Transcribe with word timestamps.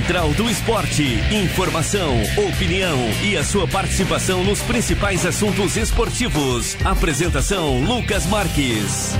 Central 0.00 0.32
do 0.32 0.48
Esporte. 0.48 1.04
Informação, 1.30 2.22
opinião 2.48 2.96
e 3.22 3.36
a 3.36 3.44
sua 3.44 3.68
participação 3.68 4.42
nos 4.42 4.62
principais 4.62 5.26
assuntos 5.26 5.76
esportivos. 5.76 6.74
Apresentação 6.82 7.78
Lucas 7.84 8.24
Marques. 8.24 9.14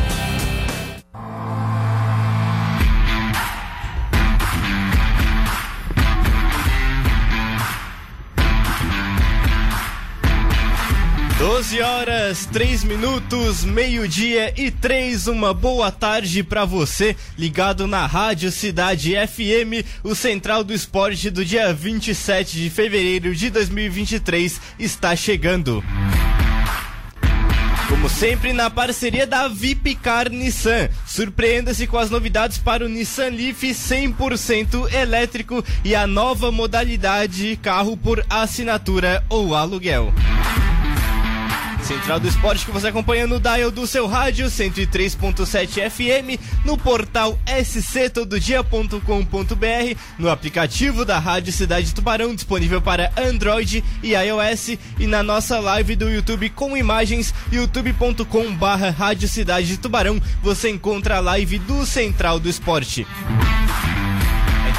12 11.61 11.83
horas, 11.83 12.47
3 12.47 12.85
minutos, 12.85 13.65
meio-dia 13.65 14.51
e 14.57 14.71
3. 14.71 15.27
Uma 15.27 15.53
boa 15.53 15.93
tarde 15.93 16.43
para 16.43 16.65
você, 16.65 17.15
ligado 17.37 17.87
na 17.87 18.07
Rádio 18.07 18.51
Cidade 18.51 19.13
FM. 19.13 19.85
O 20.03 20.15
Central 20.15 20.65
do 20.65 20.73
Esporte 20.73 21.29
do 21.29 21.45
dia 21.45 21.71
27 21.71 22.57
de 22.57 22.71
fevereiro 22.71 23.37
de 23.37 23.51
2023 23.51 24.59
está 24.79 25.15
chegando. 25.15 25.85
Como 27.91 28.09
sempre, 28.09 28.55
na 28.55 28.71
parceria 28.71 29.27
da 29.27 29.47
Vipcar 29.47 30.31
Nissan. 30.31 30.89
Surpreenda-se 31.07 31.87
com 31.87 31.99
as 31.99 32.09
novidades 32.09 32.57
para 32.57 32.87
o 32.87 32.89
Nissan 32.89 33.29
Leaf 33.29 33.63
100% 33.65 34.91
elétrico 34.95 35.63
e 35.85 35.95
a 35.95 36.07
nova 36.07 36.51
modalidade 36.51 37.55
carro 37.63 37.99
por 37.99 38.25
assinatura 38.31 39.23
ou 39.29 39.55
aluguel. 39.55 40.11
Central 41.85 42.21
do 42.21 42.29
Esporte 42.29 42.65
que 42.65 42.71
você 42.71 42.89
acompanha 42.89 43.27
no 43.27 43.41
dial 43.41 43.71
do 43.71 43.87
seu 43.87 44.07
rádio 44.07 44.47
103.7 44.47 45.91
FM, 45.91 46.41
no 46.65 46.77
portal 46.77 47.39
sctododia.com.br, 47.47 49.99
no 50.19 50.31
aplicativo 50.31 51.05
da 51.05 51.19
Rádio 51.19 51.53
Cidade 51.53 51.95
Tubarão 51.95 52.35
disponível 52.35 52.81
para 52.81 53.13
Android 53.17 53.85
e 54.03 54.15
iOS 54.15 54.79
e 54.99 55.07
na 55.07 55.23
nossa 55.23 55.59
live 55.61 55.97
do 55.97 56.09
YouTube 56.09 56.51
com 56.51 56.77
imagens 56.77 57.35
youtube.com/barra 57.53 58.91
Rádio 58.91 59.29
Cidade 59.29 59.77
Tubarão 59.77 60.21
você 60.43 60.71
encontra 60.71 61.17
a 61.17 61.21
live 61.21 61.59
do 61.59 61.87
Central 61.87 62.39
do 62.39 62.49
Esporte. 62.49 63.07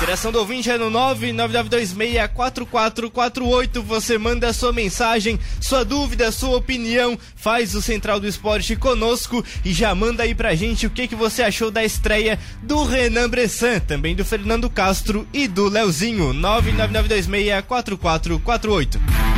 Interação 0.02 0.32
do 0.32 0.40
ouvinte 0.40 0.68
é 0.68 0.80
no 0.80 0.90
999264448. 0.90 3.84
Você 3.84 4.18
manda 4.18 4.48
a 4.48 4.54
sua 4.54 4.74
mensagem, 4.74 5.40
sua 5.62 5.86
dúvida, 5.86 6.32
sua 6.32 6.58
opinião, 6.58 7.16
faz 7.36 7.76
o 7.76 7.84
Central 7.84 8.20
do 8.20 8.28
Esporte 8.28 8.76
conosco 8.76 9.46
e 9.64 9.72
já 9.72 9.94
manda 9.94 10.24
aí 10.24 10.34
pra 10.34 10.56
gente 10.56 10.88
o 10.88 10.90
que, 10.90 11.08
que 11.08 11.16
você 11.16 11.44
achou 11.44 11.70
da 11.70 11.86
estreia 11.86 12.40
do 12.64 12.84
Renan 12.84 13.30
Bressan, 13.30 13.80
também 13.80 14.16
do 14.16 14.26
Fernando 14.26 14.72
Castro 14.72 15.28
e 15.32 15.48
do 15.48 15.70
Leozinho. 15.70 16.34
999264448. 16.34 19.31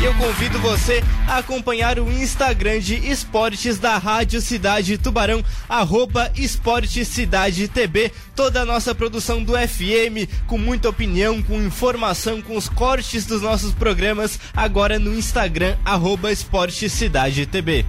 E 0.00 0.04
eu 0.04 0.14
convido 0.14 0.58
você 0.58 1.02
a 1.26 1.38
acompanhar 1.38 1.98
o 1.98 2.12
Instagram 2.12 2.80
de 2.80 2.94
Esportes 3.10 3.78
da 3.78 3.96
Rádio 3.96 4.40
Cidade 4.40 4.98
Tubarão, 4.98 5.42
arroba 5.68 6.30
Esporte 6.36 7.04
Cidade 7.04 7.66
TB. 7.66 8.12
Toda 8.34 8.60
a 8.60 8.64
nossa 8.64 8.94
produção 8.94 9.42
do 9.42 9.52
FM, 9.52 10.28
com 10.46 10.58
muita 10.58 10.90
opinião, 10.90 11.42
com 11.42 11.62
informação, 11.62 12.42
com 12.42 12.56
os 12.56 12.68
cortes 12.68 13.24
dos 13.24 13.40
nossos 13.40 13.72
programas, 13.72 14.38
agora 14.54 14.98
no 14.98 15.14
Instagram, 15.14 15.76
arroba 15.84 16.30
Esporte 16.30 16.88
Cidade 16.90 17.46
TB. 17.46 17.86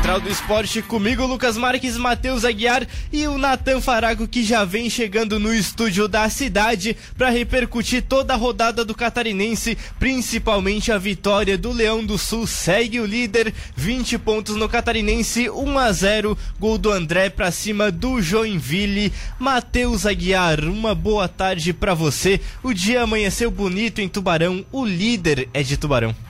Central 0.00 0.20
do 0.22 0.30
Esporte 0.30 0.80
comigo, 0.80 1.26
Lucas 1.26 1.58
Marques, 1.58 1.98
Matheus 1.98 2.42
Aguiar 2.42 2.86
e 3.12 3.26
o 3.26 3.36
Natan 3.36 3.82
Farago 3.82 4.26
que 4.26 4.42
já 4.42 4.64
vem 4.64 4.88
chegando 4.88 5.38
no 5.38 5.52
estúdio 5.52 6.08
da 6.08 6.26
cidade 6.30 6.96
para 7.18 7.28
repercutir 7.28 8.02
toda 8.08 8.32
a 8.32 8.36
rodada 8.36 8.82
do 8.82 8.94
Catarinense, 8.94 9.76
principalmente 9.98 10.90
a 10.90 10.96
vitória 10.96 11.58
do 11.58 11.70
Leão 11.70 12.02
do 12.02 12.16
Sul. 12.16 12.46
Segue 12.46 12.98
o 12.98 13.04
líder, 13.04 13.52
20 13.76 14.16
pontos 14.16 14.56
no 14.56 14.70
Catarinense, 14.70 15.50
1 15.50 15.78
a 15.78 15.92
0, 15.92 16.38
gol 16.58 16.78
do 16.78 16.90
André 16.90 17.28
para 17.28 17.50
cima 17.50 17.90
do 17.90 18.22
Joinville. 18.22 19.12
Matheus 19.38 20.06
Aguiar, 20.06 20.64
uma 20.64 20.94
boa 20.94 21.28
tarde 21.28 21.74
para 21.74 21.92
você. 21.92 22.40
O 22.62 22.72
dia 22.72 23.02
amanheceu 23.02 23.50
bonito 23.50 24.00
em 24.00 24.08
Tubarão, 24.08 24.64
o 24.72 24.82
líder 24.82 25.46
é 25.52 25.62
de 25.62 25.76
Tubarão. 25.76 26.29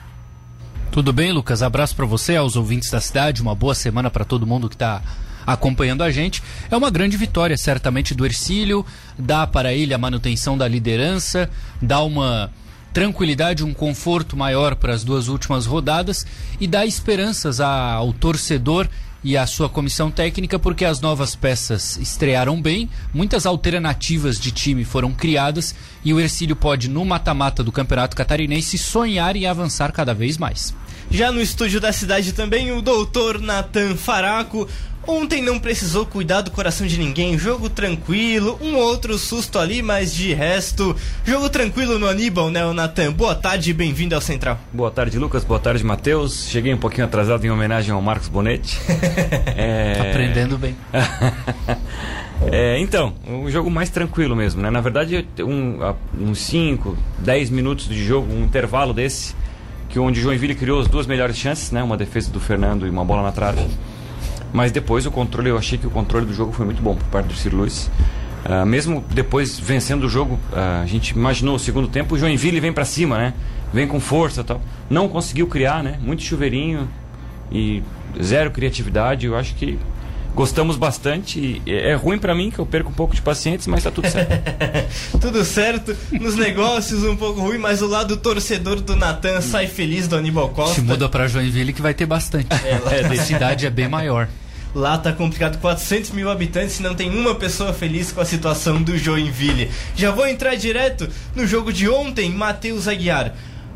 Tudo 0.91 1.13
bem, 1.13 1.31
Lucas? 1.31 1.63
Abraço 1.63 1.95
para 1.95 2.05
você, 2.05 2.35
aos 2.35 2.57
ouvintes 2.57 2.91
da 2.91 2.99
cidade. 2.99 3.41
Uma 3.41 3.55
boa 3.55 3.73
semana 3.73 4.11
para 4.11 4.25
todo 4.25 4.45
mundo 4.45 4.67
que 4.67 4.75
está 4.75 5.01
acompanhando 5.47 6.03
a 6.03 6.11
gente. 6.11 6.43
É 6.69 6.75
uma 6.75 6.91
grande 6.91 7.15
vitória, 7.15 7.57
certamente, 7.57 8.13
do 8.13 8.25
Ercílio. 8.25 8.85
Dá 9.17 9.47
para 9.47 9.73
ele 9.73 9.93
a 9.93 9.97
manutenção 9.97 10.57
da 10.57 10.67
liderança, 10.67 11.49
dá 11.81 12.01
uma 12.01 12.51
tranquilidade, 12.91 13.63
um 13.63 13.73
conforto 13.73 14.35
maior 14.35 14.75
para 14.75 14.93
as 14.93 15.01
duas 15.01 15.29
últimas 15.29 15.65
rodadas 15.65 16.27
e 16.59 16.67
dá 16.67 16.85
esperanças 16.85 17.61
ao 17.61 18.11
torcedor 18.11 18.89
e 19.23 19.37
à 19.37 19.45
sua 19.45 19.69
comissão 19.69 20.09
técnica, 20.09 20.57
porque 20.57 20.85
as 20.85 20.99
novas 20.99 21.35
peças 21.35 21.97
estrearam 21.97 22.61
bem, 22.61 22.89
muitas 23.13 23.45
alternativas 23.45 24.39
de 24.39 24.51
time 24.51 24.83
foram 24.83 25.11
criadas 25.13 25.75
e 26.03 26.13
o 26.13 26.19
Ercílio 26.19 26.55
pode, 26.55 26.89
no 26.89 27.05
mata-mata 27.05 27.63
do 27.63 27.71
Campeonato 27.71 28.15
Catarinense, 28.15 28.77
sonhar 28.77 29.35
e 29.35 29.45
avançar 29.45 29.91
cada 29.91 30.13
vez 30.13 30.37
mais. 30.37 30.73
Já 31.09 31.31
no 31.31 31.41
estúdio 31.41 31.81
da 31.81 31.91
cidade 31.91 32.31
também, 32.31 32.71
o 32.71 32.81
doutor 32.81 33.39
Nathan 33.39 33.95
Faraco. 33.97 34.67
Ontem 35.07 35.41
não 35.41 35.59
precisou 35.59 36.05
cuidar 36.05 36.41
do 36.41 36.51
coração 36.51 36.85
de 36.85 36.97
ninguém, 36.97 37.37
jogo 37.37 37.69
tranquilo, 37.69 38.59
um 38.61 38.75
outro 38.75 39.17
susto 39.17 39.57
ali, 39.57 39.81
mas 39.81 40.13
de 40.13 40.31
resto, 40.31 40.95
jogo 41.25 41.49
tranquilo 41.49 41.97
no 41.97 42.07
Aníbal, 42.07 42.51
né, 42.51 42.63
o 42.65 42.73
Natan? 42.73 43.11
Boa 43.11 43.33
tarde 43.33 43.71
e 43.71 43.73
bem-vindo 43.73 44.13
ao 44.13 44.21
Central. 44.21 44.59
Boa 44.71 44.91
tarde, 44.91 45.17
Lucas, 45.17 45.43
boa 45.43 45.59
tarde, 45.59 45.83
Matheus. 45.83 46.47
Cheguei 46.47 46.71
um 46.71 46.77
pouquinho 46.77 47.05
atrasado 47.05 47.43
em 47.43 47.49
homenagem 47.49 47.91
ao 47.91 48.01
Marcos 48.01 48.27
Bonetti. 48.27 48.77
é... 49.57 49.97
Aprendendo 49.99 50.55
bem. 50.59 50.75
é, 52.51 52.79
então, 52.79 53.15
um 53.27 53.49
jogo 53.49 53.71
mais 53.71 53.89
tranquilo 53.89 54.35
mesmo, 54.35 54.61
né? 54.61 54.69
Na 54.69 54.81
verdade, 54.81 55.27
um, 55.39 55.79
uns 56.19 56.39
5, 56.41 56.95
10 57.17 57.49
minutos 57.49 57.87
de 57.87 58.05
jogo, 58.05 58.31
um 58.31 58.43
intervalo 58.43 58.93
desse, 58.93 59.35
que 59.89 59.97
onde 59.97 60.19
o 60.19 60.23
Joinville 60.23 60.53
criou 60.53 60.79
as 60.79 60.87
duas 60.87 61.07
melhores 61.07 61.37
chances, 61.37 61.71
né? 61.71 61.81
Uma 61.81 61.97
defesa 61.97 62.31
do 62.31 62.39
Fernando 62.39 62.85
e 62.85 62.89
uma 62.89 63.03
bola 63.03 63.23
na 63.23 63.31
trave. 63.31 63.65
Mas 64.53 64.71
depois 64.71 65.05
o 65.05 65.11
controle, 65.11 65.49
eu 65.49 65.57
achei 65.57 65.77
que 65.77 65.87
o 65.87 65.89
controle 65.89 66.25
do 66.25 66.33
jogo 66.33 66.51
foi 66.51 66.65
muito 66.65 66.81
bom 66.81 66.95
por 66.95 67.05
parte 67.05 67.27
do 67.27 67.33
Ciro 67.33 67.57
Luiz. 67.57 67.89
Uh, 68.45 68.65
mesmo 68.65 69.03
depois 69.11 69.59
vencendo 69.59 70.05
o 70.05 70.09
jogo, 70.09 70.39
uh, 70.51 70.81
a 70.83 70.85
gente 70.85 71.11
imaginou 71.11 71.55
o 71.55 71.59
segundo 71.59 71.87
tempo, 71.87 72.15
o 72.15 72.17
Joinville 72.17 72.59
vem 72.59 72.73
para 72.73 72.85
cima, 72.85 73.17
né? 73.17 73.33
Vem 73.73 73.87
com 73.87 73.99
força 73.99 74.43
tal. 74.43 74.61
Não 74.89 75.07
conseguiu 75.07 75.47
criar, 75.47 75.83
né? 75.83 75.97
Muito 76.01 76.23
chuveirinho 76.23 76.89
e 77.51 77.81
zero 78.21 78.51
criatividade. 78.51 79.27
Eu 79.27 79.37
acho 79.37 79.55
que 79.55 79.79
gostamos 80.35 80.75
bastante. 80.75 81.61
É 81.65 81.93
ruim 81.93 82.17
para 82.17 82.33
mim 82.35 82.49
que 82.49 82.59
eu 82.59 82.65
perco 82.65 82.89
um 82.89 82.93
pouco 82.93 83.15
de 83.15 83.21
pacientes, 83.21 83.67
mas 83.67 83.83
tá 83.83 83.91
tudo 83.91 84.09
certo. 84.09 84.31
tudo 85.21 85.45
certo. 85.45 85.95
Nos 86.11 86.35
negócios 86.35 87.03
um 87.03 87.15
pouco 87.15 87.39
ruim, 87.41 87.57
mas 87.57 87.81
o 87.81 87.87
lado 87.87 88.17
torcedor 88.17 88.81
do 88.81 88.95
Natan 88.95 89.39
sai 89.39 89.67
feliz 89.67 90.07
do 90.07 90.15
Aníbal 90.15 90.49
Costa. 90.49 90.75
Se 90.75 90.81
muda 90.81 91.07
para 91.07 91.27
Joinville 91.27 91.71
que 91.71 91.81
vai 91.81 91.93
ter 91.93 92.05
bastante. 92.05 92.47
É, 92.51 93.05
a 93.05 93.23
cidade 93.23 93.65
é 93.65 93.69
bem 93.69 93.87
maior. 93.87 94.27
Lá 94.73 94.97
tá 94.97 95.11
complicado, 95.11 95.59
400 95.59 96.11
mil 96.11 96.29
habitantes 96.29 96.79
e 96.79 96.83
não 96.83 96.95
tem 96.95 97.09
uma 97.09 97.35
pessoa 97.35 97.73
feliz 97.73 98.11
com 98.11 98.21
a 98.21 98.25
situação 98.25 98.81
do 98.81 98.97
Joinville. 98.97 99.69
Já 99.95 100.11
vou 100.11 100.25
entrar 100.25 100.55
direto 100.55 101.09
no 101.35 101.45
jogo 101.45 101.73
de 101.73 101.89
ontem, 101.89 102.29
Matheus 102.29 102.87
Aguiar 102.87 103.33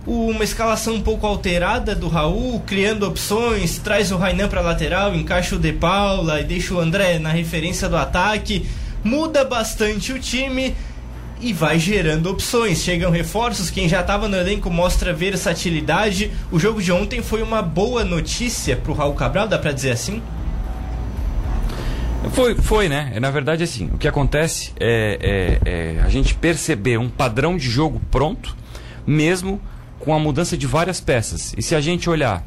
uma 0.08 0.44
escalação 0.44 0.96
um 0.96 1.02
pouco 1.02 1.26
alterada 1.26 1.96
do 1.96 2.08
Raul, 2.08 2.60
criando 2.60 3.08
opções, 3.08 3.80
traz 3.80 4.12
o 4.12 4.18
Rainan 4.18 4.48
para 4.48 4.62
lateral, 4.62 5.16
encaixa 5.16 5.56
o 5.56 5.60
De 5.60 5.74
Paula 5.74 6.40
e 6.40 6.44
deixa 6.44 6.76
o 6.76 6.80
André 6.80 7.18
na 7.18 7.30
referência 7.30 7.90
do 7.90 7.98
ataque, 7.98 8.68
muda 9.04 9.44
bastante 9.44 10.14
o 10.14 10.20
time 10.20 10.76
e 11.42 11.52
vai 11.52 11.80
gerando 11.80 12.30
opções. 12.30 12.84
Chegam 12.84 13.10
reforços, 13.10 13.72
quem 13.72 13.90
já 13.90 14.02
estava 14.02 14.28
no 14.28 14.38
elenco 14.38 14.70
mostra 14.70 15.12
versatilidade. 15.12 16.32
O 16.52 16.60
jogo 16.60 16.82
de 16.82 16.92
ontem 16.92 17.24
foi 17.24 17.42
uma 17.42 17.64
boa 17.64 18.04
notícia 18.06 18.76
para 18.76 18.92
o 18.92 18.96
Raul 18.96 19.16
Cabral, 19.16 19.48
dá 19.48 19.58
para 19.58 19.72
dizer 19.72 19.92
assim? 19.92 20.22
Foi, 22.36 22.54
foi, 22.54 22.90
né? 22.90 23.18
Na 23.22 23.32
verdade, 23.32 23.64
assim, 23.64 23.90
o 23.94 23.98
que 23.98 24.10
acontece 24.10 24.74
é, 24.78 25.58
é, 25.64 25.98
é 25.98 26.02
a 26.02 26.10
gente 26.10 26.36
perceber 26.36 26.98
um 26.98 27.08
padrão 27.08 27.56
de 27.56 27.70
jogo 27.70 28.02
pronto, 28.12 28.58
mesmo 29.08 29.62
com 30.00 30.14
a 30.14 30.20
mudança 30.20 30.58
de 30.58 30.68
várias 30.68 31.00
peças. 31.00 31.56
E 31.58 31.62
se 31.62 31.74
a 31.74 31.80
gente 31.80 32.10
olhar, 32.10 32.44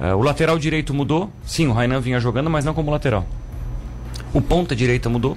uh, 0.00 0.16
o 0.16 0.22
lateral 0.22 0.58
direito 0.58 0.94
mudou, 0.94 1.30
sim, 1.44 1.66
o 1.66 1.74
Rainan 1.74 2.00
vinha 2.00 2.18
jogando, 2.18 2.48
mas 2.48 2.64
não 2.64 2.72
como 2.72 2.90
lateral. 2.90 3.26
O 4.32 4.40
ponta 4.40 4.74
direita 4.74 5.10
mudou, 5.10 5.36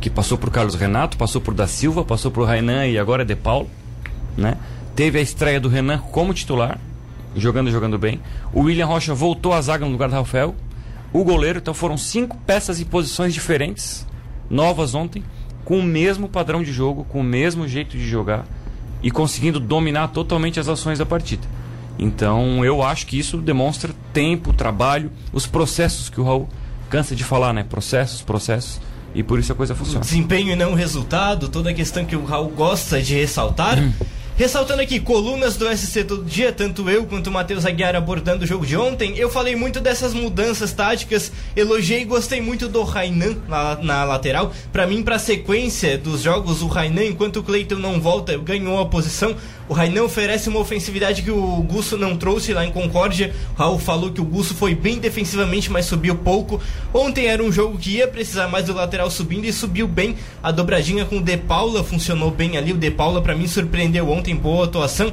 que 0.00 0.08
passou 0.08 0.38
por 0.38 0.48
Carlos 0.48 0.76
Renato, 0.76 1.16
passou 1.16 1.40
por 1.40 1.52
Da 1.52 1.66
Silva, 1.66 2.04
passou 2.04 2.30
por 2.30 2.46
Rainan 2.46 2.86
e 2.86 2.96
agora 2.96 3.22
é 3.22 3.26
De 3.26 3.34
Paulo, 3.34 3.68
né? 4.36 4.56
Teve 4.94 5.18
a 5.18 5.20
estreia 5.20 5.58
do 5.58 5.68
Renan 5.68 5.98
como 5.98 6.32
titular, 6.32 6.78
jogando 7.34 7.72
jogando 7.72 7.98
bem. 7.98 8.20
O 8.52 8.60
William 8.60 8.86
Rocha 8.86 9.12
voltou 9.12 9.52
à 9.52 9.60
zaga 9.60 9.84
no 9.84 9.90
lugar 9.90 10.08
do 10.08 10.14
Rafael. 10.14 10.54
O 11.12 11.24
goleiro, 11.24 11.58
então 11.58 11.74
foram 11.74 11.96
cinco 11.96 12.36
peças 12.46 12.80
e 12.80 12.84
posições 12.84 13.34
diferentes, 13.34 14.06
novas 14.48 14.94
ontem, 14.94 15.22
com 15.64 15.78
o 15.78 15.82
mesmo 15.82 16.28
padrão 16.28 16.62
de 16.62 16.72
jogo, 16.72 17.04
com 17.04 17.20
o 17.20 17.24
mesmo 17.24 17.68
jeito 17.68 17.96
de 17.96 18.08
jogar 18.08 18.46
e 19.02 19.10
conseguindo 19.10 19.58
dominar 19.58 20.08
totalmente 20.08 20.58
as 20.58 20.68
ações 20.68 20.98
da 20.98 21.06
partida. 21.06 21.46
Então 21.98 22.64
eu 22.64 22.82
acho 22.82 23.06
que 23.06 23.18
isso 23.18 23.36
demonstra 23.36 23.92
tempo, 24.12 24.52
trabalho, 24.52 25.10
os 25.32 25.46
processos 25.46 26.08
que 26.08 26.20
o 26.20 26.24
Raul 26.24 26.48
cansa 26.88 27.14
de 27.14 27.24
falar, 27.24 27.52
né? 27.52 27.62
Processos, 27.62 28.22
processos. 28.22 28.80
E 29.14 29.22
por 29.22 29.38
isso 29.38 29.52
a 29.52 29.54
coisa 29.54 29.74
funciona. 29.74 30.00
Desempenho 30.00 30.52
e 30.52 30.56
não 30.56 30.74
resultado, 30.74 31.48
toda 31.48 31.70
a 31.70 31.74
questão 31.74 32.04
que 32.04 32.16
o 32.16 32.24
Raul 32.24 32.48
gosta 32.48 33.02
de 33.02 33.14
ressaltar. 33.14 33.78
Hum. 33.78 33.92
Ressaltando 34.34 34.80
aqui, 34.80 34.98
colunas 34.98 35.58
do 35.58 35.68
SC 35.76 36.04
todo 36.04 36.24
dia, 36.24 36.50
tanto 36.50 36.88
eu 36.88 37.04
quanto 37.04 37.26
o 37.26 37.30
Matheus 37.30 37.66
Aguiar 37.66 37.94
abordando 37.94 38.44
o 38.44 38.46
jogo 38.46 38.64
de 38.64 38.74
ontem, 38.74 39.14
eu 39.18 39.28
falei 39.28 39.54
muito 39.54 39.78
dessas 39.78 40.14
mudanças 40.14 40.72
táticas, 40.72 41.30
elogiei 41.54 42.00
e 42.00 42.06
gostei 42.06 42.40
muito 42.40 42.66
do 42.66 42.82
Rainan 42.82 43.36
na, 43.46 43.76
na 43.76 44.04
lateral. 44.04 44.50
Para 44.72 44.86
mim, 44.86 45.02
pra 45.02 45.18
sequência 45.18 45.98
dos 45.98 46.22
jogos, 46.22 46.62
o 46.62 46.66
Rainan, 46.66 47.04
enquanto 47.04 47.40
o 47.40 47.42
Cleiton 47.42 47.74
não 47.74 48.00
volta, 48.00 48.36
ganhou 48.38 48.80
a 48.80 48.86
posição. 48.86 49.36
O 49.68 49.74
Rainan 49.74 50.02
oferece 50.02 50.48
uma 50.48 50.58
ofensividade 50.58 51.22
que 51.22 51.30
o 51.30 51.62
Gusso 51.62 51.96
não 51.96 52.16
trouxe 52.16 52.52
lá 52.52 52.64
em 52.64 52.72
Concórdia. 52.72 53.32
O 53.54 53.58
Raul 53.58 53.78
falou 53.78 54.10
que 54.10 54.20
o 54.20 54.24
Gusso 54.24 54.54
foi 54.54 54.74
bem 54.74 54.98
defensivamente, 54.98 55.70
mas 55.70 55.86
subiu 55.86 56.16
pouco. 56.16 56.60
Ontem 56.92 57.26
era 57.26 57.42
um 57.42 57.50
jogo 57.50 57.78
que 57.78 57.96
ia 57.96 58.08
precisar 58.08 58.48
mais 58.48 58.66
do 58.66 58.74
lateral 58.74 59.10
subindo 59.10 59.44
e 59.44 59.52
subiu 59.52 59.86
bem. 59.86 60.16
A 60.42 60.50
dobradinha 60.50 61.04
com 61.04 61.18
o 61.18 61.22
De 61.22 61.36
Paula 61.36 61.82
funcionou 61.84 62.30
bem 62.30 62.56
ali. 62.56 62.72
O 62.72 62.76
De 62.76 62.90
Paula, 62.90 63.22
para 63.22 63.34
mim, 63.34 63.46
surpreendeu 63.46 64.10
ontem, 64.10 64.34
boa 64.34 64.64
atuação 64.64 65.12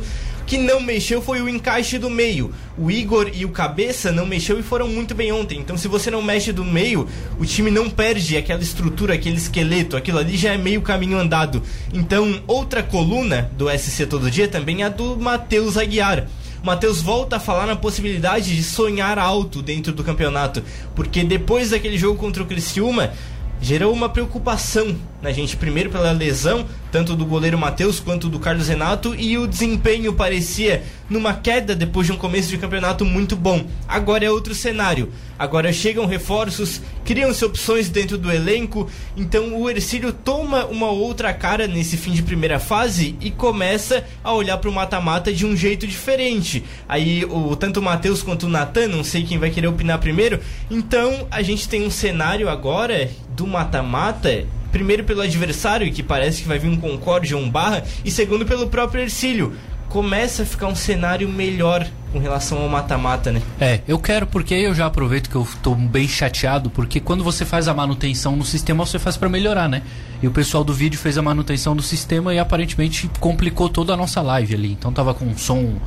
que 0.50 0.57
não 0.57 0.81
mexeu 0.81 1.22
foi 1.22 1.44
o 1.44 1.48
encaixe 1.48 2.00
do 2.00 2.10
meio. 2.10 2.51
O 2.75 2.90
Igor 2.90 3.30
e 3.31 3.46
o 3.46 3.50
Cabeça 3.50 4.12
não 4.12 4.25
mexeu 4.25 4.60
e 4.60 4.63
foram 4.63 4.88
muito 4.88 5.13
bem 5.13 5.31
ontem. 5.31 5.60
Então, 5.60 5.78
se 5.78 5.88
você 5.88 6.10
não 6.10 6.24
mexe 6.24 6.51
do 6.51 6.66
meio, 6.66 7.07
o 7.38 7.46
time 7.46 7.69
não 7.69 7.88
perde 7.88 8.36
aquela 8.36 8.60
estrutura, 8.60 9.13
aquele 9.13 9.38
esqueleto. 9.38 9.96
Aquilo 9.96 10.18
ali 10.18 10.36
já 10.36 10.51
é 10.51 10.57
meio 10.57 10.81
caminho 10.81 11.19
andado. 11.19 11.62
Então, 11.94 12.42
outra 12.48 12.81
coluna 12.81 13.51
do 13.56 13.69
SC 13.69 14.07
Todo 14.07 14.31
Dia 14.31 14.48
também 14.48 14.81
é 14.81 14.88
a 14.88 14.90
do 14.90 15.16
Matheus 15.18 15.78
Aguiar. 15.78 16.25
Matheus 16.63 17.00
volta 17.00 17.36
a 17.36 17.40
falar 17.40 17.68
na 17.68 17.75
possibilidade 17.75 18.56
de 18.56 18.63
sonhar 18.63 19.19
alto 19.19 19.62
dentro 19.62 19.94
do 19.94 20.04
campeonato, 20.04 20.63
porque 20.95 21.24
depois 21.24 21.69
daquele 21.69 21.98
jogo 21.98 22.18
contra 22.18 22.42
o 22.42 22.45
Criciúma, 22.48 23.13
gerou 23.62 23.94
uma 23.94 24.10
preocupação 24.10 24.95
na 25.22 25.31
gente, 25.31 25.56
primeiro 25.57 25.90
pela 25.90 26.12
lesão, 26.12 26.66
tanto 26.91 27.15
do 27.15 27.25
goleiro 27.25 27.57
Matheus 27.57 28.00
quanto 28.00 28.30
do 28.30 28.39
Carlos 28.39 28.68
Renato, 28.68 29.15
e 29.15 29.38
o 29.38 29.47
desempenho 29.47 30.13
parecia 30.13 30.83
numa 31.09 31.33
queda 31.33 31.75
depois 31.75 32.06
de 32.06 32.13
um 32.13 32.18
começo 32.18 32.50
de 32.50 32.57
campeonato 32.57 33.03
muito 33.03 33.36
bom. 33.36 33.65
Agora 33.88 34.25
é 34.25 34.31
outro 34.31 34.53
cenário. 34.53 35.12
Agora 35.38 35.71
chegam 35.71 36.06
reforços, 36.06 36.81
criam-se 37.06 37.45
opções 37.45 37.89
dentro 37.89 38.18
do 38.18 38.31
elenco, 38.31 38.89
então 39.15 39.56
o 39.56 39.69
Ercílio 39.69 40.12
toma 40.12 40.65
uma 40.65 40.91
outra 40.91 41.33
cara 41.33 41.65
nesse 41.65 41.95
fim 41.95 42.12
de 42.12 42.21
primeira 42.21 42.59
fase 42.59 43.15
e 43.21 43.31
começa 43.31 44.03
a 44.24 44.33
olhar 44.33 44.57
para 44.57 44.69
o 44.69 44.74
mata-mata 44.74 45.31
de 45.31 45.45
um 45.45 45.56
jeito 45.56 45.88
diferente. 45.88 46.63
Aí 46.88 47.24
o 47.25 47.56
tanto 47.56 47.80
o 47.80 47.83
Matheus 47.83 48.21
quanto 48.21 48.47
o 48.47 48.50
Natan, 48.50 48.88
não 48.88 49.03
sei 49.03 49.24
quem 49.24 49.38
vai 49.38 49.50
querer 49.50 49.68
opinar 49.68 50.00
primeiro, 50.00 50.39
então 50.69 51.27
a 51.31 51.42
gente 51.42 51.69
tem 51.69 51.85
um 51.85 51.89
cenário 51.89 52.50
agora 52.50 53.09
do 53.35 53.47
mata-mata 53.47 54.45
primeiro 54.71 55.04
pelo 55.04 55.21
adversário, 55.21 55.92
que 55.92 56.04
parece 56.04 56.42
que 56.42 56.48
vai 56.48 56.60
vir 56.60 56.69
um 56.69 56.77
Concorde 56.77 57.36
ou 57.36 57.42
um 57.42 57.50
Barra, 57.50 57.83
e 58.04 58.12
segundo 58.12 58.45
pelo 58.45 58.68
próprio 58.68 59.01
Ercílio. 59.01 59.54
Começa 59.89 60.44
a 60.44 60.45
ficar 60.45 60.68
um 60.68 60.75
cenário 60.75 61.27
melhor 61.27 61.88
com 62.12 62.19
relação 62.19 62.62
ao 62.62 62.69
mata-mata, 62.69 63.31
né? 63.31 63.42
É, 63.60 63.80
eu 63.88 63.98
quero 63.98 64.27
porque 64.27 64.54
eu 64.54 64.74
já 64.74 64.86
aproveito 64.86 65.30
que 65.30 65.36
eu 65.36 65.48
tô 65.63 65.74
bem 65.74 66.07
chateado, 66.07 66.69
porque 66.69 67.00
quando 67.00 67.24
você 67.24 67.44
faz 67.44 67.68
a 67.68 67.74
manutenção 67.74 68.36
no 68.36 68.45
sistema, 68.45 68.86
você 68.86 69.00
faz 69.00 69.18
para 69.18 69.27
melhorar, 69.27 69.68
né? 69.68 69.81
E 70.21 70.27
o 70.27 70.31
pessoal 70.31 70.63
do 70.63 70.74
vídeo 70.74 71.00
fez 71.00 71.18
a 71.18 71.24
manutenção 71.24 71.75
do 71.75 71.81
sistema 71.81 72.33
e 72.33 72.38
aparentemente 72.38 73.10
complicou 73.19 73.68
toda 73.68 73.94
a 73.94 73.98
nossa 73.98 74.21
live 74.21 74.54
ali. 74.54 74.71
Então 74.74 74.94
tava 74.94 75.13
com 75.16 75.25
um 75.25 75.36
som 75.36 75.80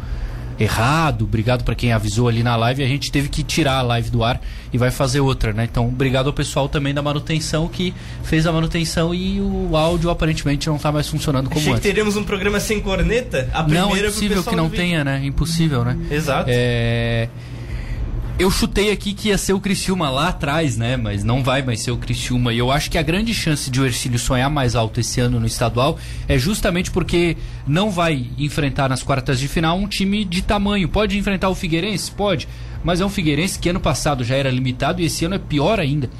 errado. 0.58 1.22
Obrigado 1.22 1.64
para 1.64 1.74
quem 1.74 1.92
avisou 1.92 2.28
ali 2.28 2.42
na 2.42 2.56
live. 2.56 2.82
A 2.82 2.86
gente 2.86 3.10
teve 3.10 3.28
que 3.28 3.42
tirar 3.42 3.78
a 3.78 3.82
live 3.82 4.10
do 4.10 4.22
ar 4.22 4.40
e 4.72 4.78
vai 4.78 4.90
fazer 4.90 5.20
outra, 5.20 5.52
né? 5.52 5.68
Então, 5.70 5.86
obrigado 5.88 6.26
ao 6.26 6.32
pessoal 6.32 6.68
também 6.68 6.94
da 6.94 7.02
manutenção 7.02 7.68
que 7.68 7.94
fez 8.22 8.46
a 8.46 8.52
manutenção 8.52 9.14
e 9.14 9.40
o 9.40 9.76
áudio 9.76 10.10
aparentemente 10.10 10.68
não 10.68 10.76
está 10.76 10.90
mais 10.90 11.08
funcionando 11.08 11.48
como 11.48 11.60
Achei 11.60 11.72
antes. 11.72 11.82
que 11.82 11.88
teremos 11.88 12.16
um 12.16 12.24
programa 12.24 12.60
sem 12.60 12.80
corneta. 12.80 13.48
A 13.52 13.62
não, 13.62 13.94
é 13.94 14.02
possível 14.02 14.42
que 14.42 14.56
não 14.56 14.68
tenha, 14.68 15.04
né? 15.04 15.24
Impossível, 15.24 15.84
né? 15.84 15.96
Exato. 16.10 16.48
É 16.48 17.28
eu 18.38 18.50
chutei 18.50 18.90
aqui 18.90 19.12
que 19.12 19.28
ia 19.28 19.38
ser 19.38 19.52
o 19.52 19.60
Criciúma 19.60 20.10
lá 20.10 20.28
atrás, 20.28 20.76
né? 20.76 20.96
Mas 20.96 21.22
não 21.22 21.42
vai 21.42 21.62
mais 21.62 21.80
ser 21.80 21.90
o 21.90 21.96
Criciúma. 21.96 22.52
E 22.52 22.58
eu 22.58 22.70
acho 22.72 22.90
que 22.90 22.98
a 22.98 23.02
grande 23.02 23.32
chance 23.32 23.70
de 23.70 23.80
o 23.80 23.84
Ercílio 23.84 24.18
sonhar 24.18 24.50
mais 24.50 24.74
alto 24.74 25.00
esse 25.00 25.20
ano 25.20 25.38
no 25.38 25.46
estadual 25.46 25.98
é 26.26 26.38
justamente 26.38 26.90
porque 26.90 27.36
não 27.66 27.90
vai 27.90 28.30
enfrentar 28.38 28.88
nas 28.88 29.02
quartas 29.02 29.38
de 29.38 29.48
final 29.48 29.76
um 29.76 29.86
time 29.86 30.24
de 30.24 30.42
tamanho. 30.42 30.88
Pode 30.88 31.18
enfrentar 31.18 31.50
o 31.50 31.54
Figueirense? 31.54 32.10
Pode. 32.10 32.48
Mas 32.82 33.00
é 33.00 33.06
um 33.06 33.10
Figueirense 33.10 33.58
que 33.58 33.68
ano 33.68 33.80
passado 33.80 34.24
já 34.24 34.34
era 34.34 34.50
limitado 34.50 35.00
e 35.00 35.04
esse 35.04 35.24
ano 35.24 35.36
é 35.36 35.38
pior 35.38 35.78
ainda. 35.78 36.10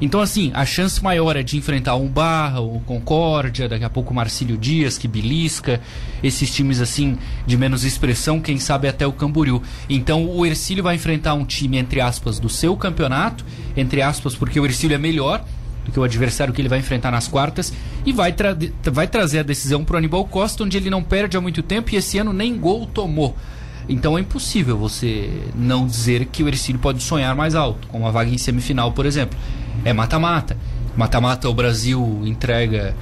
Então, 0.00 0.20
assim, 0.20 0.50
a 0.54 0.66
chance 0.66 1.02
maior 1.02 1.36
é 1.36 1.42
de 1.42 1.56
enfrentar 1.56 1.94
um 1.94 2.08
Barra, 2.08 2.60
o 2.60 2.80
Concórdia, 2.80 3.68
daqui 3.68 3.84
a 3.84 3.90
pouco 3.90 4.12
o 4.12 4.14
Marcílio 4.14 4.56
Dias, 4.56 4.98
que 4.98 5.06
belisca, 5.06 5.80
esses 6.22 6.52
times, 6.52 6.80
assim, 6.80 7.16
de 7.46 7.56
menos 7.56 7.84
expressão, 7.84 8.40
quem 8.40 8.58
sabe 8.58 8.88
até 8.88 9.06
o 9.06 9.12
Camboriú. 9.12 9.62
Então, 9.88 10.28
o 10.28 10.44
Ercílio 10.44 10.82
vai 10.82 10.96
enfrentar 10.96 11.34
um 11.34 11.44
time, 11.44 11.78
entre 11.78 12.00
aspas, 12.00 12.38
do 12.38 12.48
seu 12.48 12.76
campeonato, 12.76 13.44
entre 13.76 14.02
aspas, 14.02 14.34
porque 14.34 14.58
o 14.58 14.64
Ercílio 14.64 14.96
é 14.96 14.98
melhor 14.98 15.44
do 15.84 15.92
que 15.92 16.00
o 16.00 16.02
adversário 16.02 16.52
que 16.52 16.60
ele 16.60 16.68
vai 16.68 16.78
enfrentar 16.78 17.10
nas 17.10 17.28
quartas, 17.28 17.72
e 18.04 18.12
vai, 18.12 18.32
tra 18.32 18.56
vai 18.90 19.06
trazer 19.06 19.40
a 19.40 19.42
decisão 19.42 19.84
para 19.84 19.94
o 19.94 19.98
Aníbal 19.98 20.24
Costa, 20.24 20.64
onde 20.64 20.76
ele 20.76 20.90
não 20.90 21.02
perde 21.02 21.36
há 21.36 21.40
muito 21.40 21.62
tempo 21.62 21.90
e 21.92 21.96
esse 21.96 22.18
ano 22.18 22.32
nem 22.32 22.56
gol 22.58 22.86
tomou. 22.86 23.36
Então 23.86 24.16
é 24.16 24.22
impossível 24.22 24.78
você 24.78 25.28
não 25.54 25.86
dizer 25.86 26.24
que 26.26 26.42
o 26.42 26.48
Ercílio 26.48 26.80
pode 26.80 27.02
sonhar 27.02 27.36
mais 27.36 27.54
alto, 27.54 27.86
com 27.88 27.98
uma 27.98 28.10
vaga 28.10 28.30
em 28.30 28.38
semifinal, 28.38 28.92
por 28.92 29.04
exemplo 29.04 29.38
é 29.84 29.92
mata-mata. 29.92 30.56
Mata-mata 30.96 31.48
o 31.48 31.54
Brasil 31.54 32.22
entrega 32.24 32.94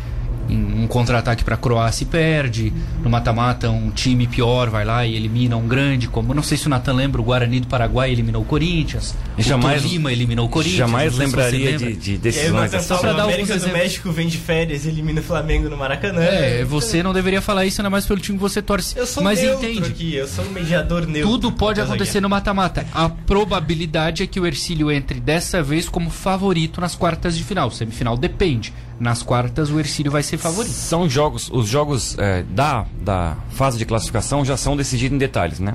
um 0.48 0.86
contra-ataque 0.86 1.44
para 1.44 1.54
a 1.54 1.58
Croácia 1.58 2.04
e 2.04 2.06
perde. 2.06 2.72
No 3.02 3.10
mata-mata, 3.10 3.70
um 3.70 3.90
time 3.90 4.26
pior 4.26 4.70
vai 4.70 4.84
lá 4.84 5.06
e 5.06 5.14
elimina 5.14 5.56
um 5.56 5.66
grande, 5.66 6.08
como 6.08 6.34
não 6.34 6.42
sei 6.42 6.58
se 6.58 6.66
o 6.66 6.70
Natan 6.70 6.94
lembra, 6.94 7.20
o 7.20 7.24
Guarani 7.24 7.60
do 7.60 7.66
Paraguai 7.66 8.10
eliminou 8.10 8.42
o 8.42 8.44
Corinthians. 8.44 9.14
Jamais, 9.38 9.84
o 9.84 9.88
Lima 9.88 10.12
eliminou 10.12 10.46
o 10.46 10.48
Corinthians. 10.48 10.78
Jamais 10.78 11.16
lembraria 11.16 11.76
de, 11.78 11.94
de 11.94 12.18
decisões. 12.18 12.74
Aí, 12.74 12.82
só 12.82 12.98
para 12.98 13.12
dar 13.12 13.24
América 13.24 13.58
do 13.58 13.68
México 13.68 14.10
vem 14.10 14.28
de 14.28 14.38
férias 14.38 14.84
e 14.84 14.88
elimina 14.88 15.20
o 15.20 15.24
Flamengo 15.24 15.68
no 15.68 15.76
Maracanã. 15.76 16.22
É, 16.22 16.64
você 16.64 17.02
não 17.02 17.12
deveria 17.12 17.40
falar 17.40 17.64
isso, 17.64 17.80
ainda 17.80 17.90
mais 17.90 18.06
pelo 18.06 18.20
time 18.20 18.38
que 18.38 18.42
você 18.42 18.60
torce. 18.60 18.96
Eu 18.96 19.06
sou 19.06 19.22
Mas 19.22 19.40
neutro 19.40 19.68
entende. 19.68 19.90
aqui, 19.90 20.14
eu 20.14 20.26
sou 20.26 20.44
um 20.44 20.50
mediador 20.50 21.06
neutro. 21.06 21.30
Tudo 21.30 21.52
pode 21.52 21.80
acontecer 21.80 22.20
no 22.20 22.28
mata-mata. 22.28 22.86
A 22.92 23.08
probabilidade 23.08 24.22
é 24.22 24.26
que 24.26 24.40
o 24.40 24.46
Ercílio 24.46 24.90
entre 24.90 25.20
dessa 25.20 25.62
vez 25.62 25.88
como 25.88 26.10
favorito 26.10 26.80
nas 26.80 26.94
quartas 26.94 27.36
de 27.36 27.44
final. 27.44 27.70
Semifinal 27.70 28.16
depende. 28.16 28.72
Nas 29.02 29.20
quartas 29.20 29.68
o 29.68 29.80
Ercílio 29.80 30.12
vai 30.12 30.22
ser 30.22 30.38
favorito. 30.38 30.70
São 30.72 31.10
jogos, 31.10 31.50
os 31.52 31.66
jogos 31.66 32.16
é, 32.20 32.44
da, 32.44 32.86
da 33.00 33.36
fase 33.50 33.76
de 33.76 33.84
classificação 33.84 34.44
já 34.44 34.56
são 34.56 34.76
decididos 34.76 35.16
em 35.16 35.18
detalhes, 35.18 35.58
né? 35.58 35.74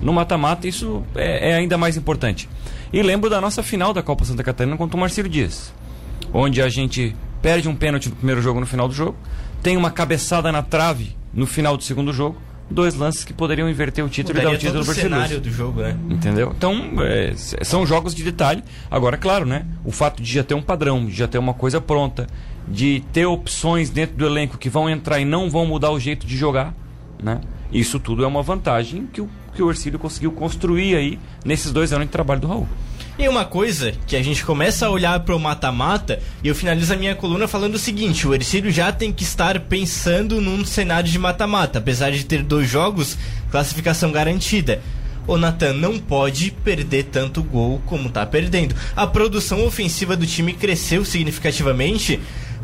No 0.00 0.12
mata-mata 0.12 0.68
isso 0.68 1.02
é, 1.16 1.50
é, 1.50 1.54
ainda 1.56 1.76
mais 1.76 1.96
importante. 1.96 2.48
E 2.92 3.02
lembro 3.02 3.28
da 3.28 3.40
nossa 3.40 3.64
final 3.64 3.92
da 3.92 4.00
Copa 4.00 4.24
Santa 4.24 4.44
Catarina 4.44 4.76
contra 4.76 4.96
o 4.96 5.00
Marcelo 5.00 5.28
Dias, 5.28 5.74
onde 6.32 6.62
a 6.62 6.68
gente 6.68 7.16
perde 7.42 7.68
um 7.68 7.74
pênalti 7.74 8.10
no 8.10 8.14
primeiro 8.14 8.40
jogo 8.40 8.60
no 8.60 8.66
final 8.66 8.86
do 8.86 8.94
jogo, 8.94 9.16
tem 9.60 9.76
uma 9.76 9.90
cabeçada 9.90 10.52
na 10.52 10.62
trave 10.62 11.16
no 11.34 11.48
final 11.48 11.76
do 11.76 11.82
segundo 11.82 12.12
jogo, 12.12 12.40
dois 12.70 12.94
lances 12.94 13.24
que 13.24 13.32
poderiam 13.32 13.68
inverter 13.68 14.04
o 14.04 14.08
título 14.08 14.38
Mudaria 14.38 14.56
e 14.56 14.62
dar 14.62 14.68
o 14.68 14.70
título 14.70 14.84
para 14.84 14.92
o 14.92 14.94
cenário 14.94 15.40
do 15.40 15.50
jogo, 15.50 15.80
né? 15.80 15.96
Entendeu? 16.08 16.54
Então, 16.56 16.92
é, 17.00 17.32
são 17.34 17.84
jogos 17.84 18.14
de 18.14 18.22
detalhe. 18.22 18.62
Agora, 18.88 19.16
claro, 19.16 19.44
né? 19.44 19.66
O 19.84 19.90
fato 19.90 20.22
de 20.22 20.32
já 20.32 20.44
ter 20.44 20.54
um 20.54 20.62
padrão, 20.62 21.06
de 21.06 21.12
já 21.12 21.26
ter 21.26 21.38
uma 21.38 21.54
coisa 21.54 21.80
pronta, 21.80 22.28
de 22.70 23.02
ter 23.12 23.26
opções 23.26 23.90
dentro 23.90 24.16
do 24.16 24.26
elenco 24.26 24.58
que 24.58 24.68
vão 24.68 24.88
entrar 24.88 25.18
e 25.20 25.24
não 25.24 25.50
vão 25.50 25.66
mudar 25.66 25.90
o 25.90 25.98
jeito 25.98 26.26
de 26.26 26.36
jogar, 26.36 26.74
né? 27.22 27.40
Isso 27.72 27.98
tudo 27.98 28.24
é 28.24 28.26
uma 28.26 28.42
vantagem 28.42 29.06
que 29.12 29.20
o, 29.20 29.28
que 29.54 29.62
o 29.62 29.70
Ercílio 29.70 29.98
conseguiu 29.98 30.32
construir 30.32 30.96
aí 30.96 31.18
nesses 31.44 31.72
dois 31.72 31.92
anos 31.92 32.06
de 32.06 32.12
trabalho 32.12 32.40
do 32.40 32.46
Raul. 32.46 32.68
E 33.18 33.28
uma 33.28 33.44
coisa 33.44 33.92
que 34.06 34.14
a 34.14 34.22
gente 34.22 34.44
começa 34.44 34.86
a 34.86 34.90
olhar 34.90 35.18
para 35.20 35.34
o 35.34 35.40
mata-mata, 35.40 36.20
e 36.42 36.48
eu 36.48 36.54
finalizo 36.54 36.92
a 36.92 36.96
minha 36.96 37.16
coluna 37.16 37.48
falando 37.48 37.74
o 37.74 37.78
seguinte: 37.78 38.28
o 38.28 38.32
Ercílio 38.32 38.70
já 38.70 38.92
tem 38.92 39.12
que 39.12 39.24
estar 39.24 39.58
pensando 39.60 40.40
num 40.40 40.64
cenário 40.64 41.10
de 41.10 41.18
mata-mata, 41.18 41.80
apesar 41.80 42.10
de 42.10 42.24
ter 42.24 42.44
dois 42.44 42.68
jogos, 42.68 43.18
classificação 43.50 44.12
garantida 44.12 44.80
o 45.28 45.36
Natan 45.36 45.74
não 45.74 45.98
pode 45.98 46.50
perder 46.50 47.04
tanto 47.04 47.42
gol 47.42 47.82
como 47.84 48.08
está 48.08 48.24
perdendo. 48.24 48.74
A 48.96 49.06
produção 49.06 49.64
ofensiva 49.66 50.16
do 50.16 50.26
time 50.26 50.54
cresceu 50.54 51.04
significativamente, 51.04 52.18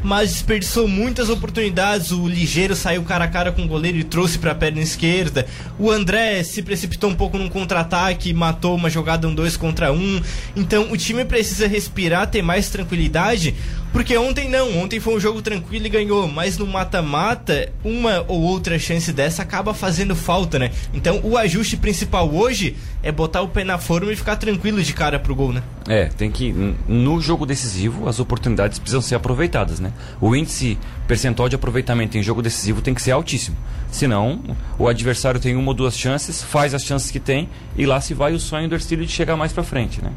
mas 0.05 0.33
desperdiçou 0.33 0.87
muitas 0.87 1.31
oportunidades. 1.31 2.13
O 2.13 2.29
Ligeiro 2.29 2.77
saiu 2.77 3.03
cara 3.03 3.25
a 3.25 3.29
cara 3.29 3.51
com 3.51 3.63
o 3.63 3.67
goleiro 3.67 3.97
e 3.97 4.05
trouxe 4.05 4.39
para 4.39 4.53
a 4.53 4.55
perna 4.55 4.83
esquerda. 4.83 5.47
O 5.79 5.91
André 5.91 6.45
se 6.45 6.63
precipitou 6.63 7.09
um 7.09 7.15
pouco 7.15 7.39
num 7.39 7.49
contra-ataque, 7.49 8.35
matou 8.35 8.77
uma 8.77 8.91
jogada 8.91 9.27
um 9.27 9.35
2 9.35 9.57
contra 9.57 9.91
1. 9.91 9.97
Um. 9.97 10.21
Então 10.55 10.93
o 10.93 10.97
time 10.97 11.25
precisa 11.25 11.67
respirar, 11.67 12.31
ter 12.31 12.43
mais 12.43 12.69
tranquilidade, 12.69 13.55
porque 13.93 14.17
ontem 14.19 14.49
não, 14.49 14.77
ontem 14.79 15.01
foi 15.01 15.17
um 15.17 15.21
jogo 15.21 15.41
tranquilo 15.41 15.87
e 15.87 15.89
ganhou, 15.89 16.29
mas 16.29 16.59
no 16.59 16.67
mata-mata, 16.67 17.73
uma 17.83 18.25
ou 18.29 18.43
outra 18.43 18.79
chance 18.79 19.11
dessa 19.11 19.43
acaba 19.43 19.73
fazendo 19.73 20.15
falta, 20.15 20.59
né? 20.59 20.71
Então 20.93 21.21
o 21.23 21.39
ajuste 21.39 21.79
principal 21.79 22.31
hoje 22.31 22.77
é 23.03 23.11
botar 23.11 23.41
o 23.41 23.49
pé 23.49 23.65
na 23.65 23.79
forma 23.79 24.13
e 24.13 24.17
ficar 24.17 24.37
tranquilo 24.37 24.83
de 24.83 24.93
cara 24.93 25.19
pro 25.19 25.35
gol, 25.35 25.53
né? 25.53 25.63
É, 25.87 26.07
tem 26.07 26.31
que. 26.31 26.53
No 26.89 27.21
jogo 27.21 27.45
decisivo, 27.45 28.09
as 28.09 28.19
oportunidades 28.19 28.79
precisam 28.79 29.03
ser 29.03 29.17
aproveitadas, 29.17 29.81
né? 29.81 29.93
O 30.21 30.35
índice 30.35 30.79
percentual 31.07 31.49
de 31.49 31.57
aproveitamento 31.57 32.17
em 32.17 32.23
jogo 32.23 32.41
decisivo 32.41 32.81
tem 32.81 32.95
que 32.95 33.03
ser 33.03 33.11
altíssimo. 33.11 33.57
Senão, 33.91 34.41
o 34.79 34.89
adversário 34.89 35.39
tem 35.39 35.55
uma 35.57 35.69
ou 35.69 35.75
duas 35.75 35.97
chances, 35.97 36.43
faz 36.43 36.75
as 36.75 36.83
chances 36.83 37.11
que 37.11 37.21
tem 37.21 37.49
e 37.77 37.85
lá 37.85 38.01
se 38.01 38.15
vai 38.15 38.33
o 38.33 38.41
sonho 38.41 38.69
do 38.69 38.75
Ercílio 38.75 39.05
de 39.05 39.13
chegar 39.13 39.37
mais 39.37 39.53
pra 39.53 39.63
frente, 39.63 40.03
né? 40.03 40.11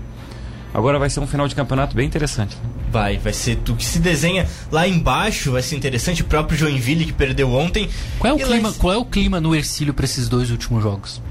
Agora 0.73 0.99
vai 0.99 1.09
ser 1.09 1.19
um 1.19 1.27
final 1.27 1.47
de 1.47 1.55
campeonato 1.55 1.95
bem 1.95 2.05
interessante. 2.05 2.55
Né? 2.55 2.69
Vai, 2.91 3.17
vai 3.17 3.33
ser 3.33 3.57
tu 3.57 3.75
que 3.75 3.83
se 3.83 3.99
desenha 3.99 4.47
lá 4.71 4.87
embaixo, 4.87 5.51
vai 5.51 5.61
ser 5.61 5.75
interessante. 5.75 6.21
O 6.21 6.25
próprio 6.25 6.57
Joinville 6.57 7.05
que 7.05 7.13
perdeu 7.13 7.51
ontem. 7.53 7.89
Qual 8.19 8.31
é 8.31 8.35
o, 8.35 8.47
clima, 8.47 8.69
lá... 8.69 8.75
qual 8.77 8.93
é 8.93 8.97
o 8.97 9.05
clima 9.05 9.41
no 9.41 9.55
Ercílio 9.55 9.93
para 9.93 10.05
esses 10.05 10.29
dois 10.29 10.51
últimos 10.51 10.83
jogos? 10.83 11.21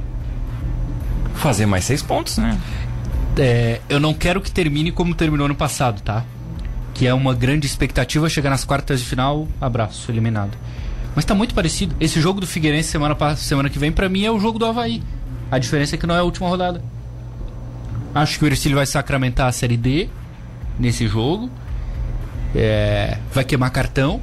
Fazer 1.34 1.66
mais 1.66 1.84
seis 1.84 2.02
pontos, 2.02 2.38
né? 2.38 2.58
É, 3.38 3.80
eu 3.88 4.00
não 4.00 4.14
quero 4.14 4.40
que 4.40 4.50
termine 4.50 4.90
como 4.90 5.14
terminou 5.14 5.46
no 5.46 5.54
passado, 5.54 6.00
tá? 6.00 6.24
Que 6.94 7.06
é 7.06 7.12
uma 7.12 7.34
grande 7.34 7.66
expectativa 7.66 8.28
chegar 8.28 8.50
nas 8.50 8.64
quartas 8.64 9.00
de 9.00 9.06
final, 9.06 9.46
abraço, 9.60 10.10
eliminado. 10.10 10.56
Mas 11.14 11.24
tá 11.24 11.34
muito 11.34 11.54
parecido. 11.54 11.94
Esse 12.00 12.20
jogo 12.20 12.40
do 12.40 12.46
Figueirense 12.46 12.90
semana, 12.90 13.16
semana 13.36 13.70
que 13.70 13.78
vem, 13.78 13.92
para 13.92 14.08
mim, 14.08 14.24
é 14.24 14.30
o 14.30 14.38
jogo 14.40 14.58
do 14.58 14.66
Havaí. 14.66 15.02
A 15.50 15.58
diferença 15.58 15.94
é 15.94 15.98
que 15.98 16.06
não 16.06 16.14
é 16.14 16.18
a 16.18 16.22
última 16.22 16.48
rodada. 16.48 16.82
Acho 18.14 18.38
que 18.38 18.44
o 18.44 18.48
Ercílio 18.48 18.76
vai 18.76 18.86
sacramentar 18.86 19.46
a 19.46 19.52
Série 19.52 19.76
D 19.76 20.08
nesse 20.78 21.06
jogo. 21.06 21.50
É, 22.54 23.18
vai 23.32 23.44
queimar 23.44 23.70
cartão 23.70 24.20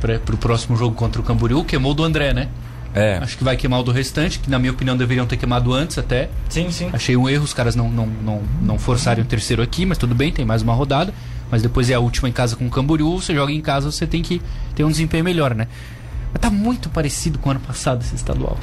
para 0.00 0.16
o 0.16 0.36
próximo 0.36 0.76
jogo 0.76 0.94
contra 0.94 1.20
o 1.20 1.24
Camboriú. 1.24 1.64
Queimou 1.64 1.94
do 1.94 2.04
André, 2.04 2.32
né? 2.32 2.48
É. 2.96 3.18
Acho 3.18 3.36
que 3.36 3.44
vai 3.44 3.56
queimar 3.56 3.80
o 3.80 3.82
do 3.82 3.92
restante, 3.92 4.38
que 4.38 4.50
na 4.50 4.58
minha 4.58 4.72
opinião 4.72 4.96
deveriam 4.96 5.26
ter 5.26 5.36
queimado 5.36 5.72
antes 5.72 5.98
até. 5.98 6.30
Sim, 6.48 6.70
sim. 6.70 6.88
Achei 6.92 7.14
um 7.14 7.28
erro 7.28 7.44
os 7.44 7.52
caras 7.52 7.76
não, 7.76 7.90
não, 7.90 8.06
não, 8.06 8.42
não 8.62 8.78
forçarem 8.78 9.22
o 9.22 9.26
terceiro 9.26 9.62
aqui, 9.62 9.84
mas 9.84 9.98
tudo 9.98 10.14
bem, 10.14 10.32
tem 10.32 10.46
mais 10.46 10.62
uma 10.62 10.72
rodada. 10.72 11.12
Mas 11.50 11.62
depois 11.62 11.90
é 11.90 11.94
a 11.94 12.00
última 12.00 12.28
em 12.28 12.32
casa 12.32 12.56
com 12.56 12.66
o 12.66 12.70
Camboriú, 12.70 13.20
você 13.20 13.34
joga 13.34 13.52
em 13.52 13.60
casa, 13.60 13.92
você 13.92 14.06
tem 14.06 14.22
que 14.22 14.40
ter 14.74 14.82
um 14.82 14.90
desempenho 14.90 15.22
melhor, 15.22 15.54
né? 15.54 15.68
Mas 16.32 16.40
tá 16.40 16.50
muito 16.50 16.88
parecido 16.88 17.38
com 17.38 17.50
o 17.50 17.52
ano 17.52 17.60
passado 17.60 18.02
esse 18.02 18.14
estadual. 18.14 18.58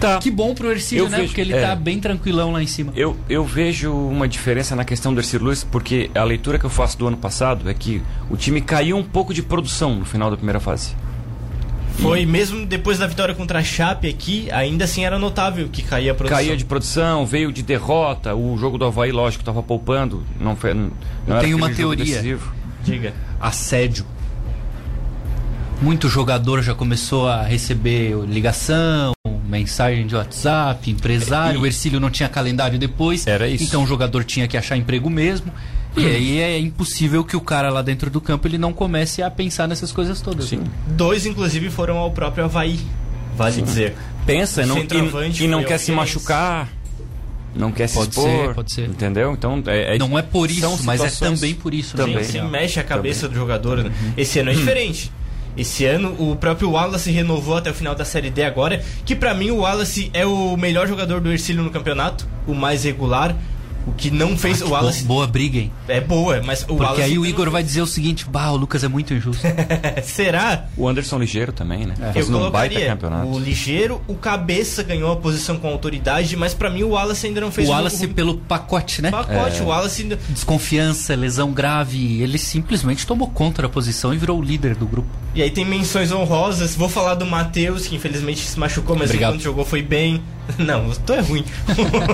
Tá. 0.00 0.18
Que 0.18 0.30
bom 0.30 0.54
pro 0.54 0.70
Ercílio, 0.70 1.08
né? 1.08 1.18
Vejo, 1.18 1.28
porque 1.28 1.40
ele 1.40 1.54
é, 1.54 1.60
tá 1.60 1.74
bem 1.74 1.98
tranquilão 1.98 2.52
lá 2.52 2.62
em 2.62 2.66
cima. 2.66 2.92
Eu, 2.94 3.16
eu 3.28 3.44
vejo 3.44 3.92
uma 3.92 4.28
diferença 4.28 4.76
na 4.76 4.84
questão 4.84 5.14
do 5.14 5.20
Ercílio 5.20 5.46
Luiz, 5.46 5.64
porque 5.64 6.10
a 6.14 6.22
leitura 6.22 6.58
que 6.58 6.64
eu 6.64 6.70
faço 6.70 6.98
do 6.98 7.06
ano 7.06 7.16
passado 7.16 7.68
é 7.68 7.74
que 7.74 8.02
o 8.30 8.36
time 8.36 8.60
caiu 8.60 8.96
um 8.96 9.02
pouco 9.02 9.32
de 9.32 9.42
produção 9.42 9.96
no 9.96 10.04
final 10.04 10.30
da 10.30 10.36
primeira 10.36 10.60
fase. 10.60 10.94
Foi 12.00 12.24
mesmo 12.24 12.64
depois 12.64 12.98
da 12.98 13.06
vitória 13.06 13.34
contra 13.34 13.58
a 13.58 13.62
Chape 13.62 14.08
aqui, 14.08 14.48
ainda 14.52 14.84
assim 14.84 15.04
era 15.04 15.18
notável 15.18 15.68
que 15.68 15.82
caía 15.82 16.12
a 16.12 16.14
produção. 16.14 16.38
Caía 16.38 16.56
de 16.56 16.64
produção, 16.64 17.26
veio 17.26 17.52
de 17.52 17.62
derrota, 17.62 18.34
o 18.34 18.56
jogo 18.56 18.78
do 18.78 18.84
Havaí, 18.84 19.10
lógico, 19.10 19.42
estava 19.42 19.62
poupando, 19.62 20.24
não 20.40 20.54
foi 20.54 20.74
não 20.74 20.90
Eu 21.26 21.40
tenho 21.40 21.56
uma 21.56 21.70
teoria. 21.70 22.22
Diga. 22.84 23.12
Assédio 23.40 24.06
muito 25.80 26.08
jogador 26.08 26.62
já 26.62 26.74
começou 26.74 27.28
a 27.28 27.42
receber 27.42 28.16
ligação, 28.26 29.12
mensagem 29.48 30.06
de 30.06 30.14
WhatsApp, 30.14 30.90
empresário. 30.90 31.58
E... 31.58 31.62
O 31.62 31.66
Ercílio 31.66 32.00
não 32.00 32.10
tinha 32.10 32.28
calendário 32.28 32.78
depois. 32.78 33.26
Era 33.26 33.48
isso. 33.48 33.64
Então 33.64 33.84
o 33.84 33.86
jogador 33.86 34.24
tinha 34.24 34.48
que 34.48 34.56
achar 34.56 34.76
emprego 34.76 35.08
mesmo. 35.08 35.52
E 35.96 36.06
aí 36.06 36.40
é 36.40 36.58
impossível 36.58 37.24
que 37.24 37.36
o 37.36 37.40
cara 37.40 37.70
lá 37.70 37.82
dentro 37.82 38.10
do 38.10 38.20
campo 38.20 38.46
ele 38.46 38.58
não 38.58 38.72
comece 38.72 39.22
a 39.22 39.30
pensar 39.30 39.66
nessas 39.66 39.90
coisas 39.90 40.20
todas. 40.20 40.46
Sim. 40.46 40.62
Dois, 40.88 41.26
inclusive, 41.26 41.70
foram 41.70 41.96
ao 41.98 42.10
próprio 42.10 42.44
Havaí, 42.44 42.78
vale 43.36 43.54
Sim. 43.56 43.62
dizer. 43.62 43.96
Pensa 44.26 44.66
não, 44.66 44.78
e, 44.78 45.44
e 45.44 45.48
não 45.48 45.64
quer 45.64 45.78
se 45.78 45.90
machucar. 45.90 46.68
Não 47.56 47.72
quer 47.72 47.88
pode 47.90 48.14
se 48.14 48.20
expor. 48.20 48.46
Ser, 48.46 48.54
pode 48.54 48.74
ser. 48.74 48.88
Entendeu? 48.88 49.32
Então, 49.32 49.62
é, 49.66 49.96
é, 49.96 49.98
não 49.98 50.18
é 50.18 50.22
por 50.22 50.50
isso, 50.50 50.84
mas 50.84 51.00
é 51.00 51.08
também 51.08 51.54
por 51.54 51.72
isso. 51.72 51.96
Também. 51.96 52.16
Né? 52.16 52.22
Se 52.22 52.40
mexe 52.42 52.78
a 52.78 52.84
cabeça 52.84 53.22
também. 53.22 53.34
do 53.34 53.40
jogador. 53.40 53.78
Né? 53.78 53.84
Uhum. 53.88 54.12
Esse 54.16 54.38
ano 54.38 54.50
é 54.50 54.54
diferente 54.54 55.10
esse 55.58 55.84
ano. 55.84 56.14
O 56.18 56.36
próprio 56.36 56.70
Wallace 56.70 57.10
renovou 57.10 57.56
até 57.56 57.70
o 57.70 57.74
final 57.74 57.94
da 57.94 58.04
Série 58.04 58.30
D 58.30 58.44
agora, 58.44 58.82
que 59.04 59.14
para 59.14 59.34
mim 59.34 59.50
o 59.50 59.58
Wallace 59.58 60.08
é 60.14 60.24
o 60.24 60.56
melhor 60.56 60.86
jogador 60.86 61.20
do 61.20 61.30
Ercílio 61.32 61.62
no 61.62 61.70
campeonato, 61.70 62.26
o 62.46 62.54
mais 62.54 62.84
regular. 62.84 63.36
O 63.86 63.92
que 63.92 64.10
não 64.10 64.36
fez 64.36 64.60
ah, 64.60 64.66
o 64.66 64.70
Wallace. 64.70 65.04
Boa 65.04 65.26
briga, 65.26 65.58
hein? 65.58 65.72
É 65.86 66.00
boa, 66.00 66.42
mas 66.42 66.62
o 66.62 66.66
Porque 66.66 66.82
Wallace 66.82 67.02
aí 67.02 67.18
o 67.18 67.24
Igor 67.24 67.50
vai 67.50 67.62
dizer 67.62 67.80
o 67.80 67.86
seguinte: 67.86 68.26
bah, 68.28 68.50
o 68.50 68.56
Lucas 68.56 68.84
é 68.84 68.88
muito 68.88 69.14
injusto. 69.14 69.46
Será? 70.04 70.66
O 70.76 70.88
Anderson 70.88 71.18
Ligeiro 71.18 71.52
também, 71.52 71.86
né? 71.86 71.94
É. 72.14 72.20
Eu 72.20 72.26
colocaria 72.26 72.98
um 73.24 73.32
o 73.32 73.38
Ligeiro, 73.38 74.02
o 74.06 74.14
Cabeça 74.14 74.82
ganhou 74.82 75.12
a 75.12 75.16
posição 75.16 75.58
com 75.58 75.68
autoridade, 75.68 76.36
mas 76.36 76.54
para 76.54 76.70
mim 76.70 76.82
o 76.82 76.90
Wallace 76.90 77.26
ainda 77.26 77.40
não 77.40 77.50
fez 77.50 77.68
o 77.68 77.72
Wallace 77.72 78.08
pelo 78.08 78.38
pacote, 78.38 79.00
né? 79.00 79.10
Pacote, 79.10 79.60
é. 79.60 79.62
o 79.62 79.66
Wallace 79.66 80.02
ainda... 80.02 80.18
Desconfiança, 80.28 81.14
lesão 81.14 81.52
grave, 81.52 82.22
ele 82.22 82.38
simplesmente 82.38 83.06
tomou 83.06 83.28
conta 83.28 83.62
da 83.62 83.68
posição 83.68 84.12
e 84.12 84.18
virou 84.18 84.38
o 84.38 84.42
líder 84.42 84.74
do 84.74 84.86
grupo. 84.86 85.08
E 85.34 85.42
aí 85.42 85.50
tem 85.50 85.64
menções 85.64 86.10
honrosas. 86.10 86.74
Vou 86.74 86.88
falar 86.88 87.14
do 87.14 87.26
Matheus, 87.26 87.86
que 87.86 87.96
infelizmente 87.96 88.40
se 88.40 88.58
machucou, 88.58 88.96
mas 88.96 89.10
Obrigado. 89.10 89.30
enquanto 89.30 89.44
jogou 89.44 89.64
foi 89.64 89.82
bem. 89.82 90.22
Não, 90.58 90.90
tu 90.90 91.12
é 91.12 91.20
ruim. 91.20 91.44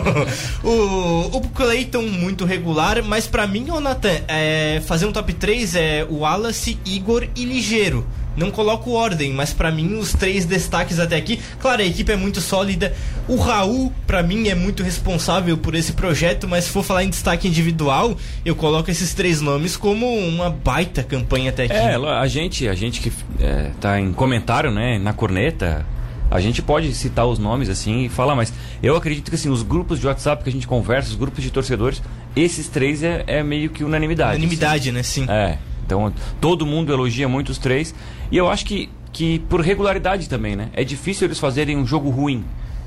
o, 0.62 1.36
o 1.36 1.40
Clayton, 1.50 2.02
muito 2.02 2.44
regular, 2.44 3.02
mas 3.02 3.26
para 3.26 3.46
mim, 3.46 3.70
ô 3.70 3.80
Nathan, 3.80 4.20
é, 4.28 4.82
fazer 4.86 5.06
um 5.06 5.12
top 5.12 5.32
3 5.32 5.74
é 5.76 6.06
o 6.08 6.18
Wallace, 6.20 6.78
Igor 6.84 7.26
e 7.36 7.44
Ligeiro. 7.44 8.06
Não 8.36 8.50
coloco 8.50 8.90
ordem, 8.90 9.32
mas 9.32 9.52
para 9.52 9.70
mim 9.70 9.94
os 9.94 10.12
três 10.12 10.44
destaques 10.44 10.98
até 10.98 11.16
aqui. 11.16 11.38
Claro, 11.60 11.82
a 11.82 11.84
equipe 11.84 12.10
é 12.10 12.16
muito 12.16 12.40
sólida. 12.40 12.92
O 13.28 13.36
Raul, 13.36 13.92
para 14.06 14.22
mim, 14.22 14.48
é 14.48 14.56
muito 14.56 14.82
responsável 14.82 15.56
por 15.56 15.74
esse 15.74 15.92
projeto, 15.92 16.48
mas 16.48 16.64
se 16.64 16.70
for 16.70 16.82
falar 16.82 17.04
em 17.04 17.10
destaque 17.10 17.46
individual, 17.46 18.16
eu 18.44 18.56
coloco 18.56 18.90
esses 18.90 19.14
três 19.14 19.40
nomes 19.40 19.76
como 19.76 20.12
uma 20.12 20.50
baita 20.50 21.02
campanha 21.04 21.50
até 21.50 21.64
aqui. 21.64 21.74
É, 21.74 21.94
a 21.94 22.26
gente, 22.26 22.68
a 22.68 22.74
gente 22.74 23.00
que 23.00 23.12
é, 23.38 23.70
tá 23.80 24.00
em 24.00 24.12
comentário, 24.12 24.72
né, 24.72 24.98
na 24.98 25.12
corneta, 25.12 25.86
a 26.30 26.40
gente 26.40 26.62
pode 26.62 26.92
citar 26.94 27.26
os 27.26 27.38
nomes 27.38 27.68
assim 27.68 28.04
e 28.04 28.08
falar, 28.08 28.34
mas 28.34 28.52
eu 28.82 28.96
acredito 28.96 29.30
que 29.30 29.36
assim, 29.36 29.48
os 29.48 29.62
grupos 29.62 30.00
de 30.00 30.06
WhatsApp 30.06 30.42
que 30.42 30.48
a 30.48 30.52
gente 30.52 30.66
conversa, 30.66 31.10
os 31.10 31.14
grupos 31.14 31.42
de 31.42 31.50
torcedores, 31.50 32.02
esses 32.34 32.68
três 32.68 33.02
é, 33.02 33.24
é 33.26 33.42
meio 33.42 33.70
que 33.70 33.84
unanimidade. 33.84 34.36
Unanimidade, 34.36 34.88
assim. 34.90 34.92
né? 34.92 35.02
Sim. 35.02 35.26
É. 35.28 35.58
Então 35.86 36.12
todo 36.40 36.64
mundo 36.64 36.92
elogia 36.92 37.28
muito 37.28 37.50
os 37.50 37.58
três. 37.58 37.94
E 38.30 38.36
eu 38.36 38.48
acho 38.48 38.64
que, 38.64 38.88
que 39.12 39.38
por 39.40 39.60
regularidade 39.60 40.28
também, 40.28 40.56
né? 40.56 40.70
É 40.72 40.82
difícil 40.82 41.26
eles 41.26 41.38
fazerem 41.38 41.76
um 41.76 41.86
jogo 41.86 42.10
ruim. 42.10 42.44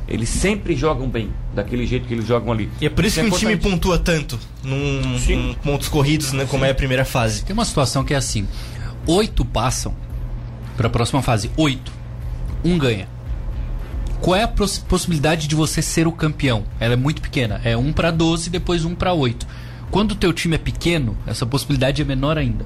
Eles 0.07 0.29
sempre 0.29 0.73
jogam 0.73 1.09
bem, 1.09 1.31
daquele 1.53 1.85
jeito 1.85 2.07
que 2.07 2.13
eles 2.13 2.25
jogam 2.25 2.53
ali. 2.53 2.69
E 2.79 2.85
é 2.85 2.89
por 2.89 3.03
isso, 3.03 3.19
isso 3.19 3.27
que 3.27 3.33
é 3.33 3.35
um 3.35 3.39
time 3.39 3.57
pontua 3.57 3.99
tanto 3.99 4.39
num, 4.63 5.01
num 5.01 5.53
pontos 5.55 5.89
corridos, 5.89 6.31
né? 6.31 6.45
Como 6.45 6.63
Sim. 6.63 6.69
é 6.69 6.71
a 6.71 6.75
primeira 6.75 7.03
fase. 7.03 7.43
Tem 7.43 7.53
uma 7.53 7.65
situação 7.65 8.05
que 8.05 8.13
é 8.13 8.17
assim: 8.17 8.47
oito 9.05 9.43
passam 9.43 9.93
para 10.77 10.87
a 10.87 10.89
próxima 10.89 11.21
fase, 11.21 11.51
oito. 11.57 11.91
Um 12.63 12.77
ganha 12.77 13.07
qual 14.21 14.35
é 14.35 14.43
a 14.43 14.47
possibilidade 14.47 15.47
de 15.47 15.55
você 15.55 15.81
ser 15.81 16.07
o 16.07 16.11
campeão? 16.11 16.63
Ela 16.79 16.93
é 16.93 16.97
muito 16.97 17.21
pequena. 17.21 17.61
É 17.63 17.77
1 17.77 17.93
para 17.93 18.11
12, 18.11 18.49
depois 18.49 18.83
1 18.83 18.95
para 18.95 19.13
8. 19.13 19.47
Quando 19.91 20.11
o 20.11 20.15
teu 20.15 20.33
time 20.33 20.55
é 20.55 20.57
pequeno, 20.57 21.15
essa 21.25 21.45
possibilidade 21.45 22.01
é 22.01 22.05
menor 22.05 22.37
ainda. 22.37 22.65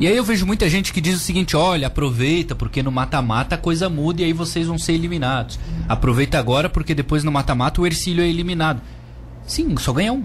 E 0.00 0.06
aí 0.06 0.16
eu 0.16 0.24
vejo 0.24 0.44
muita 0.44 0.68
gente 0.68 0.92
que 0.92 1.00
diz 1.00 1.14
o 1.14 1.20
seguinte: 1.20 1.56
olha, 1.56 1.86
aproveita, 1.86 2.54
porque 2.54 2.82
no 2.82 2.90
mata-mata 2.90 3.54
a 3.54 3.58
coisa 3.58 3.88
muda 3.88 4.22
e 4.22 4.24
aí 4.24 4.32
vocês 4.32 4.66
vão 4.66 4.78
ser 4.78 4.92
eliminados. 4.92 5.58
Aproveita 5.88 6.38
agora, 6.38 6.68
porque 6.68 6.94
depois 6.94 7.22
no 7.22 7.30
mata-mata 7.32 7.80
o 7.80 7.86
Ercílio 7.86 8.24
é 8.24 8.28
eliminado. 8.28 8.80
Sim, 9.46 9.76
só 9.76 9.92
ganha 9.92 10.12
um. 10.12 10.24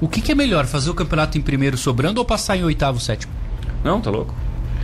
O 0.00 0.08
que, 0.08 0.20
que 0.20 0.32
é 0.32 0.34
melhor, 0.34 0.66
fazer 0.66 0.90
o 0.90 0.94
campeonato 0.94 1.38
em 1.38 1.40
primeiro 1.40 1.76
sobrando 1.76 2.20
ou 2.20 2.24
passar 2.24 2.56
em 2.56 2.64
oitavo, 2.64 3.00
sétimo? 3.00 3.32
Não, 3.82 4.00
tá 4.00 4.10
louco 4.10 4.34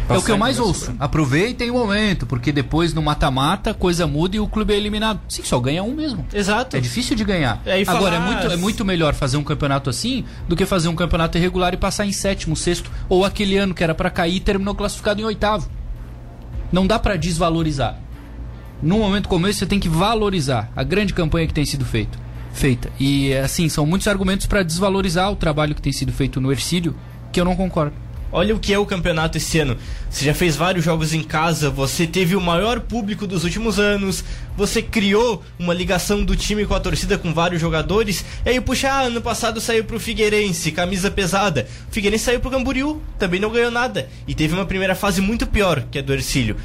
é 0.08 0.18
o 0.18 0.22
que 0.22 0.30
eu 0.30 0.38
mais 0.38 0.58
ouço. 0.58 0.94
Aproveitem 0.98 1.70
o 1.70 1.74
momento, 1.74 2.26
porque 2.26 2.52
depois 2.52 2.94
no 2.94 3.02
mata-mata 3.02 3.74
coisa 3.74 4.06
muda 4.06 4.36
e 4.36 4.40
o 4.40 4.46
clube 4.46 4.72
é 4.72 4.76
eliminado. 4.76 5.20
Sim, 5.28 5.42
só 5.44 5.58
ganha 5.58 5.82
um 5.82 5.94
mesmo. 5.94 6.24
Exato. 6.32 6.76
É 6.76 6.80
difícil 6.80 7.16
de 7.16 7.24
ganhar. 7.24 7.60
É, 7.66 7.82
Agora, 7.86 8.16
é 8.16 8.20
muito, 8.20 8.46
é 8.46 8.56
muito 8.56 8.84
melhor 8.84 9.14
fazer 9.14 9.36
um 9.36 9.44
campeonato 9.44 9.90
assim 9.90 10.24
do 10.48 10.54
que 10.54 10.64
fazer 10.64 10.88
um 10.88 10.94
campeonato 10.94 11.36
irregular 11.38 11.74
e 11.74 11.76
passar 11.76 12.06
em 12.06 12.12
sétimo, 12.12 12.56
sexto, 12.56 12.90
ou 13.08 13.24
aquele 13.24 13.56
ano 13.56 13.74
que 13.74 13.82
era 13.82 13.94
para 13.94 14.10
cair 14.10 14.36
e 14.36 14.40
terminou 14.40 14.74
classificado 14.74 15.20
em 15.20 15.24
oitavo. 15.24 15.68
Não 16.72 16.86
dá 16.86 16.98
para 16.98 17.16
desvalorizar. 17.16 17.98
Num 18.82 18.98
momento 18.98 19.28
como 19.28 19.48
esse, 19.48 19.60
você 19.60 19.66
tem 19.66 19.80
que 19.80 19.88
valorizar 19.88 20.70
a 20.76 20.82
grande 20.82 21.14
campanha 21.14 21.46
que 21.46 21.54
tem 21.54 21.64
sido 21.64 21.84
feito, 21.84 22.18
feita. 22.52 22.90
E, 23.00 23.32
assim, 23.34 23.68
são 23.68 23.86
muitos 23.86 24.06
argumentos 24.06 24.46
para 24.46 24.62
desvalorizar 24.62 25.32
o 25.32 25.36
trabalho 25.36 25.74
que 25.74 25.82
tem 25.82 25.92
sido 25.92 26.12
feito 26.12 26.40
no 26.40 26.52
Ercílio, 26.52 26.94
que 27.32 27.40
eu 27.40 27.44
não 27.44 27.56
concordo. 27.56 28.05
Olha 28.32 28.54
o 28.54 28.58
que 28.58 28.72
é 28.72 28.78
o 28.78 28.86
campeonato 28.86 29.38
esse 29.38 29.58
ano. 29.58 29.76
Você 30.10 30.24
já 30.24 30.34
fez 30.34 30.56
vários 30.56 30.84
jogos 30.84 31.14
em 31.14 31.22
casa, 31.22 31.70
você 31.70 32.06
teve 32.06 32.34
o 32.34 32.40
maior 32.40 32.80
público 32.80 33.26
dos 33.26 33.44
últimos 33.44 33.78
anos, 33.78 34.24
você 34.56 34.82
criou 34.82 35.42
uma 35.58 35.72
ligação 35.72 36.24
do 36.24 36.34
time 36.34 36.66
com 36.66 36.74
a 36.74 36.80
torcida 36.80 37.16
com 37.16 37.32
vários 37.32 37.60
jogadores. 37.60 38.24
E 38.44 38.50
aí, 38.50 38.60
puxa, 38.60 38.90
ah, 38.90 39.02
ano 39.02 39.20
passado 39.20 39.60
saiu 39.60 39.84
pro 39.84 40.00
Figueirense, 40.00 40.72
camisa 40.72 41.10
pesada. 41.10 41.66
O 41.88 41.92
Figueirense 41.92 42.24
saiu 42.24 42.40
pro 42.40 42.50
Camboriú, 42.50 43.00
também 43.18 43.40
não 43.40 43.50
ganhou 43.50 43.70
nada. 43.70 44.08
E 44.26 44.34
teve 44.34 44.54
uma 44.54 44.66
primeira 44.66 44.94
fase 44.94 45.20
muito 45.20 45.46
pior 45.46 45.84
que 45.90 45.98
a 45.98 46.02
do 46.02 46.12
Ercílio. 46.12 46.56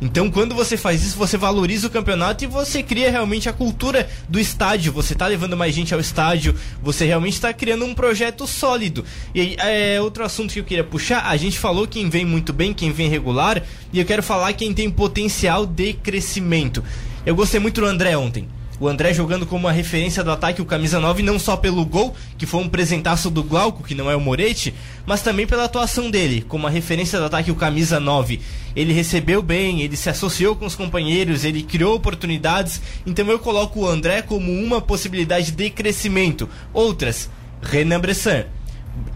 Então, 0.00 0.30
quando 0.30 0.54
você 0.54 0.78
faz 0.78 1.04
isso, 1.04 1.18
você 1.18 1.36
valoriza 1.36 1.86
o 1.86 1.90
campeonato 1.90 2.42
e 2.42 2.46
você 2.46 2.82
cria 2.82 3.10
realmente 3.10 3.48
a 3.48 3.52
cultura 3.52 4.08
do 4.28 4.40
estádio. 4.40 4.92
Você 4.92 5.12
está 5.12 5.26
levando 5.26 5.56
mais 5.56 5.74
gente 5.74 5.92
ao 5.92 6.00
estádio, 6.00 6.54
você 6.82 7.04
realmente 7.04 7.34
está 7.34 7.52
criando 7.52 7.84
um 7.84 7.94
projeto 7.94 8.46
sólido. 8.46 9.04
E 9.34 9.56
é 9.58 10.00
outro 10.00 10.24
assunto 10.24 10.54
que 10.54 10.60
eu 10.60 10.64
queria 10.64 10.84
puxar. 10.84 11.26
A 11.26 11.36
gente 11.36 11.58
falou 11.58 11.86
quem 11.86 12.08
vem 12.08 12.24
muito 12.24 12.52
bem, 12.52 12.72
quem 12.72 12.92
vem 12.92 13.08
regular, 13.10 13.62
e 13.92 13.98
eu 13.98 14.06
quero 14.06 14.22
falar 14.22 14.54
quem 14.54 14.72
tem 14.72 14.88
potencial 14.88 15.66
de 15.66 15.92
crescimento. 15.92 16.82
Eu 17.26 17.34
gostei 17.34 17.60
muito 17.60 17.82
do 17.82 17.86
André 17.86 18.16
ontem. 18.16 18.48
O 18.80 18.88
André 18.88 19.12
jogando 19.12 19.44
como 19.44 19.66
uma 19.66 19.72
referência 19.72 20.24
do 20.24 20.30
ataque, 20.30 20.62
o 20.62 20.64
camisa 20.64 20.98
9, 20.98 21.22
não 21.22 21.38
só 21.38 21.54
pelo 21.54 21.84
gol, 21.84 22.16
que 22.38 22.46
foi 22.46 22.62
um 22.62 22.68
presentaço 22.68 23.28
do 23.28 23.44
Glauco, 23.44 23.84
que 23.84 23.94
não 23.94 24.10
é 24.10 24.16
o 24.16 24.20
Moretti, 24.20 24.74
mas 25.04 25.20
também 25.20 25.46
pela 25.46 25.64
atuação 25.64 26.10
dele, 26.10 26.42
como 26.48 26.64
uma 26.64 26.70
referência 26.70 27.18
do 27.18 27.26
ataque, 27.26 27.50
o 27.50 27.54
camisa 27.54 28.00
9. 28.00 28.40
Ele 28.74 28.94
recebeu 28.94 29.42
bem, 29.42 29.82
ele 29.82 29.98
se 29.98 30.08
associou 30.08 30.56
com 30.56 30.64
os 30.64 30.74
companheiros, 30.74 31.44
ele 31.44 31.62
criou 31.62 31.94
oportunidades, 31.94 32.80
então 33.06 33.28
eu 33.28 33.38
coloco 33.38 33.80
o 33.80 33.86
André 33.86 34.22
como 34.22 34.50
uma 34.50 34.80
possibilidade 34.80 35.52
de 35.52 35.68
crescimento. 35.68 36.48
Outras, 36.72 37.28
Renan 37.60 38.00
Bressan 38.00 38.46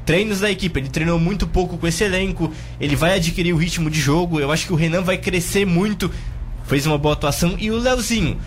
treinos 0.04 0.40
da 0.40 0.50
equipe. 0.50 0.78
Ele 0.78 0.88
treinou 0.88 1.18
muito 1.18 1.46
pouco 1.46 1.78
com 1.78 1.86
esse 1.86 2.04
elenco. 2.04 2.52
Ele 2.78 2.94
vai 2.94 3.14
adquirir 3.16 3.54
o 3.54 3.56
ritmo 3.56 3.90
de 3.90 3.98
jogo. 3.98 4.38
Eu 4.38 4.52
acho 4.52 4.66
que 4.66 4.72
o 4.72 4.76
Renan 4.76 5.02
vai 5.02 5.16
crescer 5.16 5.64
muito. 5.64 6.10
Fez 6.66 6.86
uma 6.86 6.98
boa 6.98 7.14
atuação. 7.14 7.56
E 7.58 7.70
o 7.70 7.78
Leozinho. 7.78 8.38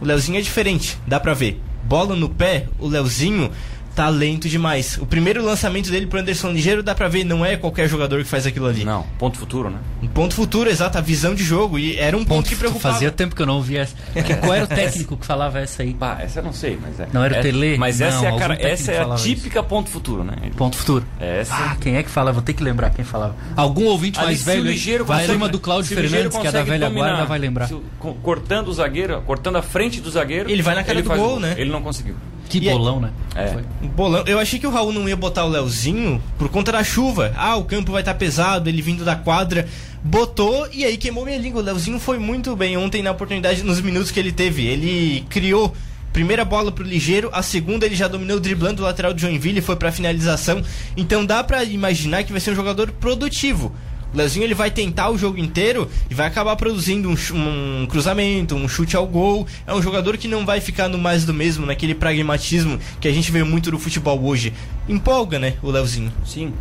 O 0.00 0.04
Leozinho 0.04 0.38
é 0.38 0.42
diferente, 0.42 0.98
dá 1.06 1.18
pra 1.18 1.34
ver. 1.34 1.60
Bola 1.84 2.16
no 2.16 2.28
pé, 2.28 2.66
o 2.78 2.88
Leozinho 2.88 3.50
tá 3.96 4.10
lento 4.10 4.46
demais. 4.46 4.98
O 4.98 5.06
primeiro 5.06 5.42
lançamento 5.42 5.90
dele 5.90 6.06
pro 6.06 6.20
Anderson 6.20 6.50
Ligeiro 6.50 6.82
dá 6.82 6.94
pra 6.94 7.08
ver, 7.08 7.24
não 7.24 7.44
é 7.44 7.56
qualquer 7.56 7.88
jogador 7.88 8.22
que 8.22 8.28
faz 8.28 8.46
aquilo 8.46 8.66
ali. 8.66 8.84
Não, 8.84 9.04
ponto 9.18 9.38
futuro, 9.38 9.70
né? 9.70 9.78
Um 10.02 10.06
ponto 10.06 10.34
futuro, 10.34 10.68
exato, 10.68 10.98
a 10.98 11.00
visão 11.00 11.34
de 11.34 11.42
jogo. 11.42 11.78
E 11.78 11.96
era 11.96 12.14
um 12.14 12.20
ponto, 12.20 12.36
ponto 12.36 12.48
que 12.50 12.56
preocupava. 12.56 12.92
Fazia 12.92 13.10
tempo 13.10 13.34
que 13.34 13.40
eu 13.40 13.46
não 13.46 13.54
ouvia 13.56 13.80
essa. 13.80 13.96
qual 14.40 14.52
era 14.52 14.64
o 14.64 14.68
técnico 14.68 15.16
que 15.16 15.24
falava 15.24 15.58
essa 15.60 15.82
aí? 15.82 15.94
Pá, 15.94 16.18
essa 16.20 16.40
eu 16.40 16.44
não 16.44 16.52
sei, 16.52 16.78
mas 16.80 17.00
é. 17.00 17.08
Não 17.10 17.24
era 17.24 17.38
o 17.38 17.42
Tele? 17.42 17.78
Mas 17.78 17.98
não, 17.98 18.06
essa 18.06 18.26
é 18.26 18.28
a, 18.28 18.36
cara, 18.36 18.58
essa 18.60 18.92
é 18.92 19.02
a 19.02 19.14
típica 19.14 19.60
isso. 19.60 19.68
ponto 19.68 19.88
futuro, 19.88 20.22
né? 20.22 20.34
Ponto 20.54 20.76
futuro. 20.76 21.06
Essa... 21.18 21.54
Ah, 21.54 21.76
quem 21.80 21.96
é 21.96 22.02
que 22.02 22.10
falava? 22.10 22.34
Vou 22.34 22.42
ter 22.42 22.52
que 22.52 22.62
lembrar 22.62 22.90
quem 22.90 23.04
falava. 23.04 23.34
Algum 23.56 23.86
ouvinte 23.86 24.18
Ali, 24.18 24.26
mais 24.26 24.44
velho, 24.44 24.64
ligeiro 24.64 25.06
vai 25.06 25.20
consegue, 25.22 25.38
uma 25.38 25.48
do 25.48 25.58
Cláudio 25.58 25.96
Fernandes, 25.96 26.36
que 26.36 26.46
é 26.46 26.52
da 26.52 26.62
velha 26.62 26.88
dominar, 26.88 27.08
guarda, 27.08 27.24
vai 27.24 27.38
lembrar. 27.38 27.66
Se, 27.66 27.80
cortando 28.22 28.68
o 28.68 28.74
zagueiro, 28.74 29.22
cortando 29.22 29.56
a 29.56 29.62
frente 29.62 30.02
do 30.02 30.10
zagueiro. 30.10 30.50
Ele 30.50 30.60
vai 30.60 30.74
na 30.74 30.84
cara 30.84 31.00
do 31.00 31.08
gol, 31.08 31.40
né? 31.40 31.54
Ele 31.56 31.70
não 31.70 31.80
conseguiu. 31.80 32.14
Que 32.48 32.58
e 32.58 32.70
bolão, 32.70 32.98
é... 32.98 33.00
né? 33.00 33.10
É. 33.34 33.48
Foi. 33.48 33.62
Bolão. 33.88 34.24
Eu 34.26 34.38
achei 34.38 34.58
que 34.58 34.66
o 34.66 34.70
Raul 34.70 34.92
não 34.92 35.08
ia 35.08 35.16
botar 35.16 35.44
o 35.44 35.48
Leozinho 35.48 36.22
por 36.38 36.48
conta 36.48 36.72
da 36.72 36.82
chuva. 36.84 37.32
Ah, 37.36 37.56
o 37.56 37.64
campo 37.64 37.92
vai 37.92 38.02
estar 38.02 38.14
tá 38.14 38.18
pesado, 38.18 38.68
ele 38.68 38.82
vindo 38.82 39.04
da 39.04 39.16
quadra. 39.16 39.68
Botou 40.02 40.68
e 40.72 40.84
aí 40.84 40.96
queimou 40.96 41.24
minha 41.24 41.38
língua. 41.38 41.60
O 41.60 41.64
Leozinho 41.64 41.98
foi 41.98 42.18
muito 42.18 42.54
bem 42.54 42.76
ontem 42.76 43.02
na 43.02 43.10
oportunidade, 43.10 43.62
nos 43.62 43.80
minutos 43.80 44.10
que 44.10 44.20
ele 44.20 44.32
teve. 44.32 44.66
Ele 44.66 45.24
criou 45.28 45.74
primeira 46.16 46.46
bola 46.46 46.72
pro 46.72 46.82
Ligeiro, 46.82 47.28
a 47.30 47.42
segunda 47.42 47.84
ele 47.84 47.94
já 47.94 48.08
dominou 48.08 48.40
driblando 48.40 48.80
o 48.80 48.86
lateral 48.86 49.12
de 49.12 49.20
Joinville 49.20 49.58
e 49.58 49.62
foi 49.62 49.76
pra 49.76 49.92
finalização. 49.92 50.62
Então 50.96 51.26
dá 51.26 51.44
para 51.44 51.62
imaginar 51.62 52.24
que 52.24 52.32
vai 52.32 52.40
ser 52.40 52.52
um 52.52 52.54
jogador 52.54 52.90
produtivo. 52.92 53.74
O 54.12 54.16
Leozinho 54.16 54.44
ele 54.44 54.54
vai 54.54 54.70
tentar 54.70 55.10
o 55.10 55.18
jogo 55.18 55.38
inteiro 55.38 55.88
e 56.08 56.14
vai 56.14 56.26
acabar 56.26 56.56
produzindo 56.56 57.08
um, 57.08 57.16
um, 57.34 57.86
cruzamento, 57.86 58.54
um 58.54 58.68
chute 58.68 58.96
ao 58.96 59.06
gol. 59.06 59.46
É 59.66 59.74
um 59.74 59.82
jogador 59.82 60.16
que 60.16 60.28
não 60.28 60.46
vai 60.46 60.60
ficar 60.60 60.88
no 60.88 60.98
mais 60.98 61.24
do 61.24 61.34
mesmo, 61.34 61.66
naquele 61.66 61.94
pragmatismo 61.94 62.78
que 63.00 63.08
a 63.08 63.12
gente 63.12 63.30
vê 63.30 63.42
muito 63.42 63.70
no 63.70 63.78
futebol 63.78 64.22
hoje. 64.24 64.52
Empolga, 64.88 65.38
né, 65.38 65.54
o 65.62 65.70
Leozinho? 65.70 66.12
Sim. 66.24 66.52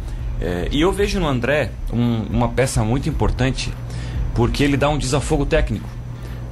É, 0.41 0.67
e 0.71 0.81
eu 0.81 0.91
vejo 0.91 1.19
no 1.19 1.27
André 1.27 1.71
um, 1.93 2.23
uma 2.23 2.49
peça 2.49 2.83
muito 2.83 3.07
importante 3.07 3.71
porque 4.33 4.63
ele 4.63 4.75
dá 4.75 4.89
um 4.89 4.97
desafogo 4.97 5.45
técnico. 5.45 5.87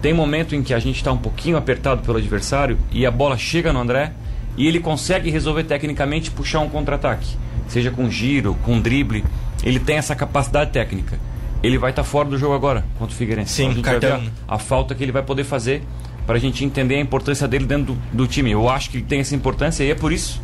Tem 0.02 0.14
momento 0.14 0.56
em 0.56 0.64
que 0.64 0.74
a 0.74 0.80
gente 0.80 0.98
está 0.98 1.12
um 1.12 1.18
pouquinho 1.18 1.58
apertado 1.58 2.02
pelo 2.02 2.18
adversário 2.18 2.78
e 2.92 3.06
a 3.06 3.12
bola 3.12 3.38
chega 3.38 3.74
no 3.74 3.80
André 3.80 4.14
e 4.58 4.68
ele 4.68 4.80
consegue 4.80 5.30
resolver 5.30 5.64
tecnicamente 5.64 6.32
puxar 6.32 6.60
um 6.60 6.70
contra-ataque, 6.70 7.36
seja 7.68 7.92
com 7.92 8.10
giro, 8.10 8.56
com 8.64 8.80
drible 8.80 9.24
ele 9.64 9.80
tem 9.80 9.98
essa 9.98 10.16
capacidade 10.16 10.72
técnica. 10.72 11.20
Ele 11.62 11.78
vai 11.78 11.92
estar 11.92 12.04
tá 12.04 12.08
fora 12.08 12.28
do 12.28 12.38
jogo 12.38 12.54
agora 12.54 12.84
contra 13.00 13.14
o 13.14 13.18
Figueirense. 13.18 13.54
Sim, 13.54 13.70
então, 13.70 13.82
cartão. 13.82 14.22
A, 14.48 14.56
a, 14.56 14.60
falta 14.60 14.94
que 14.94 15.04
ele 15.04 15.12
vai 15.12 15.24
poder 15.24 15.44
fazer 15.46 15.82
para 16.26 16.36
a 16.36 16.40
gente 16.40 16.64
entender 16.66 16.96
a 16.96 17.00
importância 17.00 17.48
dele 17.48 17.66
dentro 17.66 17.94
do, 17.94 18.02
do, 18.12 18.28
time. 18.28 18.52
Eu 18.52 18.70
acho 18.70 18.90
que 18.90 18.98
ele 18.98 19.06
tem 19.06 19.20
essa 19.20 19.36
importância 19.36 19.84
e 19.84 19.92
é 19.92 19.96
por 19.96 20.12
isso 20.12 20.42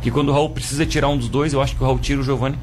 que 0.00 0.10
quando 0.10 0.28
o 0.28 0.32
Raul 0.32 0.50
precisa 0.50 0.86
tirar 0.86 1.08
um 1.08 1.16
dos 1.16 1.28
dois, 1.28 1.52
eu 1.52 1.60
acho 1.60 1.76
que 1.76 1.82
o 1.82 1.86
Raul 1.86 1.98
tira 1.98 2.20
o 2.20 2.22
Giovanni 2.22 2.56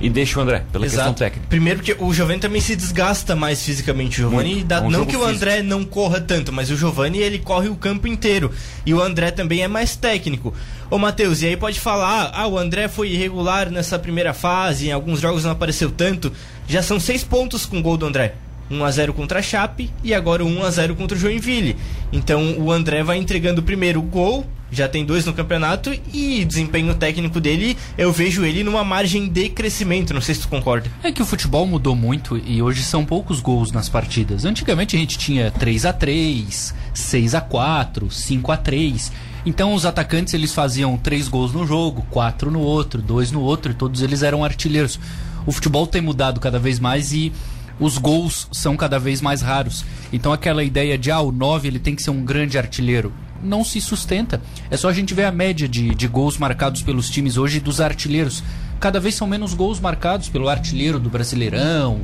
e 0.00 0.10
deixa 0.10 0.38
o 0.38 0.42
André, 0.42 0.64
pela 0.72 0.84
Exato. 0.84 1.10
questão 1.10 1.14
técnica. 1.14 1.46
Primeiro 1.48 1.78
porque 1.80 1.96
o 1.98 2.12
Giovanni 2.12 2.40
também 2.40 2.60
se 2.60 2.74
desgasta 2.74 3.34
mais 3.36 3.62
fisicamente. 3.62 4.20
O 4.20 4.28
Giovanni 4.28 4.64
dá, 4.64 4.78
é 4.78 4.80
um 4.80 4.90
não 4.90 5.06
que 5.06 5.16
o 5.16 5.24
André 5.24 5.52
físico. 5.52 5.68
não 5.68 5.84
corra 5.84 6.20
tanto, 6.20 6.52
mas 6.52 6.70
o 6.70 6.76
Giovanni 6.76 7.18
ele 7.18 7.38
corre 7.38 7.68
o 7.68 7.76
campo 7.76 8.06
inteiro. 8.06 8.50
E 8.84 8.92
o 8.92 9.00
André 9.00 9.30
também 9.30 9.62
é 9.62 9.68
mais 9.68 9.96
técnico. 9.96 10.52
Ô 10.90 10.98
Matheus, 10.98 11.42
e 11.42 11.46
aí 11.46 11.56
pode 11.56 11.80
falar, 11.80 12.30
ah, 12.34 12.46
o 12.46 12.58
André 12.58 12.88
foi 12.88 13.10
irregular 13.10 13.70
nessa 13.70 13.98
primeira 13.98 14.34
fase, 14.34 14.88
em 14.88 14.92
alguns 14.92 15.20
jogos 15.20 15.44
não 15.44 15.52
apareceu 15.52 15.90
tanto. 15.90 16.32
Já 16.66 16.82
são 16.82 16.98
seis 16.98 17.22
pontos 17.24 17.64
com 17.64 17.78
o 17.78 17.82
gol 17.82 17.96
do 17.96 18.06
André. 18.06 18.34
1x0 18.70 19.12
contra 19.12 19.38
a 19.38 19.42
Chape 19.42 19.90
e 20.02 20.14
agora 20.14 20.42
1x0 20.42 20.94
contra 20.94 21.16
o 21.16 21.20
Joinville. 21.20 21.76
Então 22.12 22.58
o 22.58 22.70
André 22.70 23.02
vai 23.02 23.18
entregando 23.18 23.62
primeiro 23.62 24.00
o 24.00 24.02
gol, 24.02 24.46
já 24.70 24.88
tem 24.88 25.04
dois 25.04 25.24
no 25.24 25.32
campeonato 25.32 25.92
e 26.12 26.44
desempenho 26.44 26.94
técnico 26.94 27.40
dele, 27.40 27.76
eu 27.96 28.12
vejo 28.12 28.44
ele 28.44 28.64
numa 28.64 28.82
margem 28.82 29.28
de 29.28 29.48
crescimento, 29.48 30.14
não 30.14 30.20
sei 30.20 30.34
se 30.34 30.42
tu 30.42 30.48
concorda. 30.48 30.90
É 31.02 31.12
que 31.12 31.22
o 31.22 31.26
futebol 31.26 31.66
mudou 31.66 31.94
muito 31.94 32.36
e 32.36 32.60
hoje 32.60 32.82
são 32.82 33.04
poucos 33.04 33.40
gols 33.40 33.70
nas 33.70 33.88
partidas. 33.88 34.44
Antigamente 34.44 34.96
a 34.96 34.98
gente 34.98 35.18
tinha 35.18 35.50
3 35.50 35.86
a 35.86 35.92
3 35.92 36.74
6 36.92 37.34
a 37.34 37.40
4 37.40 38.10
5 38.10 38.52
a 38.52 38.56
3 38.56 39.12
então 39.46 39.74
os 39.74 39.84
atacantes 39.84 40.32
eles 40.32 40.54
faziam 40.54 40.96
três 40.96 41.28
gols 41.28 41.52
no 41.52 41.66
jogo, 41.66 42.06
quatro 42.10 42.50
no 42.50 42.60
outro, 42.60 43.02
dois 43.02 43.30
no 43.30 43.42
outro, 43.42 43.72
e 43.72 43.74
todos 43.74 44.00
eles 44.00 44.22
eram 44.22 44.42
artilheiros. 44.42 44.98
O 45.46 45.52
futebol 45.52 45.86
tem 45.86 46.00
mudado 46.00 46.40
cada 46.40 46.58
vez 46.58 46.78
mais 46.78 47.12
e 47.12 47.30
os 47.78 47.98
gols 47.98 48.48
são 48.52 48.76
cada 48.76 48.98
vez 48.98 49.20
mais 49.20 49.42
raros. 49.42 49.84
Então 50.12 50.32
aquela 50.32 50.62
ideia 50.62 50.96
de 50.96 51.10
ah, 51.10 51.20
o 51.20 51.32
9 51.32 51.68
ele 51.68 51.78
tem 51.78 51.94
que 51.94 52.02
ser 52.02 52.10
um 52.10 52.24
grande 52.24 52.58
artilheiro 52.58 53.12
não 53.44 53.62
se 53.62 53.80
sustenta. 53.80 54.40
É 54.70 54.76
só 54.76 54.88
a 54.88 54.92
gente 54.92 55.14
ver 55.14 55.24
a 55.24 55.32
média 55.32 55.68
de, 55.68 55.94
de 55.94 56.08
gols 56.08 56.38
marcados 56.38 56.82
pelos 56.82 57.10
times 57.10 57.36
hoje 57.36 57.60
dos 57.60 57.80
artilheiros. 57.80 58.42
Cada 58.80 58.98
vez 58.98 59.14
são 59.14 59.26
menos 59.26 59.54
gols 59.54 59.78
marcados 59.78 60.28
pelo 60.28 60.48
artilheiro 60.48 60.98
do 60.98 61.10
Brasileirão, 61.10 62.00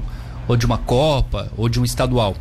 ou 0.46 0.56
de 0.56 0.66
uma 0.66 0.78
Copa, 0.78 1.50
ou 1.56 1.68
de 1.68 1.80
um 1.80 1.85
estadual. 1.85 2.37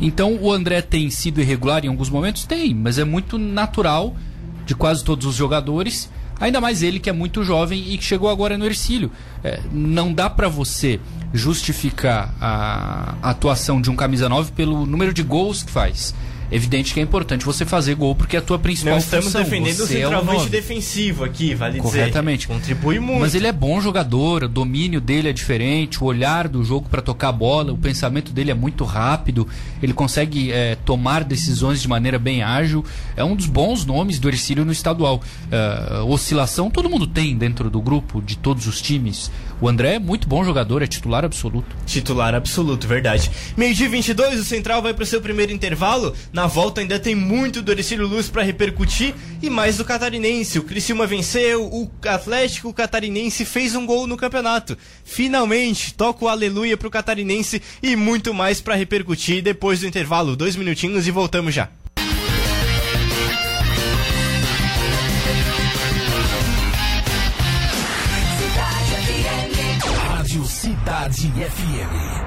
Então 0.00 0.38
o 0.40 0.52
André 0.52 0.82
tem 0.82 1.10
sido 1.10 1.40
irregular 1.40 1.84
em 1.84 1.88
alguns 1.88 2.10
momentos? 2.10 2.44
Tem, 2.44 2.74
mas 2.74 2.98
é 2.98 3.04
muito 3.04 3.38
natural 3.38 4.14
de 4.66 4.74
quase 4.74 5.02
todos 5.02 5.26
os 5.26 5.34
jogadores. 5.34 6.10
Ainda 6.40 6.60
mais 6.60 6.82
ele 6.82 6.98
que 6.98 7.08
é 7.08 7.12
muito 7.12 7.44
jovem 7.44 7.92
e 7.92 7.98
que 7.98 8.04
chegou 8.04 8.28
agora 8.28 8.58
no 8.58 8.64
Ercílio. 8.64 9.10
É, 9.42 9.60
não 9.72 10.12
dá 10.12 10.28
para 10.28 10.48
você 10.48 11.00
justificar 11.32 12.34
a, 12.40 13.14
atuação 13.22 13.80
de 13.80 13.90
um 13.90 13.96
camisa 13.96 14.28
9 14.28 14.52
pelo 14.52 14.86
número 14.86 15.12
de 15.12 15.22
gols 15.22 15.62
que 15.62 15.70
faz. 15.70 16.14
Evidente 16.54 16.94
que 16.94 17.00
é 17.00 17.02
importante 17.02 17.44
você 17.44 17.64
fazer 17.64 17.96
gol 17.96 18.14
porque 18.14 18.36
é 18.36 18.38
a 18.38 18.42
tua 18.42 18.60
principal 18.60 18.92
Não 18.92 18.98
estamos 19.00 19.24
função. 19.24 19.42
defendendo 19.42 19.74
você 19.74 19.82
o 19.82 19.86
centroavante 19.86 20.46
é 20.46 20.48
defensivo 20.48 21.24
aqui, 21.24 21.52
vale 21.52 21.80
Corretamente. 21.80 22.46
dizer. 22.46 22.54
Contribui 22.54 23.00
muito. 23.00 23.20
Mas 23.20 23.34
ele 23.34 23.48
é 23.48 23.52
bom 23.52 23.80
jogador, 23.80 24.44
o 24.44 24.48
domínio 24.48 25.00
dele 25.00 25.28
é 25.28 25.32
diferente, 25.32 26.00
o 26.00 26.06
olhar 26.06 26.46
do 26.46 26.62
jogo 26.62 26.88
para 26.88 27.02
tocar 27.02 27.30
a 27.30 27.32
bola, 27.32 27.72
o 27.72 27.76
pensamento 27.76 28.32
dele 28.32 28.52
é 28.52 28.54
muito 28.54 28.84
rápido, 28.84 29.48
ele 29.82 29.92
consegue 29.92 30.52
é, 30.52 30.76
tomar 30.76 31.24
decisões 31.24 31.82
de 31.82 31.88
maneira 31.88 32.20
bem 32.20 32.44
ágil. 32.44 32.84
É 33.16 33.24
um 33.24 33.34
dos 33.34 33.46
bons 33.46 33.84
nomes 33.84 34.20
do 34.20 34.28
Ercílio 34.28 34.64
no 34.64 34.70
estadual. 34.70 35.20
Uh, 35.50 36.04
oscilação 36.08 36.70
todo 36.70 36.88
mundo 36.88 37.06
tem 37.06 37.36
dentro 37.36 37.68
do 37.68 37.80
grupo, 37.80 38.22
de 38.22 38.38
todos 38.38 38.68
os 38.68 38.80
times. 38.80 39.28
O 39.64 39.68
André 39.70 39.94
é 39.94 39.98
muito 39.98 40.28
bom 40.28 40.44
jogador, 40.44 40.82
é 40.82 40.86
titular 40.86 41.24
absoluto. 41.24 41.74
Titular 41.86 42.34
absoluto, 42.34 42.86
verdade. 42.86 43.30
Meio-dia 43.56 43.88
22, 43.88 44.40
o 44.40 44.44
Central 44.44 44.82
vai 44.82 44.92
para 44.92 45.04
o 45.04 45.06
seu 45.06 45.22
primeiro 45.22 45.52
intervalo. 45.52 46.14
Na 46.34 46.46
volta 46.46 46.82
ainda 46.82 47.00
tem 47.00 47.14
muito 47.14 47.62
do 47.62 47.72
Ercílio 47.72 48.06
Luz 48.06 48.28
para 48.28 48.42
repercutir 48.42 49.14
e 49.40 49.48
mais 49.48 49.78
do 49.78 49.84
Catarinense. 49.86 50.58
O 50.58 50.64
Criciúma 50.64 51.06
venceu, 51.06 51.64
o 51.64 51.90
Atlético 52.06 52.74
Catarinense 52.74 53.46
fez 53.46 53.74
um 53.74 53.86
gol 53.86 54.06
no 54.06 54.18
campeonato. 54.18 54.76
Finalmente, 55.02 55.94
toca 55.94 56.26
o 56.26 56.28
aleluia 56.28 56.76
pro 56.76 56.90
Catarinense 56.90 57.62
e 57.82 57.96
muito 57.96 58.34
mais 58.34 58.60
para 58.60 58.74
repercutir 58.74 59.42
depois 59.42 59.80
do 59.80 59.86
intervalo. 59.86 60.36
Dois 60.36 60.56
minutinhos 60.56 61.08
e 61.08 61.10
voltamos 61.10 61.54
já. 61.54 61.70
Cidade 71.04 71.28
FM. 71.50 72.24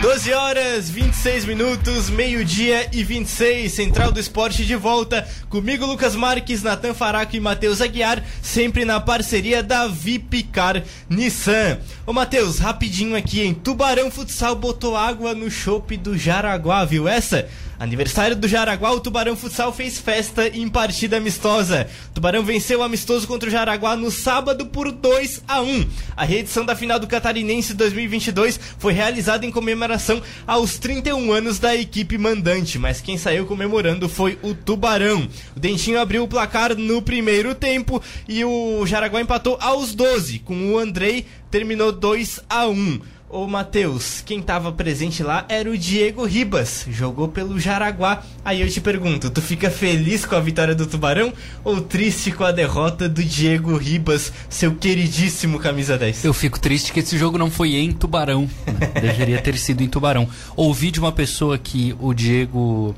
12 0.00 0.32
horas 0.32 0.88
26 0.88 1.44
minutos, 1.44 2.08
meio-dia 2.08 2.88
e 2.92 3.02
26, 3.02 3.72
Central 3.72 4.12
do 4.12 4.20
Esporte 4.20 4.64
de 4.64 4.74
volta. 4.76 5.28
Comigo, 5.50 5.84
Lucas 5.84 6.14
Marques, 6.14 6.62
Natan 6.62 6.94
Faraco 6.94 7.36
e 7.36 7.40
Matheus 7.40 7.80
Aguiar, 7.80 8.24
sempre 8.40 8.84
na 8.84 9.00
parceria 9.00 9.62
da 9.62 9.86
Vipicar 9.88 10.82
Nissan. 11.10 11.78
Ô 12.06 12.12
Matheus, 12.12 12.58
rapidinho 12.58 13.16
aqui, 13.16 13.42
em 13.42 13.52
Tubarão 13.52 14.10
Futsal 14.10 14.54
botou 14.54 14.96
água 14.96 15.34
no 15.34 15.50
chope 15.50 15.96
do 15.96 16.16
Jaraguá, 16.16 16.84
viu 16.84 17.08
essa? 17.08 17.48
Aniversário 17.78 18.34
do 18.34 18.48
Jaraguá, 18.48 18.92
o 18.92 19.00
Tubarão 19.00 19.36
Futsal 19.36 19.72
fez 19.72 19.98
festa 19.98 20.48
em 20.48 20.68
partida 20.68 21.18
amistosa. 21.18 21.86
O 22.10 22.14
Tubarão 22.14 22.42
venceu 22.42 22.80
o 22.80 22.82
amistoso 22.82 23.26
contra 23.26 23.48
o 23.48 23.52
Jaraguá 23.52 23.94
no 23.94 24.10
sábado 24.10 24.66
por 24.66 24.90
2 24.90 25.42
a 25.46 25.60
1. 25.60 25.86
A 26.16 26.24
reedição 26.24 26.64
da 26.64 26.74
final 26.74 26.98
do 26.98 27.06
Catarinense 27.06 27.74
2022 27.74 28.58
foi 28.78 28.92
realizada 28.92 29.44
em 29.44 29.50
comemoração 29.50 30.22
aos 30.46 30.78
31 30.78 31.32
anos 31.32 31.58
da 31.58 31.76
equipe 31.76 32.16
mandante, 32.16 32.78
mas 32.78 33.00
quem 33.00 33.18
saiu 33.18 33.44
comemorando 33.44 34.08
foi 34.08 34.38
o 34.42 34.54
Tubarão. 34.54 35.28
O 35.54 35.60
Dentinho 35.60 36.00
abriu 36.00 36.24
o 36.24 36.28
placar 36.28 36.74
no 36.74 37.02
primeiro 37.02 37.54
tempo 37.54 38.02
e 38.26 38.44
o 38.44 38.86
Jaraguá 38.86 39.20
empatou 39.20 39.58
aos 39.60 39.94
12, 39.94 40.38
com 40.38 40.72
o 40.72 40.78
Andrei 40.78 41.26
terminou 41.50 41.92
2 41.92 42.40
a 42.48 42.66
1. 42.66 43.00
Ô 43.28 43.44
Matheus, 43.48 44.22
quem 44.24 44.40
tava 44.40 44.70
presente 44.70 45.20
lá 45.20 45.44
era 45.48 45.68
o 45.68 45.76
Diego 45.76 46.24
Ribas, 46.24 46.86
jogou 46.88 47.26
pelo 47.26 47.58
Jaraguá. 47.58 48.22
Aí 48.44 48.60
eu 48.60 48.70
te 48.70 48.80
pergunto, 48.80 49.28
tu 49.28 49.42
fica 49.42 49.68
feliz 49.68 50.24
com 50.24 50.36
a 50.36 50.40
vitória 50.40 50.76
do 50.76 50.86
Tubarão 50.86 51.32
ou 51.64 51.80
triste 51.80 52.30
com 52.30 52.44
a 52.44 52.52
derrota 52.52 53.08
do 53.08 53.24
Diego 53.24 53.76
Ribas, 53.76 54.32
seu 54.48 54.76
queridíssimo 54.76 55.58
camisa 55.58 55.98
10? 55.98 56.24
Eu 56.24 56.32
fico 56.32 56.60
triste 56.60 56.92
que 56.92 57.00
esse 57.00 57.18
jogo 57.18 57.36
não 57.36 57.50
foi 57.50 57.74
em 57.74 57.90
Tubarão. 57.90 58.48
Deveria 59.02 59.42
ter 59.42 59.58
sido 59.58 59.82
em 59.82 59.88
Tubarão. 59.88 60.28
Ouvi 60.54 60.92
de 60.92 61.00
uma 61.00 61.10
pessoa 61.10 61.58
que 61.58 61.96
o 61.98 62.14
Diego 62.14 62.94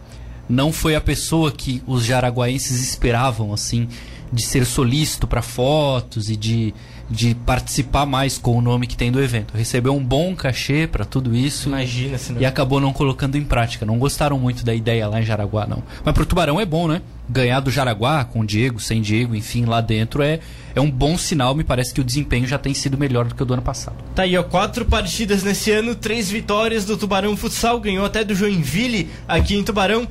não 0.47 0.75
foi 0.75 0.95
a 0.95 1.01
pessoa 1.01 1.51
que 1.51 1.83
os 1.87 2.05
jaraguaenses 2.05 2.83
esperavam, 2.83 3.51
assim, 3.51 3.89
de 4.31 4.43
ser 4.43 4.67
solícito 4.67 5.27
para 5.27 5.41
fotos 5.41 6.29
e 6.29 6.37
de 6.37 6.75
de 7.11 7.35
participar 7.35 8.05
mais 8.05 8.37
com 8.37 8.57
o 8.57 8.61
nome 8.61 8.87
que 8.87 8.97
tem 8.97 9.11
do 9.11 9.21
evento. 9.21 9.57
Recebeu 9.57 9.95
um 9.95 10.05
bom 10.05 10.35
cachê 10.35 10.87
para 10.87 11.05
tudo 11.05 11.35
isso. 11.35 11.69
Imagina 11.69 12.19
se 12.19 12.33
não... 12.33 12.41
E 12.41 12.47
acabou 12.47 12.81
não 12.81 12.93
colocando 12.93 13.37
em 13.37 13.45
prática. 13.45 13.87
Não 13.87 13.99
gostaram 13.99 14.39
muito 14.39 14.65
da 14.65 14.75
ideia 14.75 15.09
lá 15.09 15.21
em 15.21 15.25
Jaraguá, 15.25 15.67
não. 15.67 15.83
Mas 16.05 16.15
pro 16.15 16.27
Tubarão 16.27 16.61
é 16.61 16.67
bom, 16.67 16.87
né? 16.87 17.01
Ganhar 17.29 17.61
do 17.61 17.71
Jaraguá, 17.71 18.25
com 18.25 18.45
Diego, 18.45 18.81
sem 18.81 19.03
Diego, 19.03 19.35
enfim, 19.35 19.67
lá 19.67 19.83
dentro 19.83 20.23
é, 20.23 20.41
é 20.75 20.81
um 20.81 20.91
bom 20.91 21.17
sinal. 21.19 21.55
Me 21.55 21.65
parece 21.65 21.93
que 21.93 22.01
o 22.01 22.05
desempenho 22.05 22.47
já 22.47 22.59
tem 22.59 22.73
sido 22.73 22.97
melhor 22.97 23.27
do 23.27 23.35
que 23.35 23.43
o 23.43 23.47
do 23.47 23.53
ano 23.53 23.63
passado. 23.63 23.97
Tá 24.15 24.23
aí, 24.23 24.37
ó, 24.37 24.43
quatro 24.43 24.85
partidas 24.85 25.43
nesse 25.43 25.71
ano, 25.71 25.95
três 25.95 26.31
vitórias 26.31 26.85
do 26.85 26.97
Tubarão 26.97 27.37
Futsal, 27.37 27.81
ganhou 27.81 28.05
até 28.05 28.25
do 28.25 28.35
Joinville 28.35 29.11
aqui 29.27 29.57
em 29.57 29.63
Tubarão 29.63 30.09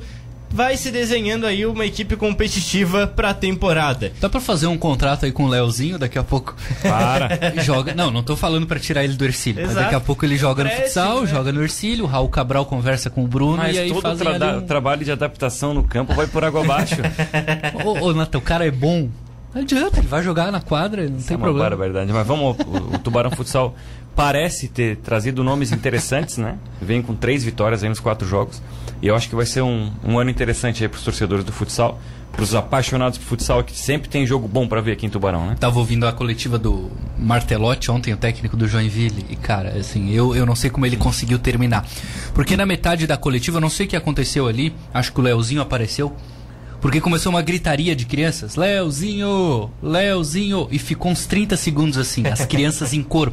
vai 0.50 0.76
se 0.76 0.90
desenhando 0.90 1.46
aí 1.46 1.66
uma 1.66 1.86
equipe 1.86 2.16
competitiva 2.16 3.06
pra 3.06 3.34
temporada. 3.34 4.12
Dá 4.20 4.28
pra 4.28 4.40
fazer 4.40 4.66
um 4.66 4.78
contrato 4.78 5.24
aí 5.24 5.32
com 5.32 5.44
o 5.44 5.48
Leozinho 5.48 5.98
daqui 5.98 6.18
a 6.18 6.24
pouco? 6.24 6.56
Para. 6.82 7.28
joga. 7.62 7.94
Não, 7.94 8.10
não 8.10 8.22
tô 8.22 8.36
falando 8.36 8.66
pra 8.66 8.78
tirar 8.78 9.04
ele 9.04 9.14
do 9.14 9.24
Ercílio. 9.24 9.64
Mas 9.66 9.74
daqui 9.74 9.94
a 9.94 10.00
pouco 10.00 10.24
ele 10.24 10.36
joga 10.36 10.64
no 10.64 10.70
futsal, 10.70 11.22
né? 11.22 11.26
joga 11.26 11.52
no 11.52 11.62
Ercílio, 11.62 12.04
o 12.04 12.08
Raul 12.08 12.28
Cabral 12.28 12.64
conversa 12.64 13.10
com 13.10 13.24
o 13.24 13.26
Bruno 13.26 13.58
mas 13.58 13.76
e 13.76 13.78
aí 13.78 13.88
todo 13.88 14.02
fazem 14.02 14.38
tra 14.38 14.58
um... 14.58 14.60
trabalho 14.62 15.04
de 15.04 15.12
adaptação 15.12 15.74
no 15.74 15.82
campo 15.82 16.14
vai 16.14 16.26
por 16.26 16.44
água 16.44 16.62
abaixo. 16.62 16.96
ô, 17.84 18.06
ô, 18.06 18.12
Nata, 18.12 18.38
o 18.38 18.40
cara 18.40 18.66
é 18.66 18.70
bom. 18.70 19.08
Não 19.54 19.62
adianta, 19.62 19.98
ele 19.98 20.06
vai 20.06 20.22
jogar 20.22 20.52
na 20.52 20.60
quadra, 20.60 21.08
não 21.08 21.16
Isso 21.16 21.28
tem 21.28 21.34
é 21.34 21.38
uma 21.38 21.44
problema. 21.44 21.70
barbaridade. 21.70 22.12
Mas 22.12 22.26
vamos, 22.26 22.56
o, 22.58 22.94
o 22.94 22.98
Tubarão 22.98 23.30
Futsal 23.30 23.74
parece 24.14 24.68
ter 24.68 24.96
trazido 24.96 25.42
nomes 25.44 25.72
interessantes, 25.72 26.38
né? 26.38 26.58
Vem 26.82 27.00
com 27.00 27.14
três 27.14 27.42
vitórias 27.44 27.82
aí 27.82 27.88
nos 27.88 28.00
quatro 28.00 28.26
jogos. 28.26 28.60
E 29.00 29.06
eu 29.06 29.14
acho 29.14 29.28
que 29.28 29.34
vai 29.34 29.46
ser 29.46 29.62
um, 29.62 29.92
um 30.04 30.18
ano 30.18 30.28
interessante 30.28 30.82
aí 30.82 30.88
para 30.88 30.98
os 30.98 31.04
torcedores 31.04 31.44
do 31.44 31.52
futsal, 31.52 32.00
para 32.32 32.42
os 32.42 32.52
apaixonados 32.52 33.16
por 33.16 33.24
futsal, 33.26 33.62
que 33.62 33.78
sempre 33.78 34.08
tem 34.08 34.26
jogo 34.26 34.48
bom 34.48 34.66
para 34.66 34.80
ver 34.80 34.92
aqui 34.92 35.06
em 35.06 35.08
Tubarão, 35.08 35.46
né? 35.46 35.56
Tava 35.58 35.78
ouvindo 35.78 36.04
a 36.06 36.12
coletiva 36.12 36.58
do 36.58 36.90
Martelotti 37.16 37.90
ontem, 37.92 38.12
o 38.12 38.16
técnico 38.16 38.56
do 38.56 38.66
Joinville, 38.66 39.24
e 39.30 39.36
cara, 39.36 39.70
assim, 39.78 40.10
eu, 40.10 40.34
eu 40.34 40.44
não 40.44 40.56
sei 40.56 40.68
como 40.68 40.84
ele 40.84 40.96
conseguiu 40.96 41.38
terminar. 41.38 41.86
Porque 42.34 42.56
na 42.56 42.66
metade 42.66 43.06
da 43.06 43.16
coletiva, 43.16 43.58
eu 43.58 43.60
não 43.60 43.70
sei 43.70 43.86
o 43.86 43.88
que 43.88 43.96
aconteceu 43.96 44.48
ali, 44.48 44.74
acho 44.92 45.12
que 45.12 45.20
o 45.20 45.22
Leozinho 45.22 45.62
apareceu, 45.62 46.12
porque 46.80 47.00
começou 47.00 47.30
uma 47.30 47.42
gritaria 47.42 47.94
de 47.96 48.06
crianças, 48.06 48.56
Leozinho, 48.56 49.70
Leozinho, 49.82 50.68
e 50.70 50.78
ficou 50.78 51.10
uns 51.12 51.26
30 51.26 51.56
segundos 51.56 51.98
assim, 51.98 52.26
as 52.26 52.44
crianças 52.46 52.92
em 52.92 53.02
coro. 53.02 53.32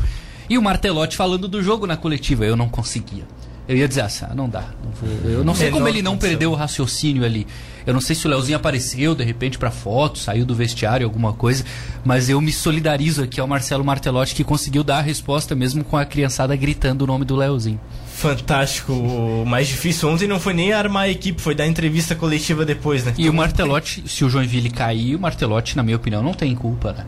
E 0.50 0.58
o 0.58 0.62
Martelotti 0.62 1.16
falando 1.18 1.48
do 1.48 1.62
jogo 1.64 1.88
na 1.88 1.98
coletiva, 1.98 2.46
eu 2.46 2.56
não 2.56 2.70
conseguia. 2.70 3.24
Eu 3.68 3.76
ia 3.76 3.88
dizer 3.88 4.02
assim, 4.02 4.26
ah, 4.30 4.36
não 4.36 4.48
dá. 4.48 4.62
Não 4.84 4.92
vou- 4.92 5.32
eu 5.32 5.44
não 5.44 5.56
sei 5.56 5.72
como 5.72 5.88
ele 5.88 6.02
não 6.04 6.18
perdeu 6.18 6.52
o 6.52 6.56
raciocínio 6.56 7.26
ali. 7.26 7.48
Eu 7.84 7.94
não 7.96 8.02
sei 8.02 8.16
se 8.16 8.26
o 8.28 8.30
Leozinho 8.30 8.56
apareceu 8.58 9.16
de 9.16 9.24
repente 9.24 9.58
pra 9.58 9.72
foto, 9.72 10.20
saiu 10.20 10.46
do 10.46 10.54
vestiário, 10.54 11.06
alguma 11.06 11.34
coisa, 11.34 11.64
mas 12.04 12.30
eu 12.30 12.40
me 12.40 12.52
solidarizo 12.52 13.24
aqui 13.24 13.40
ao 13.40 13.48
Marcelo 13.48 13.84
Martelotti 13.84 14.36
que 14.36 14.44
conseguiu 14.44 14.84
dar 14.84 15.00
a 15.00 15.02
resposta 15.02 15.56
mesmo 15.56 15.84
com 15.84 15.98
a 15.98 16.06
criançada 16.06 16.56
gritando 16.56 17.04
o 17.04 17.08
nome 17.08 17.26
do 17.26 17.36
Leozinho. 17.36 17.80
Fantástico. 18.16 18.94
O 18.94 19.46
mais 19.46 19.68
difícil 19.68 20.08
ontem 20.10 20.28
não 20.28 20.40
foi 20.40 20.54
nem 20.54 20.72
armar 20.72 21.04
a 21.04 21.10
equipe, 21.10 21.42
foi 21.42 21.54
dar 21.54 21.68
entrevista 21.68 22.16
coletiva 22.16 22.64
depois, 22.66 23.04
né? 23.04 23.14
E 23.18 23.30
o 23.30 23.34
Martelotti, 23.34 24.04
se 24.08 24.24
o 24.24 24.30
Joinville 24.30 24.70
cair, 24.70 25.16
o 25.16 25.20
Martelotti, 25.20 25.76
na 25.76 25.84
minha 25.84 25.98
opinião, 25.98 26.24
não 26.24 26.34
tem 26.34 26.56
culpa, 26.56 26.94
né? 26.94 27.06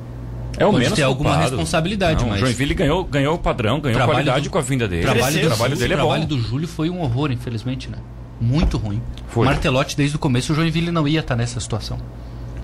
É 0.59 0.65
o 0.65 0.69
Pode 0.71 0.83
menos 0.83 0.95
ter 0.97 1.03
alguma 1.03 1.29
culpado. 1.31 1.49
responsabilidade, 1.51 2.21
Não, 2.23 2.29
mas- 2.31 2.41
O 2.41 2.45
Joinville 2.45 2.73
ganhou, 2.73 3.03
ganhou 3.05 3.35
o 3.35 3.37
padrão, 3.37 3.79
ganhou 3.79 4.01
qualidade 4.05 4.45
do- 4.45 4.49
com 4.51 4.57
a 4.57 4.61
vinda 4.61 4.87
dele. 4.87 5.03
trabalho 5.03 5.23
Cresceu, 5.25 5.41
do, 5.41 5.45
o 5.45 5.49
trabalho 5.55 5.69
Júlio- 5.75 5.79
dele 5.79 5.93
é 5.93 5.95
o 5.95 5.99
trabalho 5.99 6.21
bom. 6.23 6.27
do 6.27 6.41
Júlio 6.41 6.67
foi 6.67 6.89
um 6.89 7.01
horror, 7.01 7.31
infelizmente, 7.31 7.89
né? 7.89 7.97
Muito 8.41 8.77
ruim. 8.77 9.01
Foi. 9.29 9.45
Martelotti, 9.45 9.95
desde 9.95 10.15
o 10.15 10.19
começo, 10.19 10.51
o 10.51 10.55
Joinville 10.55 10.91
não 10.91 11.07
ia 11.07 11.21
estar 11.21 11.35
nessa 11.35 11.59
situação. 11.59 11.97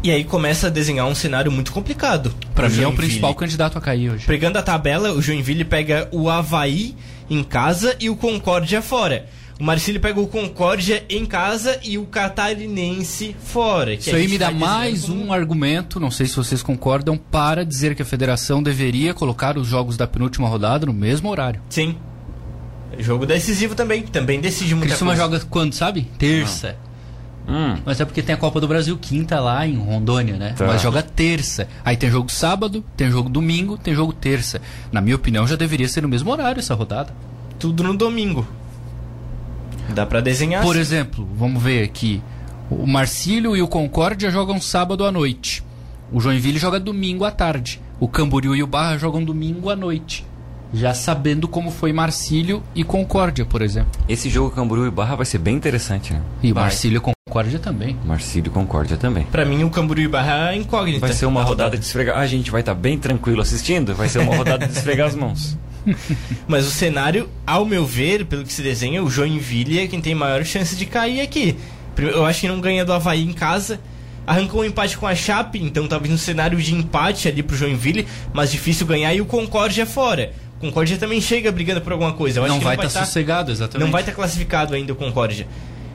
E 0.03 0.11
aí 0.11 0.23
começa 0.25 0.67
a 0.67 0.69
desenhar 0.69 1.07
um 1.07 1.15
cenário 1.15 1.49
muito 1.51 1.71
complicado. 1.71 2.33
Pra 2.53 2.65
pro 2.65 2.75
mim 2.75 2.75
é 2.75 2.79
o 2.79 2.81
Joinville. 2.83 2.97
principal 2.97 3.33
candidato 3.35 3.77
a 3.77 3.81
cair 3.81 4.09
hoje. 4.11 4.25
Pegando 4.25 4.57
a 4.57 4.61
tabela, 4.61 5.13
o 5.13 5.21
Joinville 5.21 5.63
pega 5.63 6.09
o 6.11 6.29
Havaí 6.29 6.93
em 7.29 7.43
casa 7.43 7.95
e 7.99 8.09
o 8.09 8.15
Concórdia 8.15 8.81
fora. 8.81 9.25
O 9.59 9.63
Marcílio 9.63 10.01
pega 10.01 10.19
o 10.19 10.27
Concórdia 10.27 11.05
em 11.07 11.25
casa 11.25 11.79
e 11.83 11.97
o 11.97 12.05
Catarinense 12.05 13.35
fora. 13.43 13.93
Isso 13.93 14.13
aí 14.15 14.27
me 14.27 14.37
dá 14.37 14.47
tá 14.47 14.51
mais 14.51 15.05
como- 15.05 15.25
um 15.25 15.31
argumento, 15.33 15.99
não 15.99 16.09
sei 16.11 16.25
se 16.25 16.35
vocês 16.35 16.63
concordam, 16.63 17.15
para 17.17 17.63
dizer 17.63 17.95
que 17.95 18.01
a 18.01 18.05
federação 18.05 18.63
deveria 18.63 19.13
colocar 19.13 19.57
os 19.57 19.67
jogos 19.67 19.95
da 19.95 20.07
penúltima 20.07 20.47
rodada 20.49 20.85
no 20.85 20.93
mesmo 20.93 21.29
horário. 21.29 21.61
Sim. 21.69 21.95
Jogo 22.99 23.25
decisivo 23.25 23.73
também. 23.75 24.03
Também 24.03 24.39
decide 24.39 24.73
muita 24.75 24.89
Criciúma 24.89 25.13
coisa. 25.15 25.23
joga 25.23 25.45
quando, 25.49 25.73
sabe? 25.73 26.07
Terça. 26.17 26.75
Hum, 27.47 27.77
Mas 27.85 27.99
é 27.99 28.05
porque 28.05 28.21
tem 28.21 28.33
a 28.33 28.37
Copa 28.37 28.61
do 28.61 28.67
Brasil 28.67 28.97
quinta 28.97 29.39
lá 29.39 29.67
em 29.67 29.75
Rondônia, 29.75 30.37
né? 30.37 30.53
Tá. 30.57 30.65
Mas 30.65 30.81
joga 30.81 31.01
terça. 31.03 31.67
Aí 31.83 31.97
tem 31.97 32.09
jogo 32.09 32.31
sábado, 32.31 32.83
tem 32.95 33.11
jogo 33.11 33.27
domingo, 33.29 33.77
tem 33.77 33.93
jogo 33.93 34.13
terça. 34.13 34.61
Na 34.91 35.01
minha 35.01 35.15
opinião, 35.15 35.45
já 35.45 35.55
deveria 35.55 35.87
ser 35.87 36.01
no 36.01 36.07
mesmo 36.07 36.31
horário 36.31 36.59
essa 36.59 36.73
rodada. 36.73 37.13
Tudo 37.59 37.83
no 37.83 37.95
domingo. 37.97 38.47
Dá 39.93 40.05
pra 40.05 40.21
desenhar 40.21 40.61
Por 40.63 40.71
assim. 40.71 40.79
exemplo, 40.79 41.27
vamos 41.35 41.61
ver 41.61 41.83
aqui. 41.83 42.21
O 42.69 42.87
Marcílio 42.87 43.55
e 43.55 43.61
o 43.61 43.67
Concórdia 43.67 44.31
jogam 44.31 44.59
sábado 44.61 45.05
à 45.05 45.11
noite. 45.11 45.63
O 46.11 46.19
Joinville 46.21 46.57
joga 46.57 46.79
domingo 46.79 47.25
à 47.25 47.31
tarde. 47.31 47.81
O 47.99 48.07
Camboriú 48.07 48.55
e 48.55 48.63
o 48.63 48.67
Barra 48.67 48.97
jogam 48.97 49.23
domingo 49.23 49.69
à 49.69 49.75
noite. 49.75 50.25
Já 50.73 50.93
sabendo 50.93 51.47
como 51.47 51.69
foi 51.69 51.93
Marcílio 51.93 52.63
e 52.73 52.83
Concórdia, 52.83 53.45
por 53.45 53.61
exemplo. 53.61 53.91
esse 54.09 54.29
jogo 54.29 54.49
Camboriú 54.49 54.87
e 54.87 54.91
Barra 54.91 55.15
vai 55.15 55.25
ser 55.25 55.37
bem 55.37 55.55
interessante, 55.55 56.13
né? 56.13 56.21
E 56.41 56.51
o 56.51 56.55
Vai. 56.55 56.63
Marcílio 56.63 56.97
e 56.97 56.99
Concórdia 57.33 57.57
também. 57.57 57.97
Marcílio 58.05 58.49
e 58.49 58.53
Concórdia 58.53 58.95
também. 58.95 59.23
Pra 59.23 59.43
mim, 59.43 59.63
o 59.63 59.69
Camboriú 59.71 60.05
e 60.05 60.07
Barra 60.07 60.53
é 60.53 60.55
incógnita. 60.55 60.99
Vai 60.99 61.13
ser 61.13 61.25
uma 61.25 61.41
na 61.41 61.47
rodada 61.47 61.75
de 61.75 61.83
esfregar. 61.83 62.19
A 62.19 62.27
gente 62.27 62.51
vai 62.51 62.61
estar 62.61 62.75
bem 62.75 62.95
tranquilo 62.95 63.41
assistindo. 63.41 63.95
Vai 63.95 64.07
ser 64.07 64.19
uma 64.19 64.35
rodada 64.35 64.67
de 64.67 64.73
esfregar 64.73 65.07
as 65.07 65.15
mãos. 65.15 65.57
Mas 66.47 66.67
o 66.67 66.69
cenário, 66.69 67.27
ao 67.45 67.65
meu 67.65 67.87
ver, 67.87 68.25
pelo 68.25 68.43
que 68.43 68.53
se 68.53 68.61
desenha, 68.61 69.03
o 69.03 69.09
Joinville 69.09 69.79
é 69.79 69.87
quem 69.87 69.99
tem 69.99 70.13
maior 70.13 70.45
chance 70.45 70.75
de 70.75 70.85
cair 70.85 71.21
aqui. 71.21 71.57
Eu 71.97 72.23
acho 72.23 72.41
que 72.41 72.47
não 72.47 72.61
ganha 72.61 72.85
do 72.85 72.93
Havaí 72.93 73.23
em 73.23 73.33
casa. 73.33 73.79
Arrancou 74.27 74.61
um 74.61 74.65
empate 74.65 74.95
com 74.95 75.07
a 75.07 75.15
Chape, 75.15 75.57
então 75.57 75.87
talvez 75.87 76.13
um 76.13 76.17
cenário 76.19 76.61
de 76.61 76.75
empate 76.75 77.27
ali 77.27 77.41
pro 77.41 77.55
Joinville, 77.55 78.07
mas 78.31 78.51
difícil 78.51 78.85
ganhar 78.85 79.11
e 79.11 79.21
o 79.21 79.25
Concórdia 79.25 79.87
fora. 79.87 80.33
O 80.57 80.67
Concórdia 80.67 80.97
também 80.97 81.19
chega 81.19 81.51
brigando 81.51 81.81
por 81.81 81.93
alguma 81.93 82.13
coisa. 82.13 82.39
Eu 82.39 82.43
acho 82.43 82.53
não 82.53 82.59
que 82.59 82.63
vai 82.63 82.75
não 82.75 82.81
vai 82.83 82.87
estar 82.87 82.99
tá- 82.99 83.05
sossegado, 83.07 83.51
exatamente. 83.51 83.83
Não 83.83 83.91
vai 83.91 84.03
estar 84.03 84.11
classificado 84.11 84.75
ainda 84.75 84.93
o 84.93 84.95
Concórdia. 84.95 85.47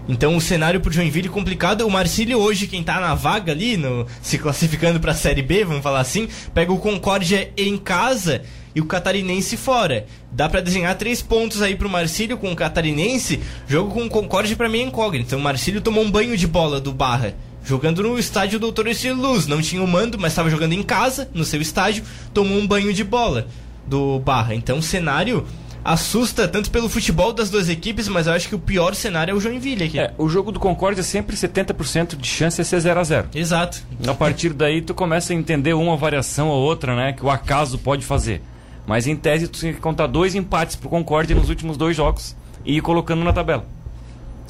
Então 0.09 0.35
o 0.35 0.41
cenário 0.41 0.81
pro 0.81 0.91
Joinville 0.91 1.29
é 1.29 1.31
complicado. 1.31 1.87
O 1.87 1.91
Marcílio 1.91 2.39
hoje, 2.39 2.67
quem 2.67 2.83
tá 2.83 2.99
na 2.99 3.15
vaga 3.15 3.53
ali, 3.53 3.77
no, 3.77 4.07
se 4.23 4.39
classificando 4.39 4.99
pra 4.99 5.13
Série 5.13 5.43
B, 5.43 5.65
vamos 5.65 5.83
falar 5.83 6.01
assim, 6.01 6.29
pega 6.55 6.73
o 6.73 6.79
Concórdia 6.79 7.53
em 7.57 7.77
casa 7.77 8.43
e 8.75 8.81
o 8.81 8.87
Catarinense 8.87 9.57
fora. 9.57 10.07
Dá 10.33 10.49
pra 10.49 10.63
desenhar 10.63 10.97
três 10.97 11.21
pontos 11.21 11.61
aí 11.61 11.77
pro 11.77 11.91
Marcílio 11.91 12.39
com 12.39 12.51
o 12.51 12.57
Catarinense. 12.57 13.41
Jogo 13.67 13.93
com 13.93 14.07
o 14.07 14.09
Concórdia 14.09 14.57
pra 14.57 14.69
mim 14.69 14.81
é 14.81 14.83
incógnito. 14.85 15.27
Então 15.27 15.39
o 15.39 15.43
Marcílio 15.43 15.83
tomou 15.83 16.03
um 16.03 16.11
banho 16.11 16.37
de 16.37 16.47
bola 16.47 16.81
do 16.81 16.93
Barra. 16.93 17.35
jogando 17.63 18.03
no 18.03 18.19
estádio 18.19 18.59
Doutor 18.59 18.87
Estilo 18.89 19.21
Luz. 19.21 19.47
Não 19.47 19.61
tinha 19.61 19.83
o 19.83 19.87
mando, 19.87 20.19
mas 20.19 20.33
estava 20.33 20.49
jogando 20.49 20.73
em 20.73 20.83
casa, 20.83 21.29
no 21.35 21.45
seu 21.45 21.61
estádio, 21.61 22.03
tomou 22.33 22.57
um 22.57 22.67
banho 22.67 22.95
de 22.95 23.05
bola 23.05 23.47
do 23.87 24.19
Barra. 24.21 24.55
Então 24.55 24.79
o 24.79 24.83
cenário 24.83 25.47
assusta 25.89 26.47
tanto 26.47 26.71
pelo 26.71 26.89
futebol 26.89 27.33
das 27.33 27.49
duas 27.49 27.69
equipes, 27.69 28.09
mas 28.09 28.27
eu 28.27 28.35
acho 28.35 28.49
que 28.49 28.55
o 28.55 28.59
pior 28.59 28.95
cenário 28.95 29.33
é 29.33 29.35
o 29.35 29.41
Joinville 29.41 29.85
aqui. 29.85 29.99
É, 29.99 30.13
o 30.19 30.29
jogo 30.29 30.53
do 30.53 30.61
Concórdia 30.61 31.01
é 31.01 31.05
sempre 31.05 31.35
70% 31.35 32.15
de 32.15 32.29
chance 32.29 32.61
de 32.61 32.69
ser 32.69 32.81
0 32.81 33.01
a 33.01 33.05
0 33.05 33.29
Exato. 33.35 33.83
A 34.07 34.13
partir 34.13 34.53
daí 34.53 34.83
tu 34.83 34.93
começa 34.93 35.33
a 35.33 35.37
entender 35.37 35.73
uma 35.73 35.97
variação 35.97 36.49
ou 36.49 36.63
outra, 36.63 36.95
né? 36.95 37.15
Que 37.15 37.25
o 37.25 37.31
acaso 37.31 37.79
pode 37.79 38.05
fazer. 38.05 38.43
Mas 38.87 39.07
em 39.07 39.17
tese 39.17 39.49
tu 39.49 39.61
tem 39.61 39.73
que 39.73 39.81
contar 39.81 40.07
dois 40.07 40.35
empates 40.35 40.77
pro 40.77 40.91
Concórdia 40.91 41.35
nos 41.35 41.49
últimos 41.49 41.77
dois 41.77 41.97
jogos 41.97 42.37
e 42.65 42.77
ir 42.77 42.81
colocando 42.83 43.25
na 43.25 43.33
tabela. 43.33 43.65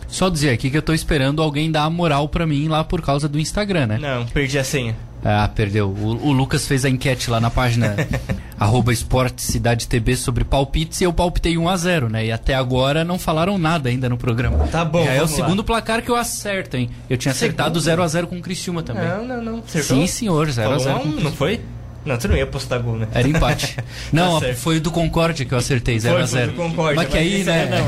Só 0.08 0.28
dizer 0.28 0.50
aqui 0.50 0.70
que 0.70 0.76
eu 0.76 0.82
tô 0.82 0.92
esperando 0.92 1.40
alguém 1.40 1.70
dar 1.70 1.84
a 1.84 1.90
moral 1.90 2.28
pra 2.28 2.46
mim 2.46 2.66
lá 2.66 2.82
por 2.82 3.00
causa 3.00 3.28
do 3.28 3.38
Instagram, 3.38 3.86
né? 3.86 3.98
Não, 3.98 4.26
perdi 4.26 4.58
a 4.58 4.64
senha. 4.64 4.96
Ah, 5.24 5.48
perdeu. 5.52 5.88
O, 5.88 6.28
o 6.28 6.32
Lucas 6.32 6.66
fez 6.66 6.84
a 6.84 6.88
enquete 6.88 7.30
lá 7.30 7.40
na 7.40 7.50
página 7.50 7.94
arroba 8.58 8.92
esporte 8.92 9.42
cidade 9.42 9.86
TB 9.86 10.16
sobre 10.16 10.44
palpites 10.44 11.00
e 11.00 11.04
eu 11.04 11.12
palpitei 11.12 11.56
1 11.56 11.68
a 11.68 11.76
0 11.76 12.08
né? 12.08 12.26
E 12.26 12.32
até 12.32 12.54
agora 12.54 13.04
não 13.04 13.18
falaram 13.18 13.56
nada 13.58 13.88
ainda 13.88 14.08
no 14.08 14.16
programa. 14.16 14.66
Tá 14.68 14.84
bom, 14.84 15.04
é 15.04 15.16
o 15.16 15.26
vamos 15.26 15.30
lá. 15.30 15.36
segundo 15.36 15.64
placar 15.64 16.02
que 16.02 16.10
eu 16.10 16.16
acerto, 16.16 16.76
hein? 16.76 16.90
Eu 17.08 17.16
tinha 17.16 17.32
acertado 17.32 17.80
Segundo? 17.80 17.84
0 17.84 18.02
a 18.02 18.08
0 18.08 18.26
com 18.26 18.38
o 18.38 18.40
Criciúma 18.40 18.82
também. 18.82 19.08
Não, 19.08 19.24
não, 19.24 19.42
não. 19.42 19.58
Acertou? 19.60 19.96
Sim, 19.96 20.06
senhor, 20.06 20.50
0 20.50 20.68
a 20.68 20.78
Falou 20.78 20.84
0 20.84 20.94
um 20.94 20.98
a 20.98 21.02
com 21.02 21.08
o 21.08 21.12
um, 21.12 21.20
não 21.24 21.32
foi? 21.32 21.60
Não, 22.08 22.18
tu 22.18 22.26
não 22.28 22.36
ia 22.36 22.46
postar 22.46 22.78
gol, 22.78 22.96
né? 22.96 23.06
Era 23.14 23.28
empate. 23.28 23.76
Não, 24.12 24.40
Tá 24.40 24.54
foi 24.54 24.78
o 24.78 24.80
do 24.80 24.90
Concórdia 24.90 25.44
que 25.44 25.52
eu 25.52 25.58
acertei, 25.58 25.98
0 25.98 26.14
a 26.16 26.18
Foi, 26.20 26.26
foi 26.28 26.38
0 26.40 26.52
do 26.52 26.56
Concórdia, 26.56 26.96
Mas 26.96 27.08
que 27.08 27.18
aí, 27.18 27.34
esse 27.36 27.44
né? 27.44 27.62
aí 27.62 27.70
não, 27.70 27.86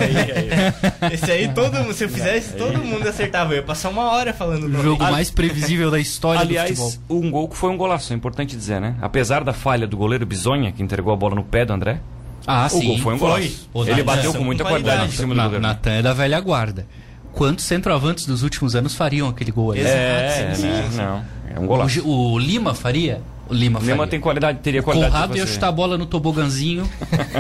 aí- 1.09 1.13
Esse 1.15 1.31
aí, 1.33 1.49
todo 1.49 1.75
mundo, 1.79 1.93
se 1.95 2.05
eu 2.05 2.09
fizesse, 2.09 2.53
todo 2.55 2.79
mundo 2.79 3.09
acertava. 3.09 3.53
Eu 3.53 3.57
ia 3.57 3.63
passar 3.63 3.89
uma 3.89 4.11
hora 4.13 4.33
falando 4.33 4.65
O 4.65 4.69
do 4.69 4.83
jogo 4.83 5.03
mais 5.05 5.31
previsível 5.31 5.91
da 5.91 5.99
história 5.99 6.41
do 6.41 6.47
Aliás, 6.49 6.79
futebol. 6.79 7.19
um 7.19 7.31
gol 7.31 7.49
que 7.49 7.57
foi 7.57 7.71
um 7.71 7.77
golaço, 7.77 8.13
é 8.13 8.17
importante 8.17 8.55
dizer, 8.57 8.81
né? 8.81 8.95
Apesar 9.01 9.43
da 9.43 9.53
falha 9.53 9.87
do 9.87 9.97
goleiro 9.97 10.25
Bizonha, 10.27 10.71
que 10.71 10.83
entregou 10.83 11.13
a 11.13 11.17
bola 11.17 11.35
no 11.35 11.43
pé 11.45 11.65
do 11.65 11.73
André, 11.73 12.01
Ah, 12.47 12.67
o 12.67 12.69
sim. 12.69 12.87
gol 12.87 12.99
foi 12.99 13.15
um 13.15 13.19
foi. 13.19 13.29
golaço. 13.29 13.69
O 13.73 13.85
Ele 13.85 14.03
bateu 14.03 14.33
com 14.35 14.45
muita 14.45 14.65
qualidade 14.65 15.07
em 15.07 15.11
cima 15.11 15.35
do 15.35 15.41
goleiro. 15.41 15.61
Natan 15.63 15.91
é 15.93 16.03
da 16.03 16.13
velha 16.13 16.39
guarda. 16.41 16.87
Quantos 17.33 17.65
centroavantes 17.65 18.27
dos 18.27 18.43
últimos 18.43 18.75
anos 18.75 18.95
fariam 18.95 19.29
aquele 19.29 19.53
gol 19.53 19.71
ali? 19.73 19.81
Exato. 19.81 19.97
É, 19.97 20.53
sim, 20.55 20.67
né? 20.67 20.89
sim, 20.91 20.97
não. 20.97 21.25
É 21.55 21.59
um 21.61 21.65
O, 21.65 21.67
golaço. 21.69 21.91
Gi- 21.91 22.03
o 22.05 22.39
Lima 22.39 22.75
faria? 22.75 23.21
O 23.51 23.55
Lima 23.55 23.79
O 23.79 23.83
Lima 23.83 23.97
faria. 23.97 24.07
tem 24.11 24.21
qualidade, 24.21 24.59
teria 24.61 24.83
qualidade. 24.83 25.13
Conrado 25.13 25.37
ia 25.37 25.47
chutar 25.47 25.69
a 25.69 25.73
bola 25.73 25.99
no 25.99 26.07
toboganzinho. 26.07 26.89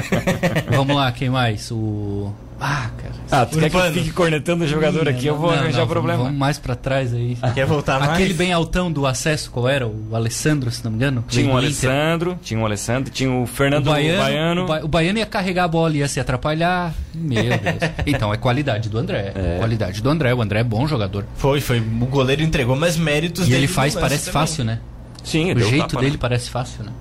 Vamos 0.70 0.96
lá, 0.96 1.10
quem 1.12 1.30
mais? 1.30 1.70
O. 1.70 2.32
Ah, 2.62 2.90
cara. 2.98 3.14
Ah, 3.32 3.46
tu 3.46 3.58
quer 3.58 3.70
que 3.70 3.76
eu 3.76 3.92
fique 3.92 4.10
cornetando 4.10 4.64
o 4.64 4.68
jogador 4.68 5.08
aqui? 5.08 5.26
Eu 5.26 5.34
vou 5.36 5.50
Não, 5.50 5.58
arranjar 5.58 5.80
não, 5.80 5.86
problema. 5.86 6.24
Vamos 6.24 6.38
mais 6.38 6.58
pra 6.58 6.74
trás 6.74 7.14
aí. 7.14 7.38
Quer 7.54 7.64
voltar 7.64 7.98
mais? 7.98 8.12
Aquele 8.12 8.34
bem 8.34 8.52
altão 8.52 8.92
do 8.92 9.06
acesso, 9.06 9.50
qual 9.50 9.66
era? 9.66 9.86
O 9.86 10.08
Alessandro, 10.14 10.70
se 10.70 10.84
não 10.84 10.90
me 10.90 10.96
engano? 10.98 11.24
Tinha 11.26 11.46
o 11.46 11.48
Inter. 11.50 11.58
Alessandro, 11.64 12.38
tinha 12.42 12.60
o 12.60 12.66
Alessandro, 12.66 13.10
tinha 13.10 13.30
o 13.30 13.44
O 13.44 13.46
Fernando 13.46 13.84
baiano, 13.84 14.18
Baiano. 14.22 14.64
O, 14.64 14.66
ba- 14.66 14.80
o 14.84 14.88
baiano 14.88 15.18
ia 15.20 15.24
carregar 15.26 15.64
a 15.64 15.68
bola, 15.68 15.96
ia 15.96 16.06
se 16.08 16.20
atrapalhar. 16.20 16.92
Meu 17.14 17.42
Deus. 17.44 17.58
Então, 18.06 18.34
é 18.34 18.36
qualidade 18.36 18.90
do 18.90 18.98
André. 18.98 19.32
É. 19.34 19.56
Qualidade 19.58 20.02
do 20.02 20.10
André. 20.10 20.34
O 20.34 20.42
André 20.42 20.60
é 20.60 20.64
bom 20.64 20.86
jogador. 20.86 21.24
Foi, 21.36 21.60
foi. 21.62 21.78
O 21.78 22.06
goleiro 22.06 22.42
entregou, 22.42 22.76
mas 22.76 22.96
méritos 22.98 23.46
E 23.46 23.50
dele 23.50 23.60
ele 23.64 23.68
faz, 23.68 23.94
parece 23.94 24.26
também. 24.26 24.32
fácil, 24.34 24.64
né? 24.64 24.80
Sim, 25.24 25.52
O 25.52 25.60
jeito 25.60 25.88
tapa, 25.88 26.00
dele 26.00 26.12
né? 26.12 26.18
parece 26.20 26.50
fácil, 26.50 26.84
né? 26.84 26.92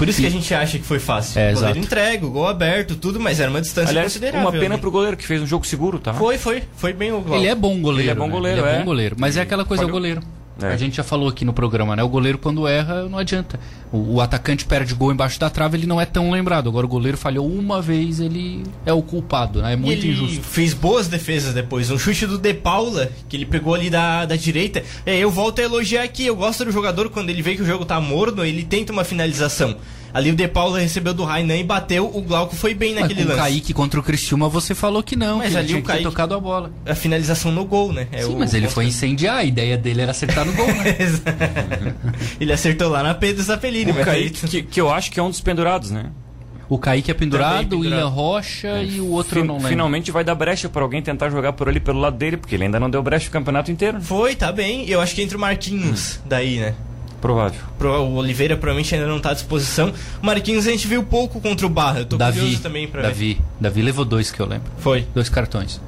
Por 0.00 0.08
isso 0.08 0.20
que 0.20 0.26
a 0.26 0.30
gente 0.30 0.54
acha 0.54 0.78
que 0.78 0.84
foi 0.84 0.98
fácil. 0.98 1.38
É, 1.38 1.50
o 1.50 1.54
goleiro 1.54 1.78
exato. 1.78 1.86
entrega, 1.86 2.26
o 2.26 2.30
gol 2.30 2.48
aberto, 2.48 2.96
tudo, 2.96 3.20
mas 3.20 3.38
era 3.38 3.50
uma 3.50 3.60
distância 3.60 3.90
Aliás, 3.90 4.06
considerável. 4.12 4.40
uma 4.40 4.52
pena 4.52 4.76
né? 4.76 4.80
pro 4.80 4.90
goleiro 4.90 5.14
que 5.14 5.26
fez 5.26 5.42
um 5.42 5.46
jogo 5.46 5.66
seguro, 5.66 5.98
tá? 5.98 6.14
Foi, 6.14 6.38
foi. 6.38 6.62
Foi 6.74 6.94
bem 6.94 7.12
o 7.12 7.20
gol. 7.20 7.36
Ele 7.36 7.48
é 7.48 7.54
bom 7.54 7.78
goleiro. 7.82 8.04
Ele 8.04 8.10
é 8.10 8.14
bom 8.14 8.26
né? 8.26 8.32
goleiro, 8.32 8.60
Ele 8.60 8.66
é, 8.68 8.72
é. 8.72 8.78
bom 8.78 8.84
goleiro. 8.86 9.16
Mas 9.18 9.36
é 9.36 9.42
aquela 9.42 9.64
coisa, 9.64 9.82
é 9.82 9.86
o 9.86 9.90
goleiro. 9.90 10.22
É. 10.62 10.72
A 10.72 10.76
gente 10.76 10.96
já 10.96 11.04
falou 11.04 11.28
aqui 11.28 11.44
no 11.44 11.52
programa, 11.52 11.96
né? 11.96 12.02
O 12.02 12.08
goleiro, 12.08 12.38
quando 12.38 12.66
erra, 12.66 13.04
não 13.08 13.18
adianta. 13.18 13.58
O, 13.92 14.14
o 14.14 14.20
atacante 14.20 14.64
perde 14.64 14.94
gol 14.94 15.12
embaixo 15.12 15.38
da 15.38 15.50
trave, 15.50 15.76
ele 15.76 15.86
não 15.86 16.00
é 16.00 16.06
tão 16.06 16.30
lembrado. 16.30 16.68
Agora, 16.68 16.86
o 16.86 16.88
goleiro 16.88 17.16
falhou 17.16 17.46
uma 17.46 17.80
vez, 17.80 18.20
ele 18.20 18.62
é 18.84 18.92
o 18.92 19.02
culpado, 19.02 19.62
né? 19.62 19.72
É 19.72 19.76
muito 19.76 20.04
ele 20.04 20.12
injusto. 20.12 20.42
fez 20.42 20.74
boas 20.74 21.08
defesas 21.08 21.54
depois. 21.54 21.90
Um 21.90 21.98
chute 21.98 22.26
do 22.26 22.38
De 22.38 22.54
Paula, 22.54 23.10
que 23.28 23.36
ele 23.36 23.46
pegou 23.46 23.74
ali 23.74 23.90
da, 23.90 24.24
da 24.26 24.36
direita. 24.36 24.82
É, 25.04 25.16
eu 25.16 25.30
volto 25.30 25.60
a 25.60 25.62
elogiar 25.62 26.02
aqui. 26.02 26.26
Eu 26.26 26.36
gosto 26.36 26.64
do 26.64 26.72
jogador 26.72 27.10
quando 27.10 27.30
ele 27.30 27.42
vê 27.42 27.56
que 27.56 27.62
o 27.62 27.66
jogo 27.66 27.84
tá 27.84 28.00
morno, 28.00 28.44
ele 28.44 28.64
tenta 28.64 28.92
uma 28.92 29.04
finalização. 29.04 29.76
Ali 30.12 30.30
o 30.30 30.34
De 30.36 30.48
Paula 30.48 30.78
recebeu 30.80 31.14
do 31.14 31.24
Rainan 31.24 31.56
e 31.56 31.64
bateu. 31.64 32.04
O 32.12 32.20
Glauco 32.22 32.56
foi 32.56 32.74
bem 32.74 32.92
Mas 32.94 33.02
naquele 33.02 33.20
com 33.22 33.26
o 33.26 33.30
lance. 33.30 33.40
Kaique 33.40 33.72
contra 33.72 34.00
o 34.00 34.02
Criciúma, 34.02 34.48
você 34.48 34.74
falou 34.74 35.02
que 35.02 35.14
não, 35.16 35.38
Mas 35.38 35.50
que 35.52 35.56
ali 35.56 35.58
ele 35.58 35.68
tinha 35.68 35.78
o 35.78 35.82
que 35.82 35.86
ter 35.86 35.92
Kaique- 35.94 36.04
tocado 36.10 36.34
a 36.34 36.40
bola. 36.40 36.72
A 36.86 36.94
finalização 36.94 37.52
no 37.52 37.64
gol, 37.64 37.92
né? 37.92 38.08
É 38.10 38.22
Sim, 38.22 38.34
o- 38.34 38.38
mas 38.38 38.52
ele 38.54 38.68
foi 38.68 38.86
incendiar, 38.86 39.36
a 39.36 39.44
ideia 39.44 39.76
dele 39.78 40.00
era 40.02 40.10
acertar 40.10 40.44
no 40.44 40.52
gol, 40.52 40.66
né? 40.66 40.96
ele 42.40 42.52
acertou 42.52 42.88
lá 42.88 43.02
na 43.02 43.14
Pedro 43.14 43.42
Zapelini. 43.42 43.92
O 43.92 43.94
mas 43.94 44.04
Kaique, 44.04 44.48
que, 44.48 44.62
que 44.62 44.80
eu 44.80 44.90
acho 44.92 45.10
que 45.10 45.18
é 45.20 45.22
um 45.22 45.30
dos 45.30 45.40
pendurados, 45.40 45.90
né? 45.90 46.06
O 46.68 46.78
Kaique 46.78 47.10
é 47.10 47.14
pendurado, 47.14 47.76
o 47.76 47.80
William. 47.80 48.06
Rocha 48.06 48.80
e 48.82 49.00
o 49.00 49.08
outro 49.10 49.40
Fin- 49.40 49.46
não 49.46 49.54
lembro. 49.56 49.68
finalmente 49.70 50.12
vai 50.12 50.22
dar 50.22 50.36
brecha 50.36 50.68
pra 50.68 50.82
alguém 50.82 51.02
tentar 51.02 51.28
jogar 51.28 51.52
por 51.52 51.68
ali 51.68 51.80
pelo 51.80 51.98
lado 51.98 52.16
dele, 52.16 52.36
porque 52.36 52.54
ele 52.54 52.62
ainda 52.64 52.78
não 52.78 52.88
deu 52.88 53.02
brecha 53.02 53.28
o 53.28 53.30
campeonato 53.32 53.72
inteiro. 53.72 54.00
Foi, 54.00 54.36
tá 54.36 54.52
bem. 54.52 54.88
Eu 54.88 55.00
acho 55.00 55.12
que 55.14 55.20
entre 55.20 55.36
o 55.36 55.40
Marquinhos 55.40 56.20
daí, 56.26 56.58
né? 56.60 56.74
Provável. 57.20 57.60
Pro- 57.78 58.00
O 58.02 58.14
Oliveira 58.14 58.56
provavelmente 58.56 58.94
ainda 58.94 59.06
não 59.06 59.20
tá 59.20 59.30
à 59.30 59.34
disposição. 59.34 59.92
O 60.22 60.26
Marquinhos 60.26 60.66
a 60.66 60.70
gente 60.70 60.86
viu 60.86 61.02
pouco 61.02 61.40
contra 61.40 61.66
o 61.66 61.68
Barra. 61.70 62.00
Eu 62.00 62.06
tô 62.06 62.16
Davi, 62.16 62.40
curioso 62.40 62.62
também 62.62 62.88
pra 62.88 63.02
ver. 63.02 63.08
Davi, 63.08 63.40
Davi 63.60 63.82
levou 63.82 64.04
dois 64.04 64.30
que 64.30 64.40
eu 64.40 64.46
lembro. 64.46 64.70
Foi. 64.78 65.06
Dois 65.14 65.28
cartões. 65.28 65.80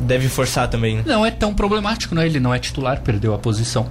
Deve 0.00 0.28
forçar 0.28 0.68
também, 0.68 0.96
né? 0.96 1.02
Não 1.06 1.24
é 1.24 1.30
tão 1.30 1.54
problemático, 1.54 2.14
né? 2.14 2.26
Ele 2.26 2.38
não 2.38 2.52
é 2.52 2.58
titular, 2.58 3.00
perdeu 3.00 3.32
a 3.34 3.38
posição. 3.38 3.88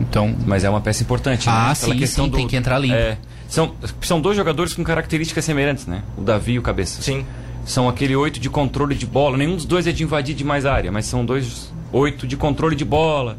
Então, 0.00 0.34
Mas 0.44 0.64
é 0.64 0.70
uma 0.70 0.80
peça 0.80 1.02
importante, 1.04 1.46
né? 1.46 1.52
Ah, 1.54 1.70
Aquela 1.70 1.92
sim, 1.92 1.98
questão 1.98 2.24
sim, 2.24 2.30
tem 2.32 2.48
que 2.48 2.56
entrar 2.56 2.78
limpo. 2.78 2.94
É, 2.94 3.16
são, 3.48 3.74
são 4.00 4.20
dois 4.20 4.36
jogadores 4.36 4.74
com 4.74 4.82
características 4.82 5.44
semelhantes, 5.44 5.86
né? 5.86 6.02
O 6.16 6.22
Davi 6.22 6.52
e 6.54 6.58
o 6.58 6.62
Cabeça. 6.62 7.00
Sim. 7.00 7.24
São 7.64 7.88
aquele 7.88 8.16
oito 8.16 8.40
de 8.40 8.50
controle 8.50 8.96
de 8.96 9.06
bola. 9.06 9.36
Nenhum 9.36 9.54
dos 9.54 9.64
dois 9.64 9.86
é 9.86 9.92
de 9.92 10.02
invadir 10.02 10.34
demais 10.34 10.66
a 10.66 10.72
área, 10.72 10.90
mas 10.90 11.06
são 11.06 11.24
dois 11.24 11.72
oito 11.92 12.26
de 12.26 12.36
controle 12.36 12.74
de 12.74 12.84
bola. 12.84 13.38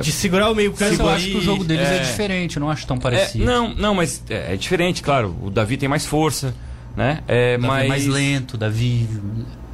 De 0.00 0.12
segurar 0.12 0.50
o 0.50 0.54
meio 0.54 0.72
campo 0.72 1.02
eu 1.02 1.08
acho 1.08 1.26
que 1.26 1.36
o 1.36 1.40
jogo 1.42 1.64
deles 1.64 1.86
é, 1.88 1.96
é. 1.96 1.98
diferente, 2.00 2.56
eu 2.56 2.60
não 2.60 2.70
acho 2.70 2.86
tão 2.86 2.96
É, 2.96 3.00
parecido. 3.00 3.44
não, 3.44 3.74
não, 3.74 3.94
mas 3.94 4.22
é, 4.30 4.54
é 4.54 4.56
diferente, 4.56 5.02
claro. 5.02 5.36
O 5.42 5.50
Davi 5.50 5.76
tem 5.76 5.88
mais 5.88 6.06
força, 6.06 6.54
né? 6.96 7.20
É 7.28 7.56
Davi 7.56 7.66
mais, 7.66 7.84
é 7.84 7.88
mais 7.88 8.06
lento, 8.06 8.56
Davi 8.56 9.08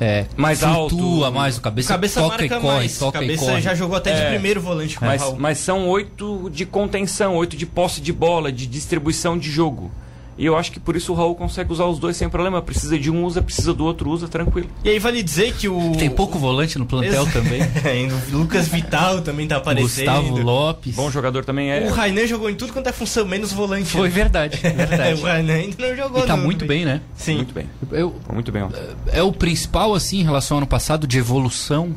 é, 0.00 0.26
Mais 0.36 0.60
flutua 0.60 1.26
alto. 1.26 1.34
mais, 1.36 1.58
o 1.58 1.60
cabeça, 1.60 1.88
Cabeça 1.88 2.20
toca 2.20 2.36
e 2.44 2.48
marca 2.48 2.60
corre, 2.60 2.76
mais. 2.76 2.98
toca 2.98 3.18
e 3.18 3.20
Cabeça 3.22 3.44
corre. 3.46 3.60
já 3.62 3.74
jogou 3.74 3.96
até 3.96 4.12
de 4.14 4.20
É. 4.20 4.30
primeiro 4.30 4.60
volante 4.60 4.96
com 4.98 5.04
o 5.04 5.08
Mas, 5.08 5.34
mas 5.38 5.58
são 5.58 5.88
oito 5.88 6.48
de 6.52 6.64
contenção, 6.66 7.34
oito 7.36 7.56
de 7.56 7.66
posse 7.66 8.00
de 8.00 8.12
bola, 8.12 8.50
de 8.52 8.66
distribuição 8.66 9.36
de 9.38 9.50
jogo. 9.50 9.90
E 10.38 10.46
eu 10.46 10.56
acho 10.56 10.70
que 10.70 10.78
por 10.78 10.94
isso 10.94 11.12
o 11.12 11.16
Raul 11.16 11.34
consegue 11.34 11.72
usar 11.72 11.86
os 11.86 11.98
dois 11.98 12.16
sem 12.16 12.28
problema. 12.28 12.62
Precisa 12.62 12.96
de 12.96 13.10
um, 13.10 13.24
usa, 13.24 13.42
precisa 13.42 13.74
do 13.74 13.84
outro, 13.84 14.08
usa, 14.08 14.28
tranquilo. 14.28 14.68
E 14.84 14.88
aí 14.90 14.98
vale 15.00 15.20
dizer 15.22 15.52
que 15.54 15.68
o. 15.68 15.92
Tem 15.98 16.08
pouco 16.08 16.38
volante 16.38 16.78
no 16.78 16.86
plantel 16.86 17.24
Ex- 17.24 17.32
também. 17.32 17.60
o 18.32 18.38
Lucas 18.38 18.68
Vital 18.68 19.20
também 19.22 19.48
tá 19.48 19.56
aparecendo. 19.56 20.06
Gustavo 20.22 20.38
Lopes. 20.40 20.94
Bom 20.94 21.10
jogador 21.10 21.44
também 21.44 21.72
é. 21.72 21.86
O 21.88 21.90
Rainan 21.92 22.26
jogou 22.26 22.48
em 22.48 22.54
tudo 22.54 22.72
quanto 22.72 22.88
é 22.88 22.92
função, 22.92 23.26
menos 23.26 23.52
volante. 23.52 23.86
Foi 23.86 24.08
né? 24.08 24.14
verdade, 24.14 24.56
verdade. 24.62 25.20
o 25.20 25.24
Rainan 25.24 25.54
ainda 25.54 25.88
não 25.88 25.96
jogou 25.96 26.22
E 26.22 26.26
tá 26.26 26.36
muito 26.36 26.64
bem, 26.64 26.84
né? 26.84 27.00
Sim. 27.16 27.36
Muito 27.36 27.52
bem. 27.52 27.66
Eu, 27.90 28.14
Foi 28.24 28.34
muito 28.34 28.52
bem 28.52 28.62
ontem. 28.62 28.80
é 29.12 29.22
o 29.22 29.32
principal, 29.32 29.92
assim, 29.94 30.20
em 30.20 30.24
relação 30.24 30.56
ao 30.56 30.58
ano 30.58 30.66
passado, 30.68 31.06
de 31.06 31.18
evolução? 31.18 31.94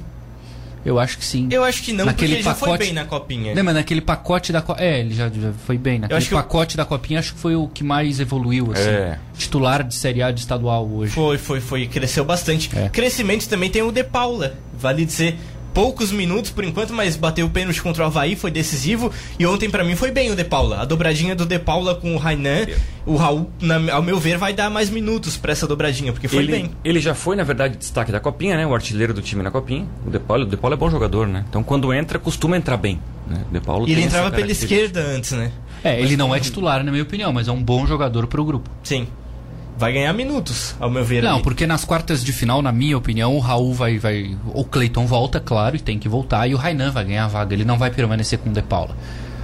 Eu 0.85 0.99
acho 0.99 1.17
que 1.17 1.25
sim. 1.25 1.47
Eu 1.51 1.63
acho 1.63 1.83
que 1.83 1.93
não, 1.93 2.05
Naquele 2.05 2.27
porque 2.29 2.35
ele 2.39 2.43
já 2.43 2.55
foi 2.55 2.69
pacote- 2.69 2.83
bem 2.85 2.93
na 2.93 3.05
copinha. 3.05 3.53
Não, 3.55 3.63
mas 3.63 3.75
naquele 3.75 4.01
pacote 4.01 4.51
da 4.51 4.61
Copinha. 4.61 4.87
É, 4.87 4.99
ele 4.99 5.13
já, 5.13 5.29
já 5.29 5.51
foi 5.65 5.77
bem. 5.77 5.99
Naquele 5.99 6.17
acho 6.17 6.27
que 6.29 6.33
o- 6.33 6.37
pacote 6.37 6.75
da 6.75 6.85
Copinha, 6.85 7.19
acho 7.19 7.33
que 7.33 7.39
foi 7.39 7.55
o 7.55 7.67
que 7.67 7.83
mais 7.83 8.19
evoluiu, 8.19 8.71
assim. 8.73 8.89
É. 8.89 9.19
Titular 9.37 9.83
de 9.83 9.93
Série 9.95 10.23
A 10.23 10.31
de 10.31 10.39
estadual 10.39 10.89
hoje. 10.91 11.11
Foi, 11.13 11.37
foi, 11.37 11.61
foi. 11.61 11.87
Cresceu 11.87 12.25
bastante. 12.25 12.69
É. 12.75 12.89
Crescimento 12.89 13.47
também 13.47 13.69
tem 13.69 13.81
o 13.83 13.91
De 13.91 14.03
Paula. 14.03 14.53
Vale 14.73 15.05
dizer, 15.05 15.37
poucos 15.73 16.11
minutos 16.11 16.51
por 16.51 16.63
enquanto, 16.63 16.93
mas 16.93 17.15
bateu 17.15 17.45
o 17.45 17.49
pênalti 17.49 17.81
contra 17.81 18.03
o 18.03 18.05
Havaí, 18.07 18.35
foi 18.35 18.51
decisivo. 18.51 19.11
E 19.39 19.45
ontem 19.45 19.69
pra 19.69 19.83
mim 19.83 19.95
foi 19.95 20.11
bem 20.11 20.31
o 20.31 20.35
De 20.35 20.43
Paula. 20.43 20.81
A 20.81 20.85
dobradinha 20.85 21.35
do 21.35 21.45
De 21.45 21.57
Paula 21.59 21.95
com 21.95 22.13
o 22.15 22.17
Rainan. 22.17 22.67
O 23.05 23.15
Raul, 23.15 23.49
na- 23.61 23.93
ao 23.93 24.01
meu 24.03 24.19
ver, 24.19 24.37
vai 24.37 24.53
dar 24.53 24.69
mais 24.69 24.89
minutos 24.89 25.35
pra 25.37 25.51
essa 25.51 25.65
dobradinha, 25.67 26.11
porque 26.13 26.27
foi 26.27 26.43
ele, 26.43 26.51
bem. 26.51 26.71
ele 26.83 26.99
já 26.99 27.15
foi, 27.15 27.35
na 27.35 27.43
verdade, 27.43 27.77
destaque 27.77 28.11
da 28.11 28.19
Copinha, 28.19 28.55
né? 28.55 28.65
O 28.67 28.73
artilheiro 28.75 29.13
do 29.13 29.21
time 29.21 29.41
na 29.41 29.49
Copinha. 29.49 29.87
O 30.05 30.09
De 30.11 30.19
Paulo, 30.19 30.43
o 30.43 30.47
De 30.47 30.55
Paulo 30.57 30.73
é 30.75 30.77
bom 30.77 30.89
jogador, 30.89 31.27
né? 31.27 31.43
Então 31.49 31.63
quando 31.63 31.91
entra, 31.93 32.19
costuma 32.19 32.55
entrar 32.57 32.77
bem. 32.77 32.99
Né? 33.27 33.43
O 33.49 33.53
De 33.53 33.59
Paulo 33.59 33.87
E 33.87 33.91
ele 33.93 34.01
entrava 34.03 34.29
pela 34.31 34.51
esquerda 34.51 34.99
antes, 35.01 35.31
né? 35.31 35.51
É, 35.83 35.99
ele 35.99 36.15
não 36.15 36.35
é 36.35 36.39
titular, 36.39 36.83
na 36.83 36.91
minha 36.91 37.01
opinião, 37.03 37.33
mas 37.33 37.47
é 37.47 37.51
um 37.51 37.61
bom 37.63 37.87
jogador 37.87 38.27
pro 38.27 38.45
grupo. 38.45 38.69
Sim. 38.83 39.07
Vai 39.81 39.93
ganhar 39.93 40.13
minutos, 40.13 40.75
ao 40.79 40.91
meu 40.91 41.03
ver. 41.03 41.23
Não, 41.23 41.33
ali. 41.33 41.43
porque 41.43 41.65
nas 41.65 41.83
quartas 41.83 42.23
de 42.23 42.31
final, 42.31 42.61
na 42.61 42.71
minha 42.71 42.95
opinião, 42.95 43.35
o 43.35 43.39
Raul 43.39 43.73
vai. 43.73 43.97
vai 43.97 44.37
o 44.53 44.63
Cleiton 44.63 45.07
volta, 45.07 45.39
claro, 45.39 45.75
e 45.75 45.79
tem 45.79 45.97
que 45.97 46.07
voltar, 46.07 46.47
e 46.47 46.53
o 46.53 46.57
Rainan 46.57 46.91
vai 46.91 47.03
ganhar 47.03 47.25
a 47.25 47.27
vaga. 47.27 47.55
Ele 47.55 47.65
não 47.65 47.79
vai 47.79 47.89
permanecer 47.89 48.37
com 48.37 48.51
o 48.51 48.53
De 48.53 48.61
Paula. 48.61 48.95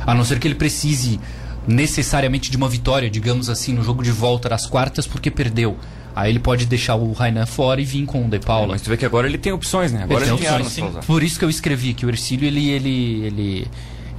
A 0.05 0.13
não 0.13 0.23
ser 0.23 0.37
que 0.37 0.47
ele 0.47 0.53
precise 0.53 1.19
necessariamente 1.67 2.51
de 2.51 2.55
uma 2.55 2.69
vitória, 2.69 3.09
digamos 3.09 3.49
assim, 3.49 3.73
no 3.73 3.83
jogo 3.83 4.03
de 4.03 4.11
volta 4.11 4.47
das 4.47 4.67
quartas, 4.67 5.07
porque 5.07 5.31
perdeu. 5.31 5.75
Aí 6.15 6.31
ele 6.31 6.39
pode 6.39 6.67
deixar 6.67 6.95
o 6.95 7.11
Rainan 7.13 7.47
fora 7.47 7.81
e 7.81 7.83
vir 7.83 8.05
com 8.05 8.23
o 8.23 8.29
De 8.29 8.39
Paula. 8.39 8.69
Mas 8.69 8.83
tu 8.83 8.91
vê 8.91 8.97
que 8.97 9.05
agora 9.05 9.25
ele 9.25 9.39
tem 9.39 9.51
opções, 9.51 9.91
né? 9.91 10.03
Agora 10.03 10.23
Ele 10.23 10.31
ele, 10.31 10.39
tem 10.39 10.49
opções, 10.49 10.81
armas. 10.87 11.05
Por 11.05 11.23
isso 11.23 11.39
que 11.39 11.45
eu 11.45 11.49
escrevi 11.49 11.93
que 11.95 12.05
o 12.05 12.09
Ercílio 12.09 12.47
ele, 12.47 12.69
ele, 12.69 13.23
ele, 13.25 13.67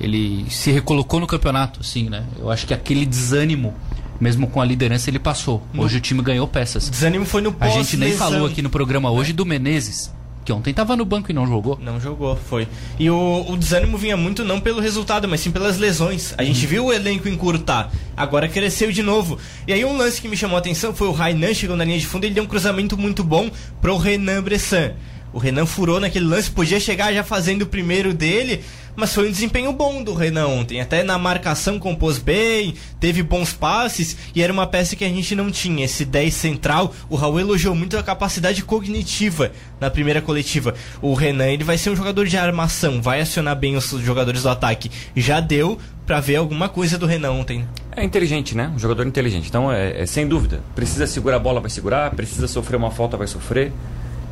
ele 0.01 0.47
se 0.51 0.73
recolocou 0.73 1.21
no 1.21 1.29
campeonato, 1.29 1.79
assim, 1.81 2.09
né? 2.09 2.25
Eu 2.39 2.51
acho 2.51 2.67
que 2.67 2.75
aquele 2.75 3.07
desânimo, 3.07 3.73
mesmo 4.21 4.47
com 4.47 4.61
a 4.61 4.65
liderança, 4.65 5.11
ele 5.11 5.19
passou. 5.19 5.63
Hoje 5.77 5.99
o 5.99 6.01
time 6.01 6.23
ganhou 6.23 6.47
peças. 6.47 6.89
Desânimo 6.89 7.25
foi 7.25 7.41
no 7.41 7.55
A 7.61 7.69
gente 7.69 7.97
nem 7.97 8.13
falou 8.13 8.47
aqui 8.47 8.63
no 8.63 8.71
programa 8.71 9.11
hoje 9.11 9.33
do 9.33 9.47
Menezes, 9.47 10.13
que 10.45 10.53
ontem 10.53 10.73
tava 10.73 10.97
no 10.97 11.05
banco 11.05 11.31
e 11.31 11.35
não 11.35 11.47
jogou. 11.47 11.79
Não 11.81 12.01
jogou, 12.01 12.37
foi. 12.37 12.67
E 12.99 13.09
o, 13.11 13.45
o 13.49 13.57
desânimo 13.57 13.99
vinha 13.99 14.17
muito 14.17 14.45
não 14.45 14.61
pelo 14.61 14.81
resultado, 14.81 15.29
mas 15.29 15.41
sim 15.41 15.51
pelas 15.51 15.79
lesões. 15.79 16.35
A 16.37 16.45
gente 16.45 16.67
viu 16.67 16.87
o 16.87 16.93
elenco 16.93 17.29
encurtar, 17.29 17.91
agora 18.17 18.49
cresceu 18.49 18.91
de 18.91 19.03
novo. 19.03 19.39
E 19.67 19.73
aí 19.73 19.85
um 19.85 19.97
lance 19.97 20.21
que 20.21 20.29
me 20.29 20.37
chamou 20.37 20.57
a 20.57 20.61
atenção 20.61 20.95
foi 20.95 21.07
o 21.07 21.13
Rainan 21.13 21.55
chegou 21.55 21.77
na 21.77 21.85
linha 21.85 21.99
de 21.99 22.07
fundo 22.07 22.25
e 22.25 22.29
ele 22.29 22.35
deu 22.35 22.45
um 22.45 22.49
cruzamento 22.49 22.97
muito 22.97 23.23
bom 23.23 23.51
pro 23.81 23.97
Renan 23.97 24.43
Bressan. 24.43 24.93
O 25.33 25.39
Renan 25.39 25.67
furou 25.67 26.01
naquele 26.01 26.25
lance, 26.25 26.51
podia 26.51 26.81
chegar 26.81 27.13
já 27.13 27.23
fazendo 27.23 27.63
o 27.63 27.67
primeiro 27.67 28.15
dele, 28.15 28.65
mas 28.99 29.15
foi 29.15 29.29
um 29.29 29.31
desempenho 29.31 29.73
bom 29.73 30.03
do 30.03 30.13
Renan 30.13 30.49
ontem. 30.49 30.81
Até 30.81 31.05
na 31.05 31.17
marcação 31.17 31.79
compôs 31.79 32.19
bem, 32.19 32.75
teve 32.99 33.23
bons 33.23 33.53
passes 33.53 34.17
e 34.35 34.43
era 34.43 34.53
uma 34.53 34.67
peça 34.67 34.97
que 34.97 35.05
a 35.05 35.09
gente 35.09 35.37
não 35.37 35.53
tinha. 35.53 35.85
Esse 35.85 36.05
10 36.05 36.35
central, 36.35 36.93
o 37.09 37.15
Raul 37.15 37.39
elogiou 37.39 37.77
muito 37.77 37.97
a 37.97 38.03
capacidade 38.03 38.65
cognitiva 38.65 39.53
na 39.81 39.89
primeira 39.89 40.21
coletiva. 40.21 40.75
O 41.01 41.15
Renan, 41.15 41.47
ele 41.47 41.63
vai 41.63 41.79
ser 41.79 41.91
um 41.91 41.97
jogador 41.97 42.27
de 42.27 42.37
armação, 42.37 43.01
vai 43.01 43.21
acionar 43.21 43.55
bem 43.55 43.77
os 43.77 43.89
jogadores 43.89 44.43
do 44.43 44.49
ataque. 44.49 44.91
Já 45.15 45.39
deu 45.39 45.79
pra 46.05 46.19
ver 46.19 46.35
alguma 46.35 46.69
coisa 46.69 46.99
do 46.99 47.07
Renan 47.07 47.31
ontem. 47.31 47.65
É 47.95 48.03
inteligente, 48.03 48.57
né? 48.57 48.73
Um 48.75 48.81
jogador 48.81 49.07
inteligente. 49.07 49.49
Então, 49.49 49.71
é, 49.71 50.03
é 50.03 50.07
sem 50.07 50.27
dúvida. 50.27 50.61
Precisa 50.75 51.07
segurar 51.07 51.37
a 51.37 51.39
bola, 51.39 51.61
vai 51.61 51.71
segurar. 51.71 52.11
Precisa 52.11 52.49
sofrer 52.49 52.77
uma 52.77 52.91
falta, 52.91 53.17
vai 53.17 53.29
sofrer. 53.29 53.73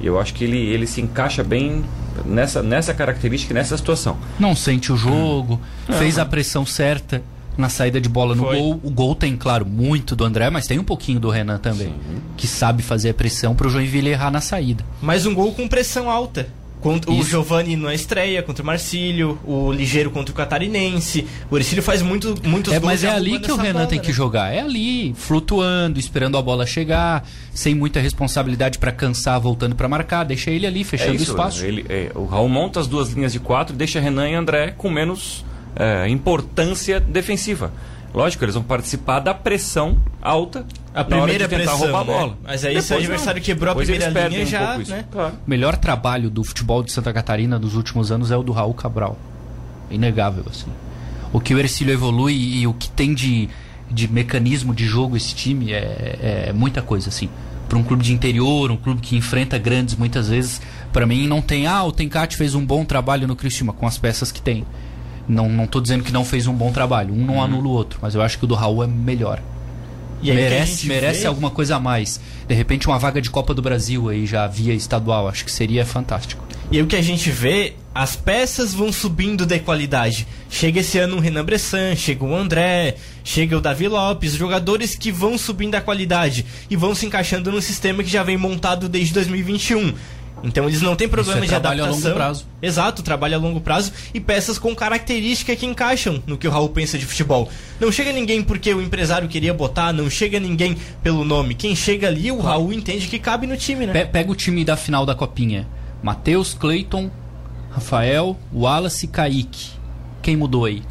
E 0.01 0.07
eu 0.07 0.21
acho 0.21 0.35
que 0.35 0.45
ele, 0.45 0.59
ele 0.59 0.87
se 0.87 1.01
encaixa 1.01 1.43
bem 1.43 1.85
nessa, 2.25 2.63
nessa 2.63 2.95
característica 2.95 3.53
e 3.53 3.55
nessa 3.55 3.77
situação. 3.77 4.17
Não 4.39 4.55
sente 4.55 4.93
o 4.93 4.97
jogo, 4.97 5.61
fez 5.99 6.19
a 6.19 6.25
pressão 6.25 6.65
certa 6.67 7.23
na 7.57 7.69
saída 7.69 8.01
de 8.01 8.09
bola 8.09 8.35
no 8.35 8.45
Foi. 8.45 8.59
gol. 8.59 8.81
O 8.83 8.91
gol 8.91 9.15
tem, 9.15 9.37
claro, 9.37 9.65
muito 9.65 10.15
do 10.15 10.25
André, 10.25 10.51
mas 10.51 10.67
tem 10.67 10.79
um 10.79 10.85
pouquinho 10.85 11.19
do 11.19 11.31
Renan 11.31 11.59
também, 11.59 11.95
que 12.37 12.47
sabe 12.47 12.83
fazer 12.83 13.11
a 13.11 13.15
pressão 13.15 13.55
pro 13.55 13.71
Joinville 13.71 14.11
errar 14.11 14.31
na 14.31 14.41
saída. 14.41 14.85
Mais 15.01 15.25
um 15.27 15.35
gol 15.35 15.53
com 15.53 15.67
pressão 15.67 16.11
alta. 16.11 16.49
Contra 16.81 17.11
o 17.11 17.15
Isso. 17.15 17.31
Giovani 17.31 17.75
na 17.75 17.95
estreia 17.95 18.43
contra 18.43 18.62
o 18.62 18.67
Marcílio, 18.67 19.39
o 19.45 19.73
Ligeiro 19.73 20.11
contra 20.11 20.33
o 20.33 20.37
Catarinense. 20.37 21.27
O 21.51 21.57
Ercílio 21.57 21.83
faz 21.83 22.03
muito, 22.03 22.35
muitos 22.45 22.73
É, 22.73 22.79
gols 22.79 22.85
mas 22.93 23.03
é 23.05 23.11
ali 23.11 23.39
que 23.41 23.51
o 23.51 23.57
Renan 23.57 23.73
bola, 23.73 23.87
tem 23.87 23.99
né? 23.99 24.05
que 24.05 24.12
jogar. 24.12 24.53
É 24.55 24.61
ali, 24.61 25.12
flutuando, 25.15 25.99
esperando 25.99 26.37
a 26.39 26.43
bola 26.43 26.67
chegar, 26.67 27.27
sem 27.53 27.75
muita 27.75 27.99
responsabilidade 27.99 28.79
pra 28.79 28.93
cansar, 28.93 29.41
voltando 29.41 29.75
pra 29.75 29.89
marcar. 29.89 30.23
Deixa 30.25 30.51
ele 30.51 30.67
ali, 30.67 30.83
É 30.83 30.85
fechando 30.85 31.12
o 31.12 31.17
isso. 31.17 31.31
espaço. 31.33 31.65
Ele, 31.65 31.85
é, 31.89 32.12
o 32.15 32.25
Raul 32.27 32.49
monta 32.49 32.79
as 32.79 32.87
duas 32.87 33.11
linhas 33.11 33.33
de 33.33 33.41
quatro, 33.41 33.75
deixa 33.75 33.99
Renan 33.99 34.29
e 34.29 34.35
André 34.35 34.73
com 34.77 34.91
menos 34.91 35.45
é, 35.75 36.09
importância 36.09 37.01
defensiva. 37.01 37.73
Lógico, 38.15 38.45
eles 38.45 38.55
vão 38.55 38.62
participar 38.65 39.21
da 39.21 39.35
pressão 39.35 39.99
alta 40.23 40.65
A 40.97 41.05
na 41.05 41.17
hora 41.17 41.33
de 41.33 41.39
primeira 41.39 41.49
tentar 41.49 41.63
pressão, 41.63 41.79
roubar 41.79 42.01
a 42.01 42.05
né? 42.05 42.13
bola. 42.13 42.39
Mas 42.43 42.65
aí 42.65 42.75
se 42.75 42.79
o 42.79 42.97
Depois 42.97 43.05
adversário 43.05 43.41
não. 43.41 43.45
quebrou 43.45 43.71
a 43.71 43.75
Depois 43.75 43.89
eles 43.89 44.05
primeira 44.05 44.29
linha, 44.29 44.43
um 44.43 44.47
já, 44.47 44.79
né? 44.79 45.05
Claro. 45.13 45.35
O 45.47 45.51
melhor 45.51 45.77
trabalho 45.77 46.31
do 46.31 46.43
futebol 46.43 46.83
de 46.83 46.91
Santa 46.91 47.13
Catarina 47.13 47.59
dos 47.59 47.75
últimos 47.75 48.11
anos 48.11 48.31
é 48.31 48.37
o 48.37 48.43
do 48.43 48.53
Raul 48.53 48.73
Cabral. 48.73 49.19
Inegável, 49.91 50.45
assim. 50.51 50.71
O 51.33 51.39
que 51.39 51.55
o 51.55 51.59
Ercílio 51.59 51.93
evolui 51.93 52.35
e 52.35 52.67
o 52.67 52.73
que 52.73 52.89
tem 52.89 53.15
de, 53.15 53.49
de 53.91 54.09
mecanismo 54.11 54.75
de 54.75 54.87
jogo 54.87 55.17
esse 55.17 55.35
time 55.35 55.73
é, 55.73 56.47
é 56.49 56.53
muita 56.53 56.81
coisa, 56.81 57.11
assim. 57.11 57.29
Para 57.69 57.77
um 57.79 57.83
clube 57.83 58.03
de 58.03 58.13
interior, 58.13 58.71
um 58.71 58.77
clube 58.77 59.01
que 59.01 59.17
enfrenta 59.17 59.59
grandes 59.59 59.97
muitas 59.97 60.29
vezes, 60.29 60.63
para 60.93 61.05
mim 61.05 61.27
não 61.27 61.43
tem. 61.43 61.67
Ah, 61.67 61.85
o 61.85 61.93
Tencate 61.93 62.37
fez 62.37 62.55
um 62.55 62.65
bom 62.65 62.85
trabalho 62.85 63.27
no 63.27 63.37
Criciúma 63.37 63.73
com 63.73 63.87
as 63.87 63.99
peças 63.99 64.33
que 64.33 64.41
tem. 64.41 64.65
Não, 65.29 65.49
não 65.49 65.67
tô 65.67 65.81
dizendo 65.81 66.05
que 66.05 66.13
não 66.13 66.25
fez 66.25 66.47
um 66.47 66.55
bom 66.55 66.73
trabalho. 66.73 67.13
Um 67.13 67.27
não 67.27 67.43
anula 67.43 67.67
o 67.67 67.71
outro, 67.71 67.99
mas 68.01 68.15
eu 68.15 68.23
acho 68.23 68.39
que 68.39 68.45
o 68.45 68.47
do 68.47 68.55
Raul 68.55 68.85
é 68.85 68.87
melhor. 68.87 69.43
E 70.33 70.37
merece 70.37 70.87
merece 70.87 71.21
vê- 71.23 71.27
alguma 71.27 71.51
coisa 71.51 71.77
a 71.77 71.81
mais. 71.81 72.21
De 72.47 72.55
repente, 72.55 72.87
uma 72.87 72.99
vaga 72.99 73.21
de 73.21 73.31
Copa 73.31 73.53
do 73.55 73.61
Brasil 73.62 74.09
aí 74.09 74.27
já 74.27 74.47
via 74.47 74.73
estadual, 74.75 75.29
acho 75.29 75.45
que 75.45 75.51
seria 75.51 75.85
fantástico. 75.85 76.45
E 76.71 76.77
aí 76.79 76.83
o 76.83 76.87
que 76.87 76.97
a 76.97 77.03
gente 77.03 77.31
vê, 77.31 77.75
as 77.95 78.17
peças 78.17 78.75
vão 78.75 78.93
subindo 78.93 79.47
de 79.47 79.59
qualidade. 79.61 80.27
Chega 80.51 80.81
esse 80.81 80.99
ano 80.99 81.17
o 81.17 81.21
Renan 81.21 81.45
Bressan, 81.45 81.95
chega 81.95 82.25
o 82.25 82.35
André, 82.35 82.97
chega 83.23 83.57
o 83.57 83.61
Davi 83.61 83.87
Lopes, 83.87 84.33
jogadores 84.35 84.97
que 84.97 85.12
vão 85.12 85.39
subindo 85.39 85.77
a 85.77 85.81
qualidade 85.81 86.45
e 86.69 86.75
vão 86.75 86.93
se 86.95 87.07
encaixando 87.07 87.53
no 87.53 87.62
sistema 87.62 88.03
que 88.03 88.11
já 88.11 88.23
vem 88.25 88.37
montado 88.37 88.89
desde 88.89 89.15
2021. 89.15 89.95
Então 90.44 90.68
eles 90.68 90.83
não 90.83 90.94
têm 90.94 91.09
problema 91.09 91.38
Isso 91.38 91.44
é 91.44 91.57
de 91.57 91.61
trabalho 91.61 91.81
a 91.83 91.85
adaptação. 91.87 92.11
longo 92.11 92.20
prazo. 92.20 92.46
Exato, 92.61 93.03
trabalho 93.03 93.35
a 93.35 93.38
longo 93.38 93.61
prazo 93.61 93.90
e 94.12 94.20
peças 94.20 94.59
com 94.59 94.75
característica 94.77 95.57
que 95.57 95.64
encaixam 95.66 96.22
no 96.27 96.37
que 96.37 96.46
o 96.46 96.51
Raul 96.51 96.68
pensa 96.68 96.99
de 96.99 97.07
futebol. 97.07 97.49
Não 97.81 97.90
chega 97.90 98.12
ninguém 98.12 98.42
porque 98.42 98.72
o 98.72 98.83
empresário 98.83 99.29
queria 99.29 99.55
botar, 99.55 99.92
não 99.92 100.11
chega 100.11 100.38
ninguém 100.38 100.77
pelo 101.03 101.25
nome. 101.25 101.55
Quem 101.55 101.75
chega 101.75 102.07
ali, 102.09 102.31
o 102.31 102.38
Raul 102.40 102.72
entende 102.72 103.09
que 103.09 103.18
cabe 103.18 103.46
no 103.46 103.57
time, 103.57 103.87
né? 103.87 103.92
Pe- 103.92 104.07
pega 104.12 104.31
o 104.31 104.35
time 104.35 104.64
da 104.64 104.77
final 104.77 105.07
da 105.07 105.14
Copinha: 105.14 105.66
Matheus, 106.03 106.53
Cleiton, 106.55 107.11
Rafael, 107.70 108.37
Wallace 108.55 109.07
e 109.07 109.09
Kaique. 109.09 109.70
Quem 110.22 110.37
mudou 110.37 110.66
aí? 110.66 110.83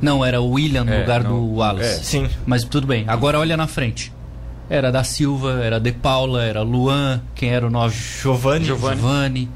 Não, 0.00 0.24
era 0.24 0.40
o 0.40 0.50
William 0.52 0.84
no 0.84 0.92
É, 0.92 1.00
lugar 1.00 1.22
não, 1.24 1.30
do 1.32 1.54
Wallace. 1.56 1.88
é. 2.00 2.02
Sim. 2.02 2.28
Mas 2.46 2.64
tudo 2.64 2.86
bem, 2.86 3.04
agora 3.08 3.38
olha 3.38 3.56
na 3.56 3.66
frente. 3.66 4.12
Era 4.70 4.92
da 4.92 5.02
Silva, 5.02 5.60
era 5.62 5.80
De 5.80 5.92
Paula, 5.92 6.44
era 6.44 6.62
Luan, 6.62 7.22
quem 7.34 7.50
era 7.50 7.66
o 7.66 7.70
nove? 7.70 7.96
Giovanni, 7.96 8.66
Giovani. 8.66 9.00
Giovanni, 9.00 9.50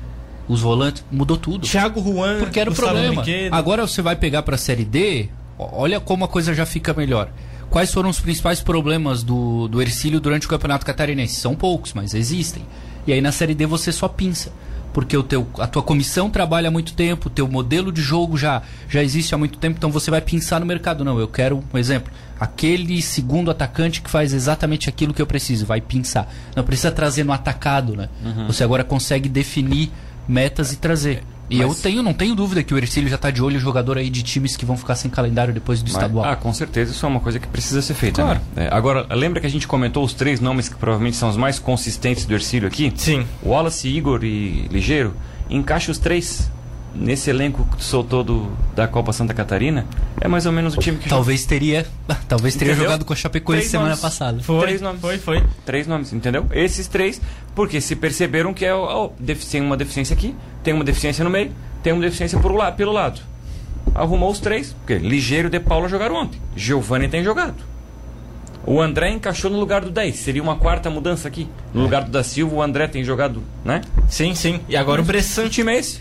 os 0.49 0.61
volantes, 0.61 1.05
mudou 1.11 1.37
tudo. 1.37 1.67
Thiago 1.67 2.03
Juan, 2.03 2.39
Porque 2.39 2.59
era 2.59 2.71
o 2.71 2.75
problema. 2.75 3.23
Agora 3.51 3.87
você 3.87 4.01
vai 4.01 4.17
pegar 4.17 4.43
pra 4.43 4.57
Série 4.57 4.85
D, 4.85 5.29
olha 5.59 6.01
como 6.01 6.25
a 6.25 6.29
coisa 6.29 6.55
já 6.55 6.65
fica 6.65 6.95
melhor. 6.95 7.31
Quais 7.69 7.93
foram 7.93 8.11
os 8.11 8.21
principais 8.21 8.61
problemas 8.61 9.23
do, 9.23 9.67
do 9.67 9.81
Ercílio 9.81 10.21
durante 10.21 10.47
o 10.47 10.51
Campeonato 10.51 10.85
Catarinense? 10.85 11.41
São 11.41 11.55
poucos, 11.55 11.95
mas 11.95 12.13
existem. 12.13 12.63
E 13.07 13.13
aí 13.13 13.21
na 13.21 13.33
Série 13.33 13.55
D 13.55 13.65
você 13.65 13.91
só 13.91 14.09
pinça. 14.09 14.53
Porque 14.93 15.17
o 15.17 15.23
teu, 15.23 15.47
a 15.59 15.67
tua 15.67 15.83
comissão 15.83 16.29
trabalha 16.29 16.69
há 16.69 16.71
muito 16.71 16.93
tempo, 16.93 17.29
o 17.29 17.31
teu 17.31 17.49
modelo 17.49 17.91
de 17.91 18.03
jogo 18.03 18.37
já, 18.37 18.63
já 18.89 19.03
existe 19.03 19.35
há 19.35 19.39
muito 19.39 19.59
tempo, 19.59 19.77
então 19.79 19.91
você 19.91 20.11
vai 20.11 20.21
pensar 20.21 20.61
no 20.61 20.67
mercado. 20.67 21.05
Não, 21.05 21.19
eu 21.19 21.29
quero, 21.29 21.65
um 21.73 21.79
exemplo, 21.79 22.13
aquele 22.39 23.01
segundo 23.01 23.51
atacante 23.51 24.03
que 24.03 24.11
faz 24.11 24.33
exatamente 24.33 24.89
aquilo 24.89 25.15
que 25.15 25.23
eu 25.23 25.27
preciso, 25.27 25.65
vai 25.65 25.81
pensar. 25.81 26.33
Não 26.55 26.63
precisa 26.63 26.91
trazer 26.91 27.25
no 27.25 27.33
atacado, 27.33 27.97
né? 27.97 28.09
Você 28.47 28.63
agora 28.63 28.85
consegue 28.85 29.29
definir 29.29 29.91
metas 30.29 30.73
e 30.73 30.77
trazer. 30.77 31.23
E 31.53 31.61
eu 31.61 31.69
Mas- 31.69 31.81
tenho, 31.81 32.03
não 32.03 32.13
tenho 32.15 32.35
dúvida 32.35 32.63
que 32.63 32.73
o 32.75 32.79
Ercílio 32.79 33.09
já 33.09 33.17
está 33.17 33.31
de 33.31 33.43
olho 33.43 33.59
jogador 33.61 33.99
aí 33.99 34.09
de 34.09 34.23
times 34.23 34.57
que 34.57 34.65
vão 34.65 34.77
ficar 34.77 34.95
sem 34.95 35.11
calendário 35.11 35.53
depois 35.53 35.81
do 35.83 35.87
Mas- 35.87 35.93
estadual. 35.95 36.25
ah, 36.25 36.35
com 36.37 36.53
certeza 36.53 36.93
isso 36.93 37.05
é 37.05 37.09
uma 37.09 37.21
coisa 37.21 37.39
que 37.39 37.47
precisa 37.47 37.83
ser 37.83 37.95
feita. 37.95 38.23
Claro. 38.23 38.41
né? 38.57 38.67
É, 38.67 38.75
agora, 38.75 39.07
lembra 39.15 39.41
que 39.41 39.47
a 39.47 39.51
gente 39.51 39.67
comentou 39.69 40.05
os 40.05 40.15
três 40.15 40.41
nomes 40.41 40.69
que 40.69 40.77
provavelmente 40.77 41.17
são 41.17 41.29
os 41.29 41.37
mais 41.37 41.59
consistentes 41.59 42.25
do 42.25 42.35
Ercílio 42.35 42.67
aqui? 42.69 42.93
Sim. 42.97 43.27
Wallace, 43.45 43.89
Igor 43.89 44.25
e 44.25 44.67
Ligeiro. 44.71 45.15
Encaixa 45.51 45.91
os 45.93 45.99
três 45.99 46.51
nesse 46.95 47.31
elenco 47.31 47.65
que 47.65 47.77
tu 47.79 47.83
soltou 47.85 48.23
do, 48.23 48.51
da 48.75 48.87
Copa 48.89 49.13
Santa 49.13 49.33
Catarina. 49.35 49.87
É 50.21 50.29
mais 50.29 50.47
ou 50.47 50.53
menos 50.53 50.75
o 50.75 50.79
time 50.79 50.99
que 50.99 51.09
Talvez 51.09 51.45
teria, 51.47 51.87
talvez 52.29 52.55
teria 52.55 52.73
Entendeu? 52.73 52.89
jogado 52.91 53.05
com 53.05 53.13
a 53.13 53.17
Chapecoense 53.17 53.61
Três 53.61 53.71
semana 53.71 53.89
nomes. 53.91 54.01
passada. 54.03 54.43
Foi, 54.43 54.61
Três 54.61 54.81
nomes. 54.81 55.01
foi, 55.01 55.19
foi. 55.19 55.43
Três 55.65 55.87
nomes, 55.87 56.13
entendeu? 56.13 56.47
Esses 56.53 56.87
três, 56.87 57.21
porque 57.55 57.81
se 57.81 57.97
perceberam 57.97 58.53
que 58.55 58.65
é, 58.65 58.73
defi- 59.19 59.47
tem 59.47 59.61
uma 59.61 59.77
deficiência 59.77 60.15
aqui, 60.15 60.35
tem 60.63 60.73
uma 60.75 60.85
deficiência 60.85 61.25
no 61.25 61.31
meio, 61.31 61.51
tem 61.83 61.93
uma 61.93 62.03
deficiência 62.03 62.39
por 62.39 62.53
la 62.53 62.71
pelo 62.73 62.93
lado. 62.93 63.21
Arrumou 63.95 64.31
os 64.31 64.39
três, 64.39 64.73
porque 64.73 64.95
Ligeiro 64.97 65.49
e 65.49 65.51
De 65.51 65.59
Paula 65.61 65.89
jogaram 65.89 66.15
ontem. 66.15 66.41
Giovanni 66.57 67.09
tem 67.09 67.25
jogado. 67.25 67.57
O 68.65 68.81
André 68.81 69.11
encaixou 69.11 69.51
no 69.51 69.59
lugar 69.59 69.81
do 69.81 69.91
10. 69.91 70.15
Seria 70.17 70.41
uma 70.43 70.55
quarta 70.55 70.89
mudança 70.89 71.27
aqui. 71.27 71.49
No 71.75 71.83
lugar 71.83 72.05
do 72.05 72.13
da 72.13 72.23
Silva, 72.23 72.55
o 72.55 72.63
André 72.63 72.87
tem 72.87 73.03
jogado, 73.03 73.43
né? 73.65 73.81
Sim, 74.09 74.37
sim. 74.37 74.61
E 74.69 74.77
agora 74.77 75.03
o 75.03 75.05
Bressan 75.05 75.47
O 75.47 75.49
time 75.49 75.73
é 75.73 75.79
esse. 75.81 76.01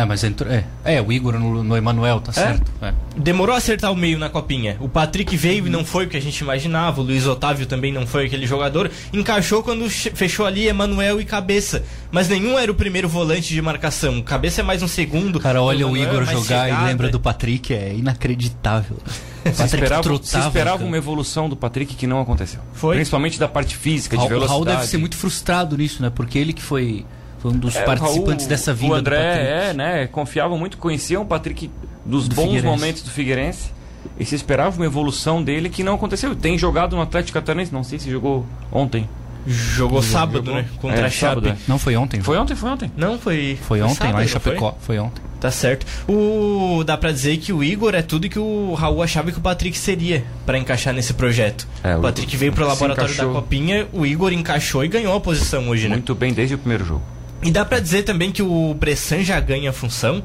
Não, 0.00 0.06
mas 0.06 0.24
entrou, 0.24 0.50
é, 0.50 0.64
é, 0.82 1.02
o 1.02 1.12
Igor 1.12 1.38
no, 1.38 1.62
no 1.62 1.76
Emanuel, 1.76 2.20
tá 2.20 2.32
certo. 2.32 2.72
É. 2.80 2.94
demorou 3.14 3.54
a 3.54 3.58
acertar 3.58 3.92
o 3.92 3.96
meio 3.96 4.18
na 4.18 4.30
copinha. 4.30 4.78
O 4.80 4.88
Patrick 4.88 5.36
veio 5.36 5.66
e 5.66 5.70
não 5.70 5.84
foi 5.84 6.06
o 6.06 6.08
que 6.08 6.16
a 6.16 6.20
gente 6.20 6.38
imaginava. 6.38 7.02
O 7.02 7.04
Luiz 7.04 7.26
Otávio 7.26 7.66
também 7.66 7.92
não 7.92 8.06
foi 8.06 8.24
aquele 8.24 8.46
jogador. 8.46 8.90
Encaixou 9.12 9.62
quando 9.62 9.90
fechou 9.90 10.46
ali 10.46 10.66
Emanuel 10.68 11.20
e 11.20 11.24
Cabeça. 11.26 11.84
Mas 12.10 12.30
nenhum 12.30 12.58
era 12.58 12.72
o 12.72 12.74
primeiro 12.74 13.10
volante 13.10 13.52
de 13.52 13.60
marcação. 13.60 14.20
O 14.20 14.22
Cabeça 14.22 14.62
é 14.62 14.64
mais 14.64 14.82
um 14.82 14.88
segundo. 14.88 15.38
Cara, 15.38 15.60
olha 15.60 15.86
o 15.86 15.94
Emanuel 15.94 16.20
é 16.20 16.24
Igor 16.24 16.24
jogar 16.24 16.64
chegada. 16.64 16.82
e 16.82 16.88
lembra 16.88 17.08
do 17.10 17.20
Patrick, 17.20 17.74
é 17.74 17.94
inacreditável. 17.94 18.96
O 19.40 19.48
Se 19.48 19.56
Patrick 19.56 19.74
esperava, 19.74 20.02
se 20.02 20.08
trotava, 20.08 20.46
esperava 20.48 20.76
cara. 20.76 20.86
uma 20.86 20.96
evolução 20.98 21.48
do 21.48 21.56
Patrick 21.56 21.94
que 21.94 22.06
não 22.06 22.20
aconteceu. 22.20 22.60
Foi. 22.74 22.96
Principalmente 22.96 23.40
da 23.40 23.48
parte 23.48 23.74
física, 23.74 24.14
de 24.14 24.18
Raul, 24.18 24.28
velocidade. 24.28 24.52
Raul 24.52 24.64
deve 24.66 24.86
ser 24.86 24.98
muito 24.98 25.16
frustrado 25.16 25.78
nisso, 25.78 26.02
né? 26.02 26.10
Porque 26.10 26.38
ele 26.38 26.52
que 26.52 26.62
foi, 26.62 27.06
foi 27.40 27.50
um 27.52 27.58
dos 27.58 27.74
É, 27.76 27.82
participantes 27.82 28.44
Raul, 28.44 28.48
dessa 28.48 28.72
vinda 28.74 28.94
O 28.94 28.96
André, 28.96 29.68
é, 29.70 29.72
né? 29.74 30.06
Confiavam 30.06 30.56
muito, 30.58 30.78
conheciam 30.78 31.22
o 31.22 31.26
Patrick 31.26 31.70
dos 32.04 32.28
Do 32.28 32.34
bons 32.36 32.44
Figueirense. 32.44 32.66
momentos 32.66 33.02
do 33.02 33.10
Figueirense. 33.10 33.72
E 34.18 34.24
se 34.24 34.34
esperava 34.34 34.76
uma 34.76 34.86
evolução 34.86 35.42
dele 35.42 35.68
que 35.68 35.82
não 35.82 35.94
aconteceu. 35.94 36.34
Tem 36.34 36.56
jogado 36.56 36.96
no 36.96 37.02
Atlético 37.02 37.34
Catarinense, 37.38 37.72
não 37.72 37.84
sei 37.84 37.98
se 37.98 38.10
jogou 38.10 38.46
ontem. 38.72 39.06
Jogou 39.46 40.02
sábado, 40.02 40.44
jogou. 40.44 40.54
né? 40.54 40.68
Contra 40.80 41.00
É, 41.00 41.04
a 41.06 41.10
Chape. 41.10 41.18
sábado, 41.34 41.48
é. 41.48 41.56
Não 41.66 41.78
foi 41.78 41.96
ontem? 41.96 42.20
Foi 42.20 42.36
ontem, 42.36 42.54
foi 42.54 42.70
ontem. 42.70 42.92
Não, 42.96 43.18
foi. 43.18 43.58
Foi 43.62 43.80
ontem, 43.82 43.94
sábado, 43.94 44.14
lá 44.14 44.20
em 44.22 44.24
não 44.24 44.28
foi? 44.28 44.40
Chapecó. 44.52 44.76
Foi 44.80 44.98
ontem. 44.98 45.22
Tá 45.40 45.50
certo. 45.50 45.86
O 46.06 46.84
dá 46.84 46.98
pra 46.98 47.10
dizer 47.12 47.38
que 47.38 47.50
o 47.50 47.64
Igor 47.64 47.94
é 47.94 48.02
tudo 48.02 48.28
que 48.28 48.38
o 48.38 48.74
Raul 48.74 49.02
achava 49.02 49.32
que 49.32 49.38
o 49.38 49.40
Patrick 49.40 49.76
seria 49.78 50.22
pra 50.44 50.58
encaixar 50.58 50.92
nesse 50.92 51.14
projeto. 51.14 51.66
É, 51.82 51.96
o 51.96 52.00
Patrick 52.02 52.36
veio 52.36 52.52
pro 52.52 52.66
laboratório 52.66 53.14
da. 53.16 53.24
Copinha, 53.26 53.86
o 53.92 54.04
Igor 54.04 54.30
encaixou 54.32 54.84
e 54.84 54.88
ganhou 54.88 55.16
a 55.16 55.20
posição 55.20 55.66
hoje, 55.70 55.88
né? 55.88 55.94
Muito 55.96 56.14
bem 56.14 56.34
desde 56.34 56.54
o 56.54 56.58
primeiro 56.58 56.84
jogo. 56.84 57.02
E 57.42 57.50
dá 57.50 57.64
pra 57.64 57.80
dizer 57.80 58.02
também 58.02 58.30
que 58.30 58.42
o 58.42 58.74
Bressan 58.74 59.22
já 59.22 59.40
ganha 59.40 59.70
a 59.70 59.72
função. 59.72 60.22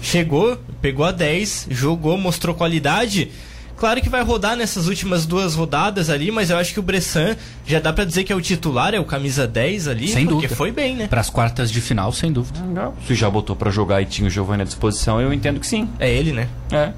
Chegou, 0.00 0.58
pegou 0.80 1.04
a 1.04 1.12
10, 1.12 1.68
jogou, 1.70 2.16
mostrou 2.16 2.54
qualidade. 2.54 3.30
Claro 3.76 4.00
que 4.00 4.08
vai 4.08 4.22
rodar 4.22 4.56
nessas 4.56 4.86
últimas 4.86 5.26
duas 5.26 5.56
rodadas 5.56 6.08
ali, 6.08 6.30
mas 6.30 6.50
eu 6.50 6.56
acho 6.56 6.72
que 6.72 6.78
o 6.78 6.82
Bressan 6.82 7.36
já 7.66 7.80
dá 7.80 7.92
pra 7.92 8.04
dizer 8.04 8.22
que 8.22 8.32
é 8.32 8.36
o 8.36 8.40
titular, 8.40 8.94
é 8.94 9.00
o 9.00 9.04
camisa 9.04 9.44
10 9.44 9.88
ali, 9.88 10.06
Sem 10.06 10.24
porque 10.24 10.34
dúvida. 10.46 10.54
foi 10.54 10.70
bem, 10.70 10.94
né? 10.94 11.08
Para 11.08 11.20
as 11.20 11.28
quartas 11.28 11.68
de 11.70 11.80
final, 11.80 12.12
sem 12.12 12.32
dúvida. 12.32 12.60
Se 13.08 13.14
já 13.16 13.28
botou 13.28 13.56
pra 13.56 13.72
jogar 13.72 14.00
e 14.00 14.04
tinha 14.06 14.28
o 14.28 14.30
Giovanni 14.30 14.62
à 14.62 14.64
disposição, 14.64 15.20
eu 15.20 15.32
entendo 15.32 15.58
que 15.58 15.66
sim. 15.66 15.88
É 15.98 16.08
ele, 16.08 16.32
né? 16.32 16.46
É. 16.70 16.92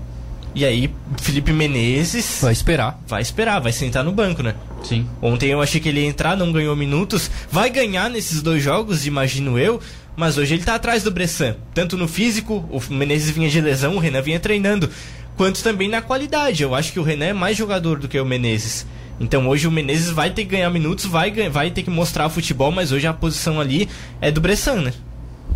E 0.55 0.65
aí, 0.65 0.89
Felipe 1.21 1.53
Menezes 1.53 2.39
Vai 2.41 2.53
esperar. 2.53 3.01
vai 3.09 3.21
esperar, 3.21 3.61
vai 3.61 3.73
sentar 3.73 4.05
no 4.05 4.13
banco, 4.13 4.43
né? 4.43 4.55
Sim. 4.85 5.09
Ontem 5.21 5.51
eu 5.51 5.61
achei 5.61 5.81
que 5.81 5.89
ele 5.89 6.01
ia 6.01 6.07
entrar, 6.07 6.37
não 6.37 6.53
ganhou 6.53 6.77
minutos. 6.77 7.31
Vai 7.51 7.71
ganhar 7.71 8.09
nesses 8.09 8.41
dois 8.41 8.63
jogos, 8.63 9.07
imagino 9.07 9.59
eu. 9.59 9.81
Mas 10.17 10.39
hoje 10.39 10.55
ele 10.55 10.63
tá 10.63 10.77
atrás 10.77 11.03
do 11.03 11.11
Bressan. 11.11 11.57
Tanto 11.75 11.97
no 11.97 12.07
físico, 12.07 12.69
o 12.71 12.81
Menezes 12.95 13.31
vinha 13.31 13.49
de 13.49 13.61
lesão, 13.61 13.97
o 13.97 13.99
Renan 13.99 14.23
vinha 14.23 14.39
treinando. 14.39 14.89
Quanto 15.37 15.61
também 15.63 15.89
na 15.89 16.01
qualidade. 16.01 16.63
Eu 16.63 16.73
acho 16.75 16.93
que 16.93 17.01
o 17.01 17.03
Renan 17.03 17.27
é 17.27 17.33
mais 17.33 17.57
jogador 17.57 17.99
do 17.99 18.07
que 18.07 18.21
o 18.21 18.25
Menezes. 18.25 18.87
Então 19.19 19.49
hoje 19.49 19.67
o 19.67 19.73
Menezes 19.73 20.11
vai 20.11 20.31
ter 20.31 20.45
que 20.45 20.51
ganhar 20.53 20.71
minutos, 20.71 21.07
vai, 21.07 21.33
vai 21.49 21.71
ter 21.71 21.83
que 21.83 21.91
mostrar 21.91 22.29
futebol, 22.29 22.71
mas 22.71 22.93
hoje 22.93 23.07
a 23.07 23.13
posição 23.13 23.61
ali 23.61 23.89
é 24.21 24.31
do 24.31 24.41
Bressan, 24.41 24.83
né? 24.83 24.93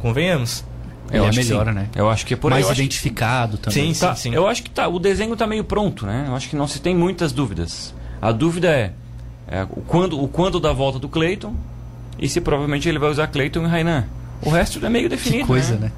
Convenhamos. 0.01 0.65
Ele 1.11 1.25
é 1.25 1.31
melhor, 1.33 1.67
sim. 1.67 1.73
né? 1.73 1.89
Eu 1.95 2.09
acho 2.11 2.27
que 2.27 2.35
é 2.35 2.37
por 2.37 2.53
aí. 2.53 2.57
Mais 2.57 2.67
Eu 2.67 2.71
acho 2.73 2.77
que- 2.77 2.83
identificado 2.85 3.59
também. 3.59 3.95
Sim, 3.95 3.99
Tá, 4.01 4.15
sim. 4.15 4.35
Eu 4.35 4.47
acho 4.47 4.63
que 4.63 4.71
tá, 4.71 4.87
o 4.89 4.99
desenho 4.99 5.35
tá 5.37 5.47
meio 5.47 5.65
pronto, 5.65 6.05
né? 6.07 6.27
Eu 6.29 6.35
acho 6.37 6.49
que 6.49 6.57
não 6.57 6.69
se 6.69 6.81
tem 6.81 6.95
muitas 6.95 7.33
dúvidas. 7.33 7.95
A 8.21 8.31
dúvida 8.33 8.69
é, 8.69 8.93
é, 9.47 9.63
o, 9.65 9.83
quando, 9.87 10.23
o 10.23 10.29
quando 10.29 10.61
da 10.61 10.73
volta 10.73 10.99
do 10.99 11.09
Cleiton 11.09 11.55
e 12.19 12.29
se 12.29 12.41
provavelmente 12.41 12.89
ele 12.89 12.99
vai 12.99 13.11
usar 13.11 13.27
Cleiton 13.29 13.63
e 13.65 13.67
Rainan. 13.69 14.05
O 14.43 14.51
resto 14.51 14.85
é 14.85 14.89
meio 14.89 15.09
definido. 15.09 15.43
Que 15.43 15.47
coisa, 15.47 15.77
né? 15.77 15.91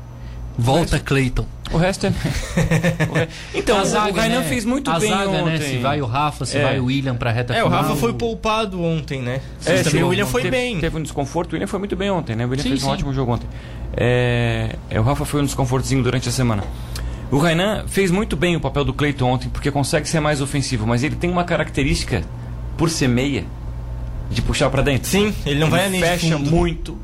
Volta, 0.59 0.93
Mas- 0.97 1.03
Cleiton. 1.03 1.47
O 1.73 1.77
resto 1.77 2.07
é. 2.07 2.11
o 3.09 3.13
re- 3.15 3.29
Então, 3.55 3.79
A 3.79 3.83
o 3.83 3.85
zaga, 3.85 4.21
Rainan 4.21 4.41
né? 4.41 4.49
fez 4.49 4.65
muito 4.65 4.91
a 4.91 4.99
bem 4.99 5.09
zaga, 5.11 5.31
ontem. 5.31 5.45
né? 5.45 5.59
Se 5.61 5.79
vai 5.79 6.01
o 6.03 6.07
Rafa, 6.07 6.45
se 6.45 6.59
É. 6.59 6.63
vai 6.65 6.81
o 6.81 6.87
William 6.87 7.15
pra 7.15 7.31
reta 7.31 7.55
É, 7.55 7.63
o 7.63 7.67
final. 7.67 7.83
Rafa 7.83 7.97
foi 7.97 8.13
poupado 8.13 8.83
ontem, 8.83 9.23
né? 9.23 9.41
É, 9.65 9.83
sim, 9.85 10.03
o 10.03 10.09
William 10.09 10.27
foi 10.27 10.43
teve, 10.43 10.57
bem. 10.57 10.81
Teve 10.81 10.97
um 10.99 11.03
desconforto. 11.03 11.51
O 11.53 11.55
William 11.55 11.69
foi 11.69 11.79
muito 11.79 11.95
bem 11.95 12.11
ontem, 12.11 12.35
né? 12.35 12.45
O 12.45 12.49
William 12.49 12.63
Sim, 12.65 12.71
fez 12.71 12.83
um 12.83 12.87
sim. 12.87 12.93
ótimo 12.93 13.15
jogo 13.15 13.33
ontem. 13.35 13.47
É, 13.97 14.75
é, 14.91 14.99
o 14.99 15.03
Rafa 15.05 15.25
foi 15.25 15.41
um 15.41 15.45
desconfortozinho 15.45 16.03
durante 16.03 16.29
a 16.29 16.33
semana. 16.33 16.65
O 17.31 17.39
Rainan 17.39 17.85
fez 17.87 18.11
muito 18.11 18.37
bem 18.37 18.57
o 18.57 18.61
papel 18.61 18.85
do 18.85 18.93
Cleiton 18.93 19.27
ontem, 19.31 19.49
porque 19.49 19.71
consegue 19.71 20.09
ser 20.09 20.19
mais 20.19 20.41
ofensivo, 20.41 20.85
mas 20.87 21.05
ele 21.05 21.15
tem 21.15 21.31
uma 21.31 21.45
característica, 21.45 22.23
por 22.77 22.91
ser 22.91 23.09
meia, 23.09 23.45
de 24.29 24.43
puxar 24.43 24.69
pra 24.71 24.83
dentro. 24.83 25.09
Sim, 25.09 25.33
ele 25.47 25.61
não 25.61 25.69
ele 25.69 25.71
vai 25.77 25.85
a 25.85 25.89
linha 25.89 26.03
de 26.03 26.09
fecha 26.23 26.37
fundo. 26.39 26.51
muito 26.51 26.99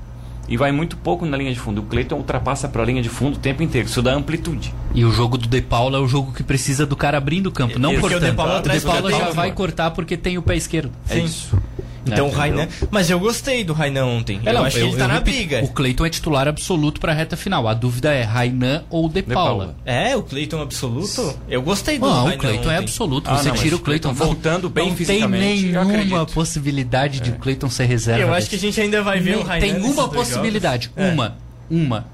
e 0.48 0.56
vai 0.56 0.72
muito 0.72 0.96
pouco 0.96 1.26
na 1.26 1.36
linha 1.36 1.52
de 1.52 1.58
fundo. 1.58 1.80
O 1.80 1.84
Cleiton 1.84 2.16
ultrapassa 2.16 2.68
pra 2.68 2.84
linha 2.84 3.02
de 3.02 3.08
fundo 3.08 3.36
o 3.36 3.38
tempo 3.38 3.62
inteiro. 3.62 3.88
Isso 3.88 4.02
dá 4.02 4.12
amplitude. 4.12 4.72
E 4.94 5.04
o 5.04 5.10
jogo 5.10 5.36
do 5.36 5.46
De 5.46 5.60
Paula 5.60 5.98
é 5.98 6.00
o 6.00 6.06
jogo 6.06 6.32
que 6.32 6.42
precisa 6.42 6.86
do 6.86 6.96
cara 6.96 7.18
abrindo 7.18 7.48
o 7.48 7.52
campo, 7.52 7.78
não 7.78 7.90
Porque 7.90 8.06
o 8.06 8.10
cortando. 8.10 8.30
De 8.30 8.36
Paula 8.36 8.58
o 8.58 8.62
De 8.62 8.80
Paula 8.80 9.08
o 9.08 9.10
já 9.10 9.30
vai 9.30 9.52
cortar 9.52 9.90
porque 9.90 10.16
tem 10.16 10.38
o 10.38 10.42
pé 10.42 10.56
esquerdo. 10.56 10.92
É 11.08 11.14
Sim. 11.14 11.24
isso. 11.24 11.58
Então 12.06 12.26
É, 12.26 12.28
o 12.28 12.30
Rainan. 12.30 12.68
Mas 12.90 13.10
eu 13.10 13.18
gostei 13.18 13.64
do 13.64 13.72
Rainan 13.72 14.04
ontem. 14.06 14.40
É, 14.44 14.50
eu 14.50 14.54
não, 14.54 14.64
acho 14.64 14.76
que 14.76 14.82
ele 14.84 14.96
tá 14.96 15.08
na 15.08 15.20
briga. 15.20 15.62
O 15.64 15.68
Cleiton 15.68 16.06
é 16.06 16.10
titular 16.10 16.46
absoluto 16.48 17.00
pra 17.00 17.12
reta 17.12 17.36
final. 17.36 17.66
A 17.66 17.74
dúvida 17.74 18.12
é 18.12 18.22
Rainan 18.22 18.84
ou 18.90 19.08
De, 19.08 19.22
De 19.22 19.34
Paula. 19.34 19.76
É, 19.84 20.16
o 20.16 20.22
Cleiton 20.22 20.60
absoluto. 20.62 21.36
Eu 21.48 21.62
gostei 21.62 21.98
do 21.98 22.06
Não, 22.06 22.12
o 22.22 22.24
Rainan 22.26 22.38
Cleiton 22.38 22.70
é 22.70 22.76
absoluto. 22.78 23.28
Ah, 23.30 23.36
Você 23.36 23.48
não, 23.48 23.52
mas 23.54 23.60
tira 23.60 23.74
o 23.76 23.78
o 23.78 23.82
Cleiton 23.82 24.12
voltando 24.14 24.68
bem 24.70 24.88
não 24.90 24.96
fisicamente, 24.96 25.66
eu 25.72 25.84
Tem 25.86 25.96
nenhuma 25.98 26.26
possibilidade 26.26 27.20
de 27.20 27.30
o 27.30 27.34
Cleiton 27.34 27.68
ser 27.68 27.84
reserva. 27.86 28.22
Eu 28.22 28.32
acho 28.34 28.48
que 28.48 28.56
a 28.56 28.58
gente 28.58 28.80
ainda 28.80 29.02
vai 29.02 29.20
ver 29.20 29.36
o 29.38 29.42
Rainan. 29.42 29.66
Tem 29.66 29.82
uma 29.90 30.08
possibilidade. 30.08 30.90
jogos. 30.96 31.10
É. 31.10 31.12
Uma. 31.12 31.36
Uma. 31.70 32.06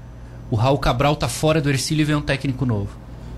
O 0.49 0.55
Raul 0.55 0.77
Cabral 0.77 1.15
tá 1.15 1.27
fora 1.27 1.61
do 1.61 1.69
Ercílio 1.69 2.01
e 2.01 2.05
vem 2.05 2.15
um 2.15 2.21
técnico 2.21 2.65
novo. 2.65 2.89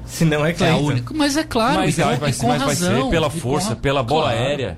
Se 0.05 0.23
não 0.25 0.45
é 0.45 0.51
É 0.51 0.53
Cleiton. 0.53 0.83
única. 0.83 1.13
Mas 1.13 1.35
é 1.37 1.43
claro, 1.43 1.79
mas 1.79 1.97
e 1.97 2.01
com, 2.01 2.07
vai, 2.07 2.17
vai 2.17 2.29
e 2.29 2.33
ser, 2.33 2.41
com 2.41 2.47
mas 2.47 2.59
vai 2.59 2.67
razão. 2.69 3.03
ser 3.05 3.09
pela 3.09 3.29
com 3.29 3.39
força, 3.39 3.69
ra- 3.69 3.75
pela 3.75 4.03
bola 4.03 4.31
Claro. 4.31 4.37
aérea. 4.39 4.77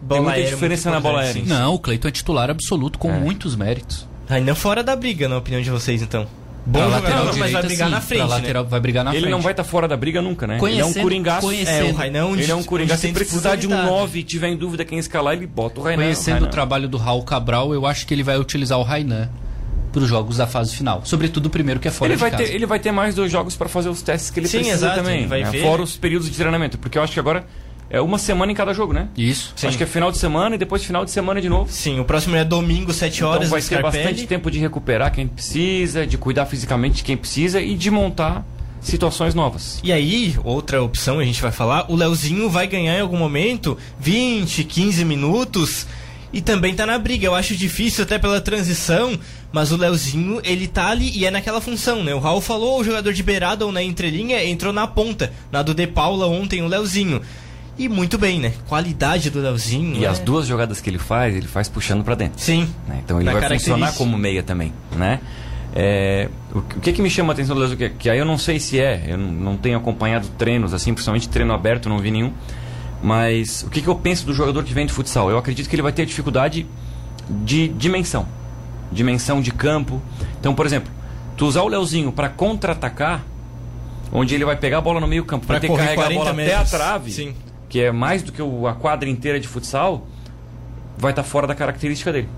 Bola 0.00 0.14
Tem 0.14 0.20
muita 0.22 0.36
aérea 0.38 0.50
diferença 0.54 0.90
na 0.90 1.00
bola 1.00 1.20
aérea. 1.22 1.42
Não, 1.44 1.74
o 1.74 1.78
Cleiton 1.78 2.08
é 2.08 2.10
titular 2.10 2.48
absoluto 2.50 2.98
com 2.98 3.10
É. 3.12 3.18
muitos 3.18 3.56
méritos. 3.56 4.06
Rainan 4.28 4.54
fora 4.54 4.82
da 4.82 4.94
briga, 4.94 5.28
na 5.28 5.38
opinião 5.38 5.60
de 5.62 5.70
vocês, 5.70 6.02
então. 6.02 6.26
Bom 6.66 6.80
Pra 6.80 6.84
jogador, 6.98 7.02
lateral 7.02 7.36
mas 7.38 7.52
vai 7.52 7.62
brigar 7.62 7.88
sim. 7.88 7.94
na 7.94 8.00
frente, 8.00 8.18
Pra 8.20 8.28
né? 8.28 8.34
lateral, 8.34 8.64
Vai 8.66 8.80
brigar 8.80 9.02
na 9.04 9.10
Ele 9.12 9.20
frente. 9.20 9.30
não 9.32 9.40
vai 9.40 9.52
estar 9.52 9.64
fora 9.64 9.88
da 9.88 9.96
briga 9.96 10.20
nunca, 10.20 10.46
né? 10.46 10.54
ele 10.56 10.62
é 10.62 10.66
um 10.66 10.80
Conhecendo- 10.88 11.02
coringaço. 11.02 11.46
conhecendo- 11.46 11.86
É, 11.88 11.90
o 11.90 11.94
Rainan 11.94 12.26
onde, 12.26 12.42
Ele 12.42 12.52
é 12.52 12.54
um 12.54 12.62
coringaço. 12.62 13.00
Se 13.00 13.12
precisar 13.12 13.56
de 13.56 13.66
um 13.66 13.70
disputa, 13.70 13.82
ele 13.88 13.90
tá. 13.90 14.00
9 14.00 14.18
e 14.18 14.22
tiver 14.22 14.48
em 14.48 14.56
dúvida 14.56 14.84
quem 14.84 14.98
escalar, 14.98 15.34
ele 15.34 15.46
bota 15.46 15.80
o 15.80 15.82
Rainan. 15.82 16.02
Conhecendo 16.02 16.32
Rainan. 16.34 16.46
o 16.46 16.50
trabalho 16.50 16.86
do 16.88 16.98
Raul 16.98 17.22
Cabral, 17.22 17.72
eu 17.72 17.86
acho 17.86 18.06
que 18.06 18.12
ele 18.12 18.22
vai 18.22 18.38
utilizar 18.38 18.78
o 18.78 18.82
Rainan 18.82 19.30
para 19.92 20.02
os 20.02 20.08
jogos 20.08 20.36
da 20.36 20.46
fase 20.46 20.76
final. 20.76 21.00
Sobretudo 21.04 21.46
o 21.46 21.50
primeiro 21.50 21.80
que 21.80 21.88
é 21.88 21.90
fora 21.90 22.10
Ele 22.10 22.16
de 22.16 22.20
vai, 22.20 22.30
casa. 22.30 22.44
ter, 22.44 22.54
ele 22.54 22.66
vai 22.66 22.78
ter 22.78 22.92
mais 22.92 23.14
dois 23.14 23.32
jogos 23.32 23.56
para 23.56 23.68
fazer 23.70 23.88
os 23.88 24.02
testes 24.02 24.28
que 24.28 24.38
ele 24.40 24.46
Sim, 24.48 24.58
precisa 24.58 24.76
exato, 24.88 24.96
também. 25.00 25.20
ele 25.20 25.26
vai 25.26 25.42
né? 25.44 25.50
ver, 25.50 25.62
Fora 25.62 25.78
né? 25.78 25.84
os 25.84 25.96
períodos 25.96 26.28
de 26.30 26.36
treinamento. 26.36 26.76
Porque 26.76 26.98
eu 26.98 27.02
acho 27.02 27.14
que 27.14 27.20
agora 27.20 27.46
é 27.90 28.00
uma 28.00 28.18
semana 28.18 28.52
em 28.52 28.54
cada 28.54 28.72
jogo, 28.74 28.92
né? 28.92 29.08
Isso. 29.16 29.52
Sim. 29.56 29.68
Acho 29.68 29.76
que 29.76 29.84
é 29.84 29.86
final 29.86 30.10
de 30.10 30.18
semana 30.18 30.54
e 30.54 30.58
depois 30.58 30.84
final 30.84 31.04
de 31.04 31.10
semana 31.10 31.40
de 31.40 31.48
novo. 31.48 31.72
Sim, 31.72 32.00
o 32.00 32.04
próximo 32.04 32.36
é 32.36 32.44
domingo, 32.44 32.92
7 32.92 33.24
horas, 33.24 33.46
então 33.46 33.50
vai 33.50 33.60
ter 33.60 33.66
Scarpelli. 33.66 34.04
bastante 34.04 34.26
tempo 34.26 34.50
de 34.50 34.58
recuperar 34.58 35.12
quem 35.12 35.26
precisa, 35.26 36.06
de 36.06 36.18
cuidar 36.18 36.46
fisicamente 36.46 36.96
de 36.96 37.04
quem 37.04 37.16
precisa 37.16 37.60
e 37.60 37.74
de 37.74 37.90
montar 37.90 38.44
situações 38.80 39.34
novas. 39.34 39.80
E 39.82 39.92
aí, 39.92 40.36
outra 40.44 40.82
opção 40.82 41.18
a 41.18 41.24
gente 41.24 41.40
vai 41.40 41.50
falar, 41.50 41.90
o 41.90 41.96
Leozinho 41.96 42.48
vai 42.48 42.66
ganhar 42.66 42.96
em 42.96 43.00
algum 43.00 43.16
momento 43.16 43.76
20, 43.98 44.64
15 44.64 45.04
minutos 45.04 45.86
e 46.32 46.40
também 46.40 46.74
tá 46.74 46.84
na 46.84 46.98
briga. 46.98 47.26
Eu 47.26 47.34
acho 47.34 47.56
difícil 47.56 48.04
até 48.04 48.18
pela 48.18 48.40
transição, 48.40 49.18
mas 49.50 49.72
o 49.72 49.76
Leozinho, 49.76 50.40
ele 50.44 50.66
tá 50.66 50.88
ali 50.88 51.10
e 51.16 51.24
é 51.24 51.30
naquela 51.30 51.60
função, 51.60 52.04
né? 52.04 52.14
O 52.14 52.18
Raul 52.18 52.40
falou, 52.40 52.80
o 52.80 52.84
jogador 52.84 53.12
de 53.12 53.22
beirada 53.22 53.64
ou 53.64 53.72
na 53.72 53.82
entrelinha 53.82 54.44
entrou 54.44 54.72
na 54.72 54.86
ponta, 54.86 55.32
na 55.50 55.62
do 55.62 55.74
De 55.74 55.86
Paula 55.86 56.26
ontem, 56.26 56.62
o 56.62 56.68
Leozinho. 56.68 57.22
E 57.78 57.88
muito 57.88 58.18
bem, 58.18 58.40
né? 58.40 58.52
Qualidade 58.68 59.30
do 59.30 59.40
Leozinho. 59.40 59.96
E 59.96 60.00
né? 60.00 60.06
as 60.08 60.18
duas 60.18 60.46
jogadas 60.46 60.80
que 60.80 60.90
ele 60.90 60.98
faz, 60.98 61.34
ele 61.36 61.46
faz 61.46 61.68
puxando 61.68 62.02
para 62.02 62.14
dentro. 62.16 62.40
Sim. 62.40 62.68
né? 62.88 63.00
Então 63.04 63.20
ele 63.20 63.30
vai 63.30 63.48
funcionar 63.50 63.92
como 63.94 64.18
meia 64.18 64.42
também, 64.42 64.72
né? 64.96 65.20
É, 65.74 66.28
o, 66.52 66.60
que- 66.62 66.90
o 66.90 66.94
que 66.94 67.02
me 67.02 67.08
chama 67.10 67.32
a 67.32 67.34
atenção 67.34 67.54
do 67.54 67.60
Leozinho, 67.60 67.78
que, 67.78 67.90
que 67.90 68.10
aí 68.10 68.18
eu 68.18 68.24
não 68.24 68.36
sei 68.38 68.58
se 68.58 68.80
é, 68.80 69.04
eu 69.06 69.16
não, 69.18 69.56
tenho 69.56 69.76
acompanhado 69.78 70.26
treinos 70.36 70.74
assim, 70.74 70.92
principalmente 70.92 71.28
treino 71.28 71.52
aberto, 71.52 71.88
não 71.88 71.98
vi 71.98 72.10
nenhum. 72.10 72.32
Mas 73.00 73.62
o 73.62 73.70
que, 73.70 73.80
que 73.80 73.86
eu 73.86 73.94
penso 73.94 74.26
do 74.26 74.34
jogador 74.34 74.64
que 74.64 74.74
vem 74.74 74.84
de 74.86 74.92
futsal? 74.92 75.30
Eu 75.30 75.38
acredito 75.38 75.68
que 75.68 75.76
ele 75.76 75.82
vai 75.82 75.92
ter 75.92 76.04
dificuldade 76.04 76.66
de 77.30 77.68
dimensão, 77.68 78.26
dimensão 78.90 79.40
de 79.40 79.52
campo. 79.52 80.02
Então, 80.40 80.52
por 80.52 80.66
exemplo, 80.66 80.90
tu 81.36 81.46
usar 81.46 81.62
o 81.62 81.68
Leozinho 81.68 82.10
para 82.10 82.28
contra-atacar, 82.28 83.22
onde 84.10 84.34
ele 84.34 84.44
vai 84.44 84.56
pegar 84.56 84.78
a 84.78 84.80
bola 84.80 84.98
no 84.98 85.06
meio 85.06 85.24
campo, 85.24 85.46
Pra 85.46 85.54
vai 85.58 85.60
ter 85.60 85.68
que 85.68 85.76
carregar 85.76 85.92
a 85.92 86.06
40 86.06 86.18
bola 86.18 86.30
até 86.32 86.42
a 86.42 86.56
metros. 86.58 86.70
trave, 86.70 87.12
Sim. 87.12 87.34
Que 87.68 87.80
é 87.80 87.92
mais 87.92 88.22
do 88.22 88.32
que 88.32 88.40
o- 88.42 88.66
a 88.66 88.74
quadra 88.74 89.08
inteira 89.08 89.38
de 89.38 89.46
futsal, 89.48 90.06
vai 90.96 91.12
estar 91.12 91.22
fora 91.22 91.46
da 91.46 91.54
característica 91.54 92.12
dele. 92.12 92.28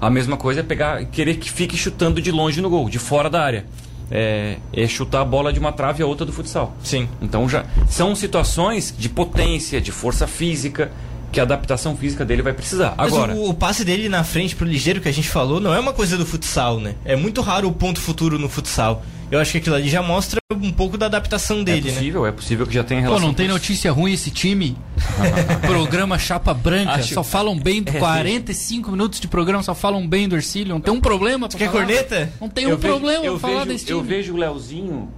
A 0.00 0.08
mesma 0.10 0.36
coisa 0.36 0.60
é 0.60 0.62
pegar, 0.62 1.04
querer 1.06 1.36
que 1.36 1.50
fique 1.50 1.76
chutando 1.76 2.20
de 2.22 2.30
longe 2.30 2.60
no 2.60 2.70
gol, 2.70 2.88
de 2.88 2.98
fora 2.98 3.28
da 3.28 3.42
área. 3.42 3.64
É, 4.10 4.56
é 4.72 4.86
chutar 4.86 5.20
a 5.20 5.24
bola 5.24 5.52
de 5.52 5.58
uma 5.58 5.70
trave 5.72 6.02
a 6.02 6.06
outra 6.06 6.24
do 6.24 6.32
futsal. 6.32 6.74
Sim. 6.82 7.08
Então 7.20 7.46
já 7.48 7.66
são 7.88 8.14
situações 8.14 8.94
de 8.96 9.08
potência, 9.08 9.80
de 9.80 9.92
força 9.92 10.26
física, 10.26 10.90
que 11.30 11.38
a 11.38 11.42
adaptação 11.42 11.94
física 11.94 12.24
dele 12.24 12.40
vai 12.40 12.54
precisar. 12.54 12.94
Mas 12.96 13.12
Agora, 13.12 13.34
o, 13.34 13.50
o 13.50 13.54
passe 13.54 13.84
dele 13.84 14.08
na 14.08 14.24
frente 14.24 14.56
pro 14.56 14.66
ligeiro 14.66 15.00
que 15.00 15.08
a 15.08 15.12
gente 15.12 15.28
falou 15.28 15.60
não 15.60 15.74
é 15.74 15.78
uma 15.80 15.92
coisa 15.92 16.16
do 16.16 16.24
futsal, 16.24 16.80
né? 16.80 16.94
É 17.04 17.16
muito 17.16 17.42
raro 17.42 17.68
o 17.68 17.72
ponto 17.72 18.00
futuro 18.00 18.38
no 18.38 18.48
futsal. 18.48 19.02
Eu 19.30 19.38
acho 19.38 19.52
que 19.52 19.58
aquilo 19.58 19.74
ali 19.76 19.88
já 19.90 20.02
mostra 20.02 20.40
um 20.50 20.72
pouco 20.72 20.96
da 20.96 21.04
adaptação 21.06 21.60
é 21.60 21.64
dele, 21.64 21.88
né? 21.88 21.92
possível, 21.94 22.26
é 22.26 22.32
possível 22.32 22.66
que 22.66 22.72
já 22.74 22.82
tenha 22.82 23.00
Pô, 23.02 23.08
relação. 23.08 23.26
não 23.28 23.34
tem 23.34 23.46
notícia 23.46 23.92
ruim 23.92 24.12
esse 24.14 24.30
time? 24.30 24.76
programa 25.66 26.18
Chapa 26.18 26.54
Branca, 26.54 26.92
Acho- 26.92 27.12
só 27.14 27.22
falam 27.22 27.58
bem 27.58 27.82
do 27.82 27.90
É, 27.90 27.98
45 27.98 28.90
minutos 28.90 29.20
de 29.20 29.28
programa, 29.28 29.62
só 29.62 29.74
falam 29.74 30.06
bem 30.08 30.28
do 30.28 30.34
Ercílio. 30.34 30.70
Não 30.72 30.80
tem 30.80 30.92
um 30.94 31.00
problema 31.00 31.46
pra 31.48 31.58
Quer 31.58 31.66
falar? 31.70 31.84
corneta? 31.84 32.32
Não 32.40 32.48
tem 32.48 32.64
Eu 32.64 32.70
um 32.70 32.76
vejo- 32.78 32.94
problema 32.94 33.22
pra 33.24 33.38
falar 33.38 33.54
vejo, 33.64 33.66
desse 33.66 33.84
time. 33.86 33.98
Eu 33.98 34.02
vejo 34.04 34.32
o 34.32 34.36
Leozinho 34.38 35.08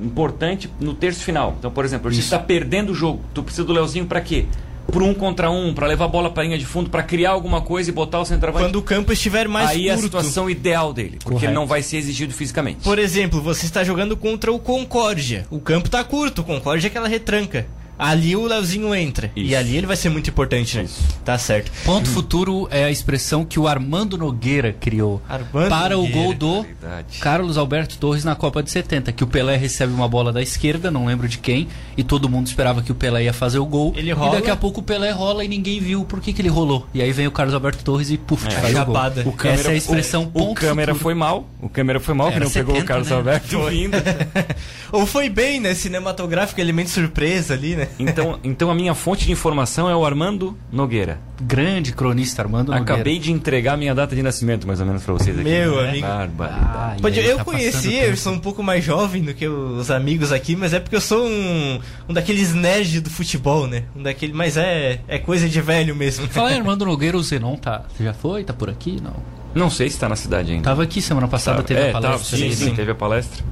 importante 0.00 0.70
no 0.80 0.94
terço 0.94 1.20
final. 1.24 1.54
Então, 1.58 1.70
por 1.70 1.84
exemplo, 1.84 2.10
você 2.12 2.18
Isso. 2.20 2.26
está 2.34 2.38
perdendo 2.38 2.90
o 2.90 2.94
jogo. 2.94 3.20
Tu 3.32 3.42
precisa 3.42 3.64
do 3.64 3.72
Leozinho 3.72 4.06
para 4.06 4.20
quê? 4.20 4.46
Por 4.86 5.02
um 5.02 5.12
contra 5.12 5.50
um, 5.50 5.74
para 5.74 5.86
levar 5.86 6.04
a 6.04 6.08
bola 6.08 6.30
para 6.30 6.44
linha 6.44 6.58
de 6.58 6.64
fundo, 6.64 6.88
para 6.88 7.02
criar 7.02 7.30
alguma 7.30 7.60
coisa 7.60 7.90
e 7.90 7.92
botar 7.92 8.20
o 8.20 8.24
centroavante. 8.24 8.66
Quando 8.66 8.76
o 8.76 8.82
campo 8.82 9.12
estiver 9.12 9.48
mais 9.48 9.70
Aí 9.70 9.88
é 9.88 9.92
a 9.92 9.94
curto. 9.94 10.04
situação 10.04 10.48
ideal 10.48 10.92
dele, 10.92 11.12
porque 11.18 11.30
Correto. 11.30 11.46
ele 11.46 11.54
não 11.54 11.66
vai 11.66 11.82
ser 11.82 11.96
exigido 11.96 12.32
fisicamente. 12.32 12.80
Por 12.84 12.98
exemplo, 12.98 13.40
você 13.40 13.66
está 13.66 13.82
jogando 13.82 14.16
contra 14.16 14.52
o 14.52 14.58
Concórdia. 14.58 15.46
O 15.50 15.58
campo 15.58 15.88
tá 15.88 16.04
curto, 16.04 16.42
o 16.42 16.44
Concórdia 16.44 16.86
é 16.86 16.90
aquela 16.90 17.08
retranca. 17.08 17.66
Ali 17.98 18.34
o 18.36 18.46
Leozinho 18.46 18.94
entra. 18.94 19.30
E 19.36 19.48
Isso. 19.48 19.56
ali 19.56 19.76
ele 19.76 19.86
vai 19.86 19.96
ser 19.96 20.08
muito 20.08 20.28
importante, 20.30 20.76
né? 20.76 20.84
Isso. 20.84 21.02
Tá 21.24 21.38
certo. 21.38 21.70
Ponto 21.84 22.08
futuro 22.08 22.66
é 22.70 22.84
a 22.84 22.90
expressão 22.90 23.44
que 23.44 23.58
o 23.58 23.68
Armando 23.68 24.18
Nogueira 24.18 24.72
criou 24.72 25.22
Armando 25.28 25.68
para 25.68 25.96
Nogueira. 25.96 26.18
o 26.18 26.22
gol 26.22 26.34
do 26.34 26.62
Verdade. 26.62 27.18
Carlos 27.20 27.56
Alberto 27.56 27.96
Torres 27.98 28.24
na 28.24 28.34
Copa 28.34 28.62
de 28.62 28.70
70, 28.70 29.12
que 29.12 29.22
o 29.22 29.26
Pelé 29.26 29.56
recebe 29.56 29.92
uma 29.92 30.08
bola 30.08 30.32
da 30.32 30.42
esquerda, 30.42 30.90
não 30.90 31.06
lembro 31.06 31.28
de 31.28 31.38
quem, 31.38 31.68
e 31.96 32.02
todo 32.02 32.28
mundo 32.28 32.46
esperava 32.46 32.82
que 32.82 32.90
o 32.92 32.94
Pelé 32.94 33.24
ia 33.24 33.32
fazer 33.32 33.58
o 33.58 33.66
gol. 33.66 33.92
Ele 33.96 34.10
E 34.10 34.12
rola. 34.12 34.36
daqui 34.36 34.50
a 34.50 34.56
pouco 34.56 34.80
o 34.80 34.82
Pelé 34.82 35.10
rola 35.10 35.44
e 35.44 35.48
ninguém 35.48 35.80
viu 35.80 36.04
por 36.04 36.20
que, 36.20 36.32
que 36.32 36.42
ele 36.42 36.48
rolou. 36.48 36.86
E 36.92 37.00
aí 37.00 37.12
vem 37.12 37.26
o 37.26 37.30
Carlos 37.30 37.54
Alberto 37.54 37.84
Torres 37.84 38.10
e 38.10 38.18
puf, 38.18 38.46
É, 38.48 38.50
faz 38.50 38.72
chapada. 38.72 39.22
o 39.24 39.28
O 39.28 39.32
gol. 39.32 39.50
Essa 39.50 39.68
é 39.68 39.72
a 39.72 39.76
expressão 39.76 40.24
o, 40.24 40.26
ponto 40.30 40.50
o 40.52 40.54
câmera 40.54 40.92
futuro. 40.92 41.02
foi 41.02 41.14
mal. 41.14 41.48
O 41.62 41.68
câmera 41.68 42.00
foi 42.00 42.14
mal, 42.14 42.30
que 42.32 42.40
não 42.40 42.50
pegou 42.50 42.74
70, 42.74 42.84
o 42.84 42.86
Carlos 42.88 43.08
né? 43.08 43.16
Alberto 43.16 43.62
vindo. 43.66 43.96
Ou 44.92 45.06
foi 45.06 45.28
bem, 45.28 45.60
né? 45.60 45.74
Cinematográfico, 45.74 46.60
elemento 46.60 46.90
surpresa 46.90 47.54
ali, 47.54 47.76
né? 47.76 47.83
Então, 47.98 48.38
então 48.42 48.70
a 48.70 48.74
minha 48.74 48.94
fonte 48.94 49.24
de 49.24 49.32
informação 49.32 49.88
é 49.88 49.94
o 49.96 50.04
Armando 50.04 50.56
Nogueira. 50.72 51.20
Grande 51.40 51.92
cronista 51.92 52.42
Armando 52.42 52.72
Nogueira. 52.72 52.94
Acabei 52.94 53.18
de 53.18 53.32
entregar 53.32 53.76
minha 53.76 53.94
data 53.94 54.14
de 54.14 54.22
nascimento, 54.22 54.66
mais 54.66 54.80
ou 54.80 54.86
menos, 54.86 55.02
pra 55.02 55.14
vocês 55.14 55.38
aqui. 55.38 55.48
Meu 55.48 55.82
né? 55.82 55.88
amigo. 55.90 56.06
Barbaridade. 56.06 57.02
Ah, 57.02 57.08
aí 57.08 57.26
eu 57.26 57.36
tá 57.38 57.44
conheci, 57.44 57.94
eu 57.94 58.16
sou 58.16 58.32
um 58.32 58.38
pouco 58.38 58.62
mais 58.62 58.84
jovem 58.84 59.22
do 59.22 59.34
que 59.34 59.46
os 59.46 59.90
amigos 59.90 60.32
aqui, 60.32 60.56
mas 60.56 60.72
é 60.72 60.80
porque 60.80 60.96
eu 60.96 61.00
sou 61.00 61.26
um, 61.26 61.80
um 62.08 62.12
daqueles 62.12 62.54
nerds 62.54 63.00
do 63.00 63.10
futebol, 63.10 63.66
né? 63.66 63.84
Um 63.96 64.02
daquele, 64.02 64.32
mas 64.32 64.56
é, 64.56 65.00
é 65.08 65.18
coisa 65.18 65.48
de 65.48 65.60
velho 65.60 65.94
mesmo. 65.94 66.26
Fala 66.28 66.50
aí, 66.50 66.56
Armando 66.58 66.84
Nogueira, 66.84 67.16
o 67.16 67.22
Zenon 67.22 67.56
tá, 67.56 67.84
já 68.00 68.12
foi? 68.12 68.44
Tá 68.44 68.52
por 68.52 68.70
aqui? 68.70 69.00
Não. 69.02 69.14
Não 69.54 69.70
sei 69.70 69.88
se 69.88 69.98
tá 69.98 70.08
na 70.08 70.16
cidade 70.16 70.52
ainda. 70.52 70.64
Tava 70.64 70.82
aqui 70.82 71.00
semana 71.00 71.28
passada, 71.28 71.58
Tava- 71.58 71.68
teve 71.68 71.80
é, 71.80 71.90
a 71.90 71.92
palestra. 71.92 72.18
tava, 72.18 72.24
sim, 72.24 72.52
sim, 72.52 72.74
teve 72.74 72.90
a 72.90 72.94
palestra. 72.94 73.44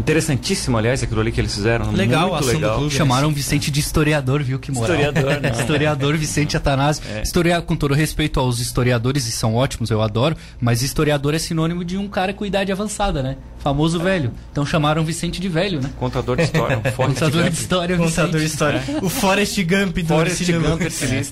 Interessantíssimo, 0.00 0.76
aliás, 0.78 1.02
aquilo 1.02 1.20
ali 1.20 1.30
que 1.30 1.40
eles 1.40 1.54
fizeram. 1.54 1.92
Legal, 1.92 2.28
a 2.28 2.30
muito 2.32 2.34
ação 2.40 2.52
do 2.54 2.60
legal. 2.60 2.78
clube. 2.78 2.94
Chamaram 2.94 3.28
o 3.28 3.32
Vicente 3.32 3.70
de 3.70 3.80
historiador, 3.80 4.42
viu 4.42 4.58
que 4.58 4.72
moral. 4.72 4.96
Historiador, 4.96 5.38
né? 5.40 5.52
historiador 5.58 6.16
Vicente 6.16 6.56
Atanásio. 6.56 7.02
É. 7.14 7.22
Historia- 7.22 7.60
com 7.60 7.76
todo 7.76 7.92
respeito 7.92 8.40
aos 8.40 8.60
historiadores, 8.60 9.26
e 9.26 9.30
são 9.32 9.54
ótimos, 9.54 9.90
eu 9.90 10.00
adoro, 10.00 10.34
mas 10.60 10.82
historiador 10.82 11.34
é 11.34 11.38
sinônimo 11.38 11.84
de 11.84 11.96
um 11.98 12.08
cara 12.08 12.32
com 12.32 12.46
idade 12.46 12.72
avançada, 12.72 13.22
né? 13.22 13.36
Famoso 13.58 14.00
velho. 14.00 14.32
Então 14.50 14.64
chamaram 14.64 15.04
Vicente 15.04 15.38
de 15.38 15.48
velho, 15.48 15.82
né? 15.82 15.90
Contador 15.98 16.34
de 16.38 16.44
história, 16.44 16.78
um 16.78 16.82
forte 16.92 17.12
Contador 17.14 17.42
de 17.42 17.48
Gump. 17.50 17.60
história, 17.60 17.96
Contador 17.98 18.30
de 18.30 18.38
Vicente. 18.38 18.52
história. 18.52 18.82
O 19.02 19.08
Forrest 19.10 19.62
Gump 19.64 19.96
do 19.98 20.06
Forrest 20.06 20.50
Gump, 20.50 20.80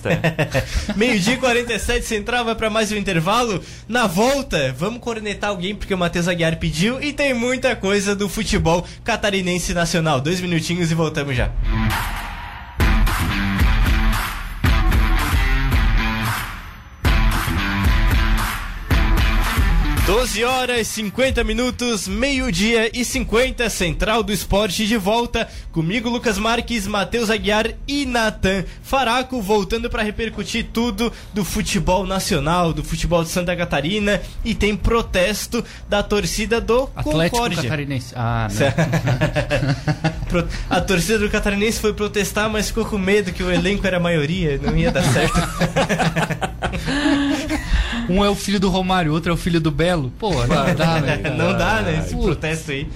é. 0.05 0.63
Meio-dia 0.95 1.33
e 1.33 1.37
47 1.37 2.05
Central 2.05 2.45
vai 2.45 2.53
pra 2.53 2.69
mais 2.69 2.91
um 2.91 2.95
intervalo. 2.95 3.59
Na 3.87 4.05
volta, 4.05 4.73
vamos 4.77 4.99
cornetar 4.99 5.49
alguém 5.49 5.73
porque 5.73 5.93
o 5.93 5.97
Matheus 5.97 6.27
Aguiar 6.27 6.57
pediu 6.57 7.01
e 7.01 7.11
tem 7.11 7.33
muita 7.33 7.75
coisa 7.75 8.15
do 8.15 8.29
futebol 8.29 8.58
catarinense 9.03 9.73
nacional. 9.73 10.21
Dois 10.21 10.41
minutinhos 10.41 10.91
e 10.91 10.95
voltamos 10.95 11.35
já. 11.35 11.51
12 20.09 20.43
horas 20.43 20.87
50 20.87 21.43
minutos, 21.43 22.07
meio-dia 22.07 22.89
e 22.91 23.05
50, 23.05 23.69
Central 23.69 24.23
do 24.23 24.33
Esporte 24.33 24.87
de 24.87 24.97
volta. 24.97 25.47
Comigo, 25.71 26.09
Lucas 26.09 26.39
Marques, 26.39 26.87
Matheus 26.87 27.29
Aguiar 27.29 27.75
e 27.87 28.07
Natan 28.07 28.65
Faraco, 28.81 29.39
voltando 29.39 29.87
para 29.87 30.01
repercutir 30.01 30.69
tudo 30.73 31.13
do 31.31 31.45
futebol 31.45 32.07
nacional, 32.07 32.73
do 32.73 32.83
futebol 32.83 33.23
de 33.23 33.29
Santa 33.29 33.55
Catarina. 33.55 34.19
E 34.43 34.55
tem 34.55 34.75
protesto 34.75 35.63
da 35.87 36.01
torcida 36.01 36.59
do 36.59 36.89
Atlético 36.95 37.37
Concórdia. 37.37 37.61
Catarinense. 37.61 38.13
Ah, 38.15 38.47
não. 38.49 38.65
A 40.71 40.81
torcida 40.81 41.19
do 41.19 41.29
Catarinense 41.29 41.79
foi 41.79 41.93
protestar, 41.93 42.49
mas 42.49 42.69
ficou 42.69 42.85
com 42.85 42.97
medo 42.97 43.31
que 43.31 43.43
o 43.43 43.51
elenco 43.51 43.85
era 43.85 43.97
a 43.97 43.99
maioria, 43.99 44.59
não 44.59 44.75
ia 44.75 44.91
dar 44.91 45.03
certo. 45.03 45.37
Um 48.19 48.25
é 48.25 48.29
o 48.29 48.35
filho 48.35 48.59
do 48.59 48.69
Romário, 48.69 49.13
outro 49.13 49.31
é 49.31 49.33
o 49.33 49.37
filho 49.37 49.61
do 49.61 49.69
Belo. 49.69 50.11
Pô, 50.17 50.31
não 50.31 50.75
dá, 50.75 50.99
né? 50.99 51.17
não 51.37 51.57
dá, 51.57 51.81
né? 51.81 51.99
Esse 52.03 52.15
protesto 52.15 52.71
aí. 52.71 52.87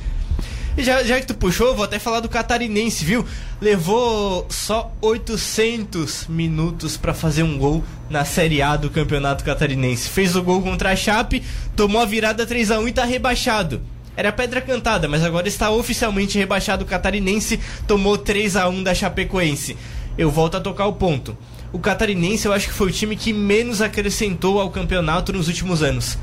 E 0.76 0.84
já, 0.84 1.03
já 1.03 1.20
que 1.20 1.28
tu 1.28 1.36
puxou, 1.36 1.76
vou 1.76 1.86
até 1.86 1.99
falar 1.99 2.20
do 2.20 2.28
catarinense, 2.28 3.05
viu? 3.05 3.24
Levou 3.61 4.47
só 4.49 4.91
800 5.01 6.26
minutos 6.28 6.97
pra 6.97 7.14
fazer 7.14 7.43
um 7.43 7.59
gol 7.59 7.84
na 8.09 8.26
Série 8.26 8.59
A 8.59 8.76
do 8.76 8.89
Campeonato 8.89 9.43
Catarinense. 9.43 10.09
Fez 10.09 10.36
o 10.36 10.41
gol 10.41 10.64
contra 10.64 10.89
a 10.89 10.95
Chape, 10.95 11.43
tomou 11.76 12.01
a 12.01 12.05
virada 12.05 12.43
3 12.43 12.72
a 12.72 12.80
1 12.80 12.88
e 12.88 12.91
tá 12.91 13.05
rebaixado. 13.05 13.82
Era 14.18 14.32
pedra 14.32 14.61
cantada, 14.61 15.07
mas 15.07 15.24
agora 15.24 15.47
está 15.47 15.70
oficialmente 15.70 16.38
rebaixado 16.39 16.84
o 16.84 16.88
catarinense, 16.88 17.59
tomou 17.88 18.18
3 18.18 18.55
a 18.55 18.68
1 18.68 18.84
da 18.84 18.95
Chapecoense. 18.95 19.78
Eu 20.18 20.32
volto 20.32 20.57
a 20.57 20.61
tocar 20.61 20.88
o 20.88 20.93
ponto. 20.93 21.38
O 21.74 21.80
catarinense 21.80 22.46
eu 22.46 22.54
acho 22.54 22.68
que 22.68 22.74
foi 22.74 22.88
o 22.88 22.92
time 22.92 23.16
que 23.16 23.34
menos 23.34 23.82
acrescentou 23.82 24.62
ao 24.62 24.70
campeonato 24.70 25.34
nos 25.34 25.48
últimos 25.48 25.82
anos. 25.82 26.18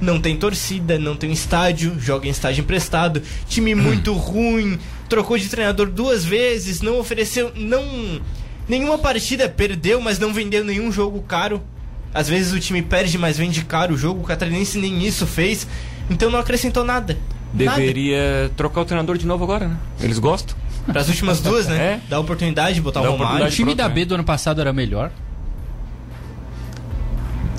Não 0.00 0.20
tem 0.20 0.36
torcida, 0.36 0.98
não 0.98 1.16
tem 1.16 1.30
estádio, 1.32 1.96
joga 2.00 2.26
em 2.26 2.30
estádio 2.30 2.62
emprestado, 2.62 3.22
time 3.48 3.76
muito 3.76 4.12
ruim, 4.12 4.78
trocou 5.08 5.38
de 5.38 5.48
treinador 5.48 5.88
duas 5.88 6.24
vezes, 6.24 6.80
não 6.80 6.98
ofereceu 6.98 7.52
não 7.54 8.20
nenhuma 8.68 8.98
partida, 8.98 9.48
perdeu, 9.48 10.00
mas 10.00 10.18
não 10.18 10.32
vendeu 10.32 10.64
nenhum 10.64 10.90
jogo 10.90 11.22
caro. 11.22 11.62
Às 12.12 12.28
vezes 12.28 12.52
o 12.52 12.58
time 12.58 12.82
perde, 12.82 13.16
mas 13.18 13.38
vende 13.38 13.64
caro 13.64 13.94
o 13.94 13.98
jogo, 13.98 14.22
o 14.22 14.24
catarinense 14.26 14.78
nem 14.78 15.06
isso 15.06 15.26
fez, 15.26 15.66
então 16.10 16.28
não 16.28 16.40
acrescentou 16.40 16.82
nada. 16.84 17.16
Deveria 17.52 18.50
trocar 18.56 18.80
o 18.80 18.84
treinador 18.84 19.16
de 19.16 19.26
novo 19.26 19.44
agora, 19.44 19.68
né? 19.68 19.76
Eles 20.00 20.18
gostam. 20.18 20.56
Para 20.90 21.00
as 21.02 21.08
últimas 21.08 21.40
duas, 21.40 21.66
né? 21.68 21.76
É. 21.76 22.00
Dá 22.08 22.18
oportunidade 22.18 22.74
de 22.74 22.80
botar 22.80 23.00
Dá 23.02 23.10
o 23.10 23.12
Romário. 23.12 23.46
O 23.46 23.50
time 23.50 23.74
da? 23.74 23.88
B 23.88 24.04
do 24.04 24.14
ano 24.14 24.24
passado 24.24 24.60
era 24.60 24.72
melhor. 24.72 25.10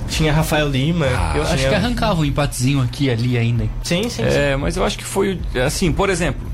Tinha 0.08 0.32
Rafael 0.32 0.68
Lima. 0.68 1.06
Eu 1.34 1.42
acho 1.42 1.56
tinha- 1.56 1.68
que 1.68 1.74
arrancava 1.74 2.20
um 2.20 2.24
empatezinho 2.24 2.82
aqui 2.82 3.04
e 3.04 3.10
ali 3.10 3.38
ainda. 3.38 3.64
Sim, 3.82 4.02
sim, 4.04 4.10
sim. 4.10 4.22
É, 4.24 4.56
mas 4.56 4.76
eu 4.76 4.84
acho 4.84 4.98
que 4.98 5.04
foi 5.04 5.34
o- 5.54 5.62
assim, 5.64 5.92
por 5.92 6.10
exemplo, 6.10 6.46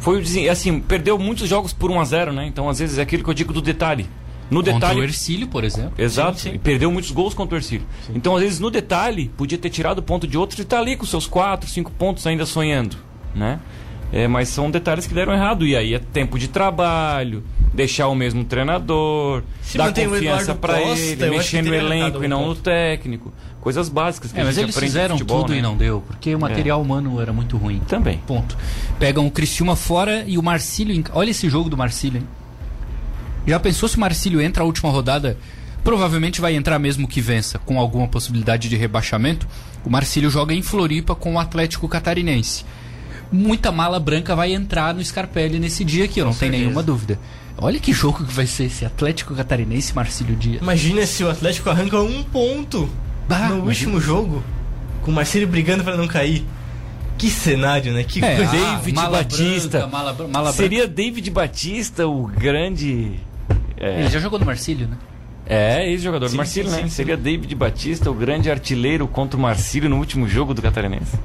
foi 0.00 0.22
o 0.22 0.50
assim, 0.50 0.80
perdeu 0.80 1.18
muitos 1.18 1.48
jogos 1.48 1.72
por 1.72 1.90
1 1.90 2.00
a 2.00 2.04
0, 2.04 2.32
né? 2.32 2.46
Então 2.46 2.68
às 2.68 2.78
vezes 2.78 2.98
é 2.98 3.02
aquilo 3.02 3.22
que 3.22 3.28
eu 3.30 3.34
digo 3.34 3.52
do 3.52 3.60
detalhe. 3.60 4.06
No 4.50 4.60
Contra 4.60 4.72
o 4.72 4.80
detalhe, 4.80 5.00
Ercílio, 5.02 5.46
por 5.46 5.62
exemplo. 5.62 5.92
Exato. 5.98 6.38
Sim, 6.40 6.50
sim. 6.50 6.54
E 6.56 6.58
perdeu 6.58 6.90
muitos 6.90 7.10
gols 7.10 7.34
contra 7.34 7.54
o 7.54 7.58
Ercílio. 7.58 7.86
Então, 8.14 8.34
às 8.34 8.40
vezes, 8.42 8.58
no 8.58 8.70
detalhe, 8.70 9.30
podia 9.36 9.58
ter 9.58 9.68
tirado 9.68 10.02
ponto 10.02 10.26
de 10.26 10.38
outros 10.38 10.58
e 10.58 10.64
tá 10.64 10.78
ali 10.78 10.96
com 10.96 11.04
seus 11.04 11.26
4, 11.26 11.68
5 11.68 11.90
pontos 11.92 12.26
ainda 12.26 12.46
sonhando, 12.46 12.96
né? 13.34 13.60
É, 14.12 14.26
mas 14.26 14.48
são 14.48 14.70
detalhes 14.70 15.06
que 15.06 15.14
deram 15.14 15.32
errado. 15.32 15.66
E 15.66 15.76
aí 15.76 15.94
é 15.94 15.98
tempo 15.98 16.38
de 16.38 16.48
trabalho, 16.48 17.42
deixar 17.74 18.08
o 18.08 18.14
mesmo 18.14 18.44
treinador, 18.44 19.42
Se 19.60 19.76
dar 19.76 19.92
confiança 19.92 20.58
eu 20.62 20.86
ele, 20.86 21.30
mexer 21.30 21.62
no 21.62 21.74
elenco 21.74 22.24
e 22.24 22.28
não 22.28 22.46
no 22.46 22.54
técnico. 22.54 23.32
Coisas 23.60 23.88
básicas 23.88 24.32
que 24.32 24.38
É, 24.38 24.42
a 24.42 24.46
mas 24.46 24.54
gente 24.54 24.64
eles 24.64 24.76
aprende 24.76 24.92
fizeram 24.92 25.18
futebol, 25.18 25.42
tudo 25.42 25.52
né? 25.52 25.58
e 25.58 25.62
não 25.62 25.76
deu, 25.76 26.02
porque 26.06 26.34
o 26.34 26.38
material 26.38 26.80
humano 26.80 27.20
era 27.20 27.32
muito 27.32 27.56
ruim. 27.56 27.80
Também. 27.86 28.18
Ponto. 28.26 28.56
Pegam 28.98 29.26
o 29.26 29.30
Criciúma 29.30 29.76
fora 29.76 30.24
e 30.26 30.38
o 30.38 30.42
Marcílio. 30.42 31.04
Olha 31.12 31.30
esse 31.30 31.50
jogo 31.50 31.68
do 31.68 31.76
Marcílio, 31.76 32.20
hein? 32.20 32.28
Já 33.46 33.58
pensou 33.58 33.88
se 33.88 33.96
o 33.96 34.00
Marcílio 34.00 34.40
entra 34.40 34.62
a 34.62 34.66
última 34.66 34.90
rodada? 34.90 35.36
Provavelmente 35.82 36.40
vai 36.40 36.54
entrar 36.54 36.78
mesmo 36.78 37.08
que 37.08 37.20
vença, 37.20 37.58
com 37.58 37.78
alguma 37.78 38.06
possibilidade 38.06 38.68
de 38.68 38.76
rebaixamento. 38.76 39.46
O 39.84 39.90
Marcílio 39.90 40.30
joga 40.30 40.54
em 40.54 40.62
Floripa 40.62 41.14
com 41.14 41.34
o 41.34 41.38
Atlético 41.38 41.88
Catarinense. 41.88 42.64
Muita 43.30 43.70
mala 43.70 44.00
branca 44.00 44.34
vai 44.34 44.52
entrar 44.54 44.94
no 44.94 45.04
Scarpelli 45.04 45.58
nesse 45.58 45.84
dia 45.84 46.04
aqui, 46.06 46.20
eu 46.20 46.24
não 46.26 46.32
tenho 46.34 46.52
nenhuma 46.52 46.82
dúvida. 46.82 47.18
Olha 47.58 47.78
que 47.78 47.92
jogo 47.92 48.24
que 48.24 48.32
vai 48.32 48.46
ser 48.46 48.64
esse 48.64 48.84
Atlético 48.84 49.34
Catarinense 49.34 49.94
Marcílio 49.94 50.34
Dias. 50.36 50.62
Imagina 50.62 51.04
se 51.06 51.24
o 51.24 51.30
Atlético 51.30 51.68
arranca 51.68 52.00
um 52.00 52.22
ponto 52.22 52.88
Bah, 53.28 53.48
no 53.48 53.58
imagina. 53.58 53.64
último 53.66 54.00
jogo, 54.00 54.42
com 55.02 55.10
o 55.10 55.14
Marcelo 55.14 55.46
brigando 55.46 55.82
pra 55.84 55.96
não 55.96 56.06
cair. 56.06 56.46
Que 57.18 57.28
cenário, 57.28 57.92
né? 57.92 58.04
Que 58.04 58.24
É, 58.24 58.36
coisa. 58.36 58.52
ah, 58.52 58.74
David 58.76 58.94
mala 58.94 59.18
Batista. 59.18 59.68
branca, 59.80 59.86
mala, 59.88 60.12
mala 60.12 60.28
branca. 60.30 60.52
Seria 60.52 60.86
David 60.86 61.30
Batista 61.32 62.06
o 62.06 62.28
grande. 62.28 63.18
É, 63.76 64.00
Ele 64.02 64.08
já 64.08 64.20
jogou 64.20 64.38
no 64.38 64.46
Marcílio, 64.46 64.86
né? 64.86 64.96
É, 65.50 65.88
ex-jogador 65.90 66.26
do 66.26 66.30
Sim, 66.32 66.36
Marcílio, 66.36 66.70
sim, 66.70 66.76
né? 66.76 66.82
sim, 66.82 66.88
Seria 66.90 67.16
David 67.16 67.54
Batista, 67.54 68.10
o 68.10 68.14
grande 68.14 68.50
artilheiro 68.50 69.08
contra 69.08 69.38
o 69.38 69.40
Marcílio 69.40 69.88
no 69.88 69.96
último 69.96 70.28
jogo 70.28 70.52
do 70.52 70.60
Catarinense. 70.60 71.16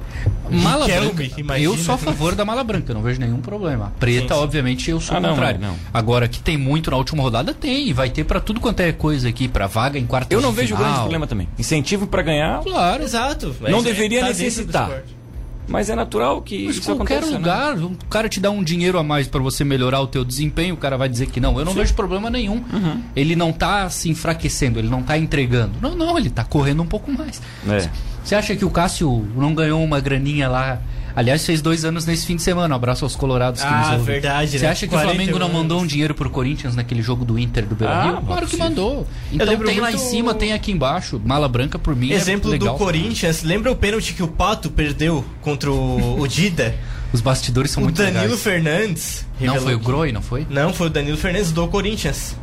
Mala 0.50 0.86
branca. 0.86 1.22
imagina. 1.36 1.58
Eu 1.58 1.76
sou 1.76 1.94
a 1.94 1.98
favor 1.98 2.34
da 2.34 2.42
mala 2.44 2.64
branca, 2.64 2.94
não 2.94 3.02
vejo 3.02 3.20
nenhum 3.20 3.40
problema. 3.42 3.92
Preta, 4.00 4.28
Sim, 4.28 4.34
sim. 4.34 4.44
obviamente, 4.44 4.90
eu 4.90 4.98
sou 4.98 5.14
Ah, 5.16 5.18
o 5.18 5.22
não, 5.22 5.30
contrário. 5.30 5.60
não. 5.60 5.74
Agora, 5.92 6.26
que 6.26 6.40
tem 6.40 6.56
muito 6.56 6.90
na 6.90 6.96
última 6.96 7.22
rodada, 7.22 7.52
tem. 7.52 7.88
E 7.88 7.92
vai 7.92 8.08
ter 8.08 8.24
pra 8.24 8.40
tudo 8.40 8.60
quanto 8.60 8.80
é 8.80 8.92
coisa 8.92 9.28
aqui, 9.28 9.46
pra 9.46 9.66
vaga 9.66 9.98
em 9.98 10.06
quarta 10.06 10.32
Eu 10.34 10.40
não 10.40 10.52
vejo 10.52 10.74
grande 10.74 10.98
problema 11.00 11.26
também. 11.26 11.46
Incentivo 11.58 12.06
pra 12.06 12.22
ganhar, 12.22 12.62
Claro. 12.62 13.02
Exato. 13.02 13.54
Não 13.60 13.80
é- 13.80 13.82
deveria 13.82 14.20
tá 14.20 14.28
necessitar. 14.28 15.02
Mas 15.66 15.88
é 15.88 15.94
natural 15.94 16.42
que 16.42 16.66
Mas 16.66 16.76
isso 16.76 16.94
qualquer 16.94 17.18
aconteça, 17.18 17.32
né? 17.32 17.38
lugar, 17.38 17.78
o 17.78 17.96
cara 18.10 18.28
te 18.28 18.40
dá 18.40 18.50
um 18.50 18.62
dinheiro 18.62 18.98
a 18.98 19.02
mais 19.02 19.26
pra 19.26 19.40
você 19.40 19.64
melhorar 19.64 20.00
o 20.00 20.06
teu 20.06 20.24
desempenho, 20.24 20.74
o 20.74 20.78
cara 20.78 20.96
vai 20.96 21.08
dizer 21.08 21.26
que 21.26 21.40
não. 21.40 21.58
Eu 21.58 21.64
não 21.64 21.72
vejo 21.72 21.94
problema 21.94 22.28
nenhum. 22.30 22.62
Uhum. 22.72 23.02
Ele 23.16 23.34
não 23.34 23.52
tá 23.52 23.88
se 23.88 24.08
enfraquecendo, 24.10 24.78
ele 24.78 24.88
não 24.88 25.02
tá 25.02 25.16
entregando. 25.16 25.72
Não, 25.80 25.94
não, 25.94 26.18
ele 26.18 26.30
tá 26.30 26.44
correndo 26.44 26.82
um 26.82 26.86
pouco 26.86 27.10
mais. 27.10 27.40
É. 27.68 27.88
Você 28.22 28.34
acha 28.34 28.56
que 28.56 28.64
o 28.64 28.70
Cássio 28.70 29.26
não 29.36 29.54
ganhou 29.54 29.82
uma 29.82 30.00
graninha 30.00 30.48
lá 30.48 30.80
Aliás, 31.16 31.46
fez 31.46 31.62
dois 31.62 31.84
anos 31.84 32.04
nesse 32.06 32.26
fim 32.26 32.34
de 32.36 32.42
semana. 32.42 32.74
Um 32.74 32.76
abraço 32.76 33.04
aos 33.04 33.14
colorados 33.14 33.60
que 33.60 33.66
Ah, 33.66 33.78
nos 33.82 33.90
ouvem. 34.00 34.04
verdade, 34.14 34.50
Você 34.58 34.64
né? 34.64 34.70
acha 34.72 34.86
que 34.86 34.94
o 34.94 34.98
Flamengo 34.98 35.38
não 35.38 35.48
41 35.48 35.52
mandou 35.62 35.80
um 35.80 35.86
dinheiro 35.86 36.12
pro 36.14 36.28
Corinthians 36.28 36.74
naquele 36.74 37.02
jogo 37.02 37.24
do 37.24 37.38
Inter 37.38 37.64
do 37.66 37.76
Beira-Rio? 37.76 38.16
Ah, 38.18 38.22
claro 38.26 38.46
que 38.48 38.56
mandou. 38.56 39.06
Então 39.32 39.46
lembro 39.46 39.66
tem 39.68 39.78
lá 39.78 39.92
em 39.92 39.98
cima, 39.98 40.34
tem 40.34 40.52
aqui 40.52 40.72
embaixo. 40.72 41.20
Mala 41.24 41.48
branca 41.48 41.78
por 41.78 41.94
mim. 41.94 42.10
é 42.10 42.14
Exemplo 42.14 42.50
do 42.50 42.52
legal. 42.64 42.76
Corinthians, 42.76 43.42
lembra 43.44 43.70
o 43.70 43.76
pênalti 43.76 44.12
que 44.12 44.22
o 44.24 44.28
Pato 44.28 44.70
perdeu 44.70 45.24
contra 45.40 45.70
o, 45.70 46.20
o 46.20 46.26
Dida? 46.26 46.74
Os 47.14 47.20
bastidores 47.20 47.70
são 47.70 47.80
o 47.80 47.84
muito 47.84 47.96
Danilo 47.96 48.20
legais. 48.22 48.40
Fernandes. 48.42 49.24
Não 49.40 49.54
foi 49.60 49.74
o 49.76 49.78
Groi, 49.78 50.10
não 50.10 50.20
foi? 50.20 50.44
Não, 50.50 50.72
foi 50.72 50.88
o 50.88 50.90
Danilo 50.90 51.16
Fernandes 51.16 51.52
do 51.52 51.68
Corinthians. 51.68 52.34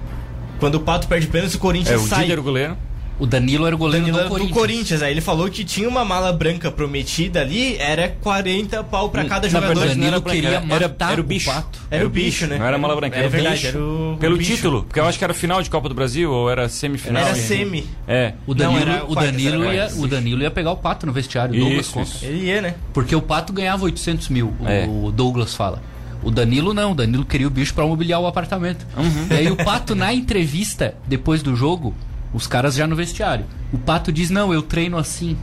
Quando 0.61 0.75
o 0.75 0.79
Pato 0.79 1.07
perde 1.09 1.27
pênalti, 1.27 1.55
o 1.55 1.57
É, 1.57 1.59
Corinthians 1.59 2.01
o 2.03 2.07
sai. 2.07 2.21
Díder, 2.21 2.39
o 2.39 2.43
goleiro. 2.43 2.77
O 3.19 3.25
Danilo 3.27 3.67
era 3.67 3.75
o 3.75 3.77
goleiro 3.77 4.05
Danilo 4.07 4.17
do 4.17 4.19
era 4.21 4.29
do 4.29 4.31
Corinthians. 4.33 4.57
Corinthians. 4.59 5.01
Aí 5.03 5.11
ele 5.13 5.21
falou 5.21 5.47
que 5.49 5.63
tinha 5.63 5.87
uma 5.87 6.03
mala 6.03 6.33
branca 6.33 6.71
prometida 6.71 7.41
ali, 7.41 7.77
era 7.77 8.07
40 8.19 8.83
pau 8.83 9.09
pra 9.09 9.25
cada 9.25 9.47
Na 9.47 9.49
jogador. 9.49 9.75
verdade, 9.75 9.99
não 9.99 10.05
Danilo 10.09 10.15
era 10.25 10.35
queria 10.35 10.49
era, 10.75 10.87
matar 10.87 11.11
era 11.11 11.21
o 11.21 11.23
o 11.23 11.27
bicho. 11.27 11.51
Pato. 11.51 11.79
Era 11.91 12.05
o 12.07 12.09
bicho, 12.09 12.47
né? 12.47 12.57
Não 12.57 12.65
era 12.65 12.77
mala 12.79 12.95
branca, 12.95 13.17
era 13.17 13.27
o 13.27 13.29
verdade, 13.29 13.55
bicho. 13.57 13.67
era 13.67 13.79
o- 13.79 14.13
o 14.13 14.17
Pelo 14.17 14.37
bicho. 14.37 14.55
título, 14.55 14.83
porque 14.83 14.99
eu 14.99 15.05
acho 15.05 15.17
que 15.19 15.23
era 15.23 15.33
final 15.35 15.61
de 15.61 15.69
Copa 15.69 15.87
do 15.87 15.93
Brasil 15.93 16.31
ou 16.31 16.49
era 16.49 16.67
semifinal. 16.67 17.23
Era 17.23 17.35
semi. 17.35 17.85
É. 18.07 18.33
O 18.47 18.55
Danilo, 18.55 18.79
Não, 18.85 18.91
era 18.93 19.05
o, 19.05 19.13
Danilo 19.13 19.63
era 19.65 19.73
ia, 19.75 19.91
o 19.97 20.07
Danilo 20.07 20.41
ia 20.41 20.49
pegar 20.51 20.71
o 20.71 20.77
Pato 20.77 21.05
no 21.05 21.13
vestiário, 21.13 21.53
o 21.53 21.59
Douglas 21.59 21.85
Isso, 21.85 21.93
conta. 21.93 22.09
isso. 22.09 22.25
Ele 22.25 22.45
ia, 22.45 22.61
né? 22.61 22.73
Porque 22.91 23.15
o 23.15 23.21
Pato 23.21 23.53
ganhava 23.53 23.83
800 23.85 24.29
mil, 24.29 24.51
o- 24.59 24.67
É. 24.67 24.87
o 24.87 25.11
Douglas 25.11 25.53
fala. 25.53 25.81
O 26.23 26.31
Danilo 26.31 26.73
não, 26.73 26.91
o 26.91 26.95
Danilo 26.95 27.25
queria 27.25 27.45
o 27.47 27.49
bicho 27.51 27.73
pra 27.73 27.85
mobiliar 27.85 28.19
o 28.19 28.25
apartamento. 28.27 28.85
E 29.29 29.33
aí 29.33 29.51
o 29.51 29.55
Pato, 29.55 29.93
na 29.95 30.11
entrevista, 30.13 30.95
depois 31.07 31.41
do 31.43 31.55
jogo, 31.55 31.93
os 32.33 32.47
caras 32.47 32.75
já 32.75 32.85
no 32.87 32.95
vestiário. 32.95 33.45
O 33.73 33.77
Pato 33.77 34.11
diz, 34.11 34.29
não, 34.29 34.53
eu 34.53 34.61
treino 34.61 34.97
assim. 34.97 35.37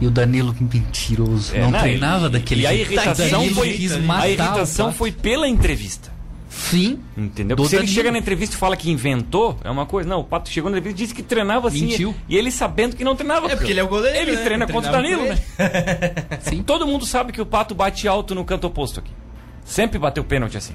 E 0.00 0.06
o 0.06 0.10
Danilo, 0.10 0.54
mentiroso, 0.60 1.54
É, 1.54 1.60
não 1.60 1.70
não, 1.70 1.78
treinava 1.80 2.26
e- 2.26 2.30
daquele 2.30 2.62
E 2.62 2.66
a 2.66 2.72
jeito. 2.72 2.92
irritação 2.92 3.48
foi, 3.50 3.72
quis 3.74 3.92
a 3.92 4.28
irritação 4.28 4.92
foi 4.92 5.12
pela 5.12 5.46
entrevista. 5.48 6.12
Sim, 6.48 7.00
Entendeu? 7.16 7.56
Porque 7.56 7.70
se 7.70 7.76
ele 7.76 7.86
chega 7.86 8.12
na 8.12 8.18
entrevista 8.18 8.54
e 8.54 8.58
fala 8.58 8.76
que 8.76 8.88
inventou, 8.90 9.58
é 9.64 9.70
uma 9.70 9.86
coisa. 9.86 10.08
Não, 10.08 10.20
o 10.20 10.24
Pato 10.24 10.48
chegou 10.48 10.70
na 10.70 10.78
entrevista 10.78 11.02
e 11.02 11.04
disse 11.04 11.14
que 11.14 11.22
treinava 11.22 11.66
assim. 11.66 11.86
Mentiu. 11.86 12.14
E 12.28 12.36
ele 12.36 12.50
sabendo 12.50 12.94
que 12.94 13.02
não 13.02 13.16
treinava. 13.16 13.50
É 13.50 13.56
porque 13.56 13.72
ele 13.72 13.80
é 13.80 13.82
o 13.82 13.88
goleiro, 13.88 14.30
Ele 14.30 14.36
né? 14.36 14.44
treina 14.44 14.66
contra 14.66 14.88
o 14.90 14.92
Danilo, 14.92 15.24
né? 15.24 15.36
sim. 16.42 16.62
Todo 16.62 16.86
mundo 16.86 17.04
sabe 17.06 17.32
que 17.32 17.40
o 17.40 17.46
Pato 17.46 17.74
bate 17.74 18.06
alto 18.06 18.34
no 18.36 18.44
canto 18.44 18.66
oposto 18.68 19.00
aqui. 19.00 19.10
Sempre 19.64 19.98
bateu 19.98 20.22
pênalti 20.22 20.56
assim. 20.56 20.74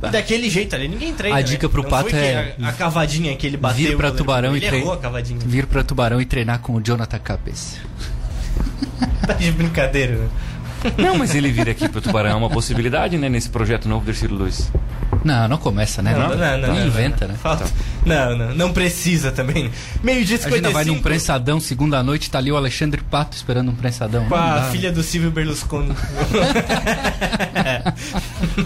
Daquele 0.00 0.48
jeito 0.48 0.74
ali, 0.76 0.86
ninguém 0.88 1.12
treina. 1.12 1.36
A 1.36 1.40
né? 1.40 1.44
dica 1.46 1.68
pro 1.68 1.82
Não 1.82 1.90
Pato 1.90 2.14
é 2.14 2.54
A, 2.62 2.68
a 2.68 2.72
cavadinha 2.72 3.34
que 3.36 3.46
ele 3.46 3.56
bateu. 3.56 3.78
vir 3.78 3.86
pra 3.96 4.08
goleiro- 4.10 4.16
Tubarão 4.16 4.56
e 4.56 4.60
treinar. 4.60 4.92
a 4.94 4.96
cavadinha. 4.96 5.40
Vir 5.44 5.66
pra 5.66 5.82
Tubarão 5.82 6.20
e 6.20 6.24
treinar 6.24 6.60
com 6.60 6.74
o 6.74 6.80
Jonathan 6.80 7.18
Capes. 7.18 7.76
Tá 9.26 9.34
de 9.34 9.50
brincadeira, 9.52 10.16
né? 10.16 10.28
Não, 10.96 11.18
mas 11.18 11.34
ele 11.34 11.50
vir 11.50 11.68
aqui 11.68 11.88
pro 11.88 12.00
Tubarão 12.00 12.30
é 12.30 12.34
uma 12.34 12.48
possibilidade, 12.48 13.18
né? 13.18 13.28
Nesse 13.28 13.48
projeto 13.50 13.88
novo 13.88 14.04
do 14.04 14.10
Ercílio 14.10 14.36
Luiz. 14.36 14.70
Não, 15.24 15.48
não 15.48 15.56
começa, 15.58 16.00
né? 16.02 16.12
Não, 16.12 16.28
não, 16.30 16.36
não. 16.36 16.72
Nem 16.72 16.80
não, 16.80 16.86
inventa, 16.86 17.26
não. 17.26 17.32
né? 17.34 17.38
Falta- 17.42 17.64
Não, 18.06 18.36
não, 18.38 18.54
não 18.54 18.72
precisa 18.72 19.30
também. 19.32 19.70
Meio 20.02 20.24
dia 20.24 20.36
Imagina, 20.38 20.70
vai 20.70 20.84
num 20.84 20.94
55. 20.94 21.02
prensadão, 21.02 21.60
segunda 21.60 22.02
noite, 22.02 22.30
tá 22.30 22.38
ali 22.38 22.50
o 22.52 22.56
Alexandre 22.56 23.00
Pato 23.02 23.36
esperando 23.36 23.70
um 23.70 23.74
prensadão. 23.74 24.24
Com 24.26 24.36
Não 24.36 24.42
a 24.42 24.58
dá. 24.60 24.70
filha 24.70 24.90
do 24.92 25.02
Silvio 25.02 25.30
Berlusconi. 25.30 25.88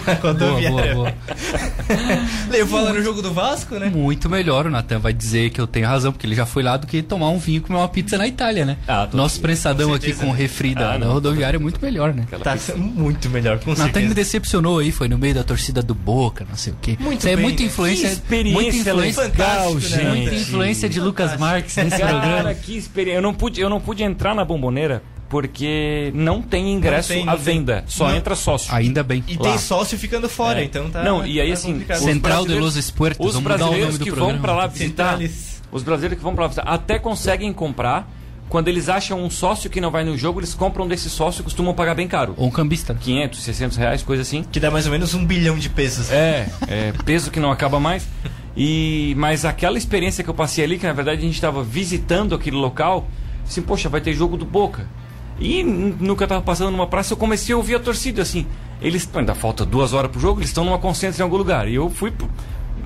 Na 0.05 0.13
Boa, 0.15 0.15
rodoviária. 0.33 0.93
boa, 0.95 1.11
boa. 1.11 1.13
Levou 2.49 2.79
ela 2.79 2.93
no 2.93 3.01
jogo 3.03 3.21
do 3.21 3.33
Vasco, 3.33 3.75
né? 3.75 3.89
Muito 3.89 4.29
melhor, 4.29 4.65
o 4.67 4.69
Natan 4.69 4.99
vai 4.99 5.13
dizer 5.13 5.49
que 5.49 5.59
eu 5.59 5.67
tenho 5.67 5.87
razão, 5.87 6.11
porque 6.11 6.25
ele 6.25 6.35
já 6.35 6.45
foi 6.45 6.63
lá 6.63 6.77
do 6.77 6.87
que 6.87 7.01
tomar 7.01 7.29
um 7.29 7.37
vinho 7.39 7.57
e 7.57 7.61
comer 7.61 7.79
uma 7.79 7.87
pizza 7.87 8.17
na 8.17 8.27
Itália, 8.27 8.65
né? 8.65 8.77
Ah, 8.87 9.07
Nosso 9.13 9.39
prensadão 9.41 9.89
com 9.89 9.95
aqui 9.95 10.13
com 10.13 10.27
né? 10.27 10.33
refri 10.37 10.73
da, 10.75 10.93
Ah, 10.93 10.97
da 10.97 11.05
não. 11.05 11.13
rodoviária 11.13 11.57
é 11.57 11.59
muito 11.59 11.79
melhor, 11.81 12.13
né? 12.13 12.25
Tá 12.43 12.55
muito 12.75 13.29
melhor, 13.29 13.59
com 13.59 13.73
Natan 13.73 14.01
me 14.01 14.13
decepcionou 14.13 14.79
aí, 14.79 14.91
foi 14.91 15.07
no 15.07 15.17
meio 15.17 15.33
da 15.35 15.43
torcida 15.43 15.81
do 15.81 15.93
Boca, 15.95 16.42
não 16.49 16.55
sei 16.57 16.73
o 16.73 16.77
quê. 16.81 16.97
Muito 16.99 17.27
é 17.27 17.35
bem, 17.35 17.43
muita 17.45 17.61
né? 17.61 17.67
influência, 17.67 18.07
Que 18.07 18.13
experiência 18.13 18.61
muita 18.61 18.77
influência, 18.89 19.23
legal, 19.23 19.71
Fantástico, 19.73 19.97
né, 19.97 20.09
muita 20.09 20.23
Natan? 20.31 20.35
influência 20.41 20.89
de 20.89 20.99
Lucas. 20.99 21.37
Marques 21.39 21.75
nesse 21.77 21.97
programa. 21.97 22.21
Cara, 22.21 22.55
que 22.55 22.77
experiência. 22.77 23.17
Eu 23.17 23.21
não 23.21 23.33
pude, 23.33 23.61
eu 23.61 23.69
não 23.69 23.79
pude 23.81 24.03
entrar 24.03 24.33
na 24.35 24.43
bomboneira 24.45 25.01
porque 25.29 26.11
não 26.13 26.41
tem 26.41 26.71
ingresso 26.71 27.09
Não 27.13 27.15
tem, 27.19 27.23
à 27.27 27.31
não 27.31 27.35
tem. 27.43 27.43
venda. 27.55 27.83
Só 27.87 28.07
Não. 28.09 28.15
entra 28.15 28.35
sócio. 28.35 28.73
Ainda 28.73 29.01
bem. 29.03 29.23
E 29.27 29.35
Lá. 29.35 29.41
tem 29.49 29.57
sócio 29.57 29.97
ficando 29.97 30.29
fora, 30.29 30.61
É. 30.61 30.63
então 30.63 30.89
tá. 30.91 31.01
Não, 31.03 31.25
e 31.25 31.41
aí, 31.41 31.47
tá 31.47 31.53
assim, 31.53 31.83
Central 31.95 32.45
de 32.45 32.53
los 32.53 32.75
Espuertos, 32.75 33.25
Os 33.25 33.33
vamos 33.33 33.43
mudar 33.51 33.55
o 33.55 33.57
brasileiros 33.69 33.97
que 33.97 34.05
programa. 34.11 34.31
vão 34.33 34.41
pra 34.41 34.53
lá 34.53 34.67
visitar, 34.67 35.11
Centrales. 35.13 35.61
os 35.71 35.81
brasileiros 35.83 36.17
que 36.19 36.23
vão 36.23 36.35
pra 36.35 36.43
lá 36.43 36.47
visitar, 36.49 36.67
até 36.69 36.99
conseguem 36.99 37.51
comprar. 37.51 38.07
Quando 38.49 38.67
eles 38.67 38.87
acham 38.87 39.19
um 39.23 39.29
sócio 39.31 39.69
que 39.69 39.81
não 39.81 39.89
vai 39.89 40.03
no 40.03 40.15
jogo, 40.17 40.39
eles 40.39 40.53
compram 40.53 40.87
desse 40.87 41.09
sócio 41.09 41.41
e 41.41 41.43
costumam 41.43 41.73
pagar 41.73 41.95
bem 41.95 42.07
caro. 42.07 42.35
Ou 42.37 42.47
um 42.47 42.51
cambista. 42.51 42.93
500, 42.93 43.41
600 43.41 43.77
reais, 43.77 44.03
coisa 44.03 44.21
assim. 44.21 44.43
Que 44.51 44.59
dá 44.59 44.69
mais 44.69 44.85
ou 44.85 44.91
menos 44.91 45.13
um 45.15 45.25
bilhão 45.25 45.57
de 45.57 45.69
pesos. 45.69 46.11
É, 46.11 46.47
é 46.67 46.93
peso 47.03 47.31
que 47.31 47.39
não 47.39 47.51
acaba 47.51 47.79
mais. 47.79 48.07
E 48.55 49.15
mas 49.17 49.43
aquela 49.45 49.77
experiência 49.77 50.23
que 50.23 50.29
eu 50.29 50.33
passei 50.35 50.63
ali, 50.63 50.77
que 50.77 50.85
na 50.85 50.93
verdade 50.93 51.17
a 51.19 51.21
gente 51.23 51.33
estava 51.33 51.63
visitando 51.63 52.35
aquele 52.35 52.55
local, 52.55 53.07
assim, 53.43 53.61
poxa, 53.61 53.89
vai 53.89 54.01
ter 54.01 54.13
jogo 54.13 54.37
do 54.37 54.45
Boca. 54.45 54.87
E 55.39 55.61
n- 55.63 55.95
no 55.99 56.15
que 56.15 56.21
eu 56.23 56.27
tava 56.27 56.41
passando 56.43 56.69
numa 56.69 56.85
praça, 56.85 57.13
eu 57.13 57.17
comecei 57.17 57.55
a 57.55 57.57
ouvir 57.57 57.73
a 57.75 57.79
torcida 57.79 58.21
assim. 58.21 58.45
Eles 58.79 59.09
ainda 59.15 59.33
falta 59.33 59.65
duas 59.65 59.93
horas 59.93 60.11
pro 60.11 60.19
jogo, 60.19 60.39
eles 60.41 60.49
estão 60.51 60.63
numa 60.63 60.77
concentração 60.77 61.23
em 61.23 61.27
algum 61.27 61.37
lugar. 61.37 61.67
E 61.67 61.73
eu 61.73 61.89
fui 61.89 62.11
pro- 62.11 62.29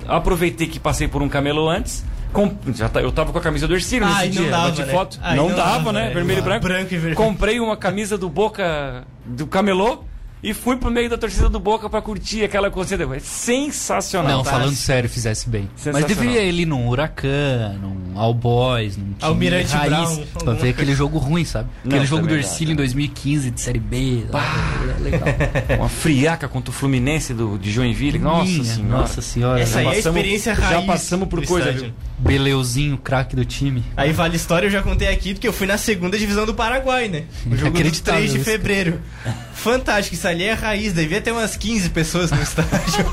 aproveitei 0.06 0.66
que 0.66 0.80
passei 0.80 1.06
por 1.08 1.20
um 1.22 1.28
camelô 1.28 1.68
antes. 1.68 2.02
Com- 2.32 2.54
já 2.74 2.88
tá- 2.88 3.00
eu 3.00 3.10
tava 3.12 3.32
com 3.32 3.38
a 3.38 3.40
camisa 3.40 3.66
do 3.66 3.74
Ercílio 3.74 4.06
Ah, 4.06 4.22
nesse 4.22 4.26
não 4.36 4.42
dia, 4.42 4.50
dava, 4.50 4.68
bati 4.68 4.82
né? 4.82 4.92
foto. 4.92 5.18
E 5.22 5.34
não, 5.36 5.48
não 5.48 5.56
dava, 5.56 5.70
dava, 5.78 5.92
né? 5.92 6.08
né? 6.08 6.14
Vermelho 6.14 6.38
e 6.38 6.42
branco. 6.42 6.62
Branco 6.66 6.84
e 6.94 6.96
vermelho. 6.96 7.16
Comprei 7.16 7.60
uma 7.60 7.76
camisa 7.76 8.16
do 8.18 8.28
Boca 8.28 9.04
do 9.24 9.46
camelô 9.46 10.04
e 10.42 10.54
fui 10.54 10.76
pro 10.76 10.90
meio 10.90 11.10
da 11.10 11.18
torcida 11.18 11.48
do 11.48 11.58
Boca 11.58 11.90
pra 11.90 12.00
curtir 12.00 12.44
aquela. 12.44 12.68
É 12.68 13.18
sensacional. 13.18 14.28
Não, 14.28 14.38
Fantástico. 14.38 14.60
falando 14.60 14.76
sério, 14.76 15.08
fizesse 15.10 15.48
bem. 15.48 15.68
Mas 15.92 16.04
deveria 16.04 16.42
ir 16.44 16.66
num 16.66 16.88
Huracan, 16.88 17.76
num 17.80 18.18
All 18.18 18.34
Boys, 18.34 18.96
num 18.96 19.04
time 19.04 19.16
Almirante 19.20 19.72
raiz, 19.72 19.90
Brown, 19.90 20.26
pra 20.44 20.52
ver 20.52 20.70
aquele 20.70 20.94
jogo 20.94 21.18
ruim, 21.18 21.44
sabe? 21.44 21.68
Não, 21.82 21.90
aquele 21.90 22.06
jogo 22.06 22.26
do 22.26 22.34
Ercílio 22.34 22.72
em 22.72 22.74
né? 22.74 22.82
2015, 22.82 23.50
de 23.50 23.60
Série 23.60 23.80
B. 23.80 24.24
é 24.32 25.00
legal. 25.02 25.28
Uma 25.78 25.88
friaca 25.88 26.46
contra 26.48 26.70
o 26.70 26.72
Fluminense 26.72 27.34
do, 27.34 27.58
de 27.58 27.70
Joinville. 27.72 28.18
Nossa 28.18 28.44
Minha, 28.44 28.64
senhora. 28.64 29.00
Nossa 29.00 29.22
senhora. 29.22 29.60
Essa 29.60 29.80
aí 29.80 29.86
é 29.86 29.90
a 29.90 29.98
experiência 29.98 30.54
já 30.54 30.62
raiz. 30.62 30.86
passamos 30.86 31.28
por 31.28 31.44
coisa, 31.44 31.70
estádio. 31.70 31.92
viu? 31.92 32.08
Beleuzinho, 32.18 32.96
craque 32.98 33.34
do 33.34 33.44
time. 33.44 33.82
Aí 33.96 34.12
vale 34.12 34.34
a 34.34 34.36
história, 34.36 34.66
eu 34.66 34.70
já 34.70 34.82
contei 34.82 35.08
aqui, 35.08 35.34
porque 35.34 35.46
eu 35.48 35.52
fui 35.52 35.66
na 35.66 35.78
segunda 35.78 36.18
divisão 36.18 36.44
do 36.46 36.54
Paraguai, 36.54 37.08
né? 37.08 37.24
O 37.46 37.56
jogo 37.56 37.70
Inacreditável 37.70 38.20
3 38.20 38.32
de 38.32 38.38
fevereiro. 38.40 39.00
Fantástico, 39.54 40.14
isso 40.14 40.27
ali 40.28 40.44
é 40.44 40.52
raiz, 40.52 40.92
devia 40.92 41.20
ter 41.20 41.32
umas 41.32 41.56
15 41.56 41.90
pessoas 41.90 42.30
no 42.30 42.40
estádio. 42.42 43.06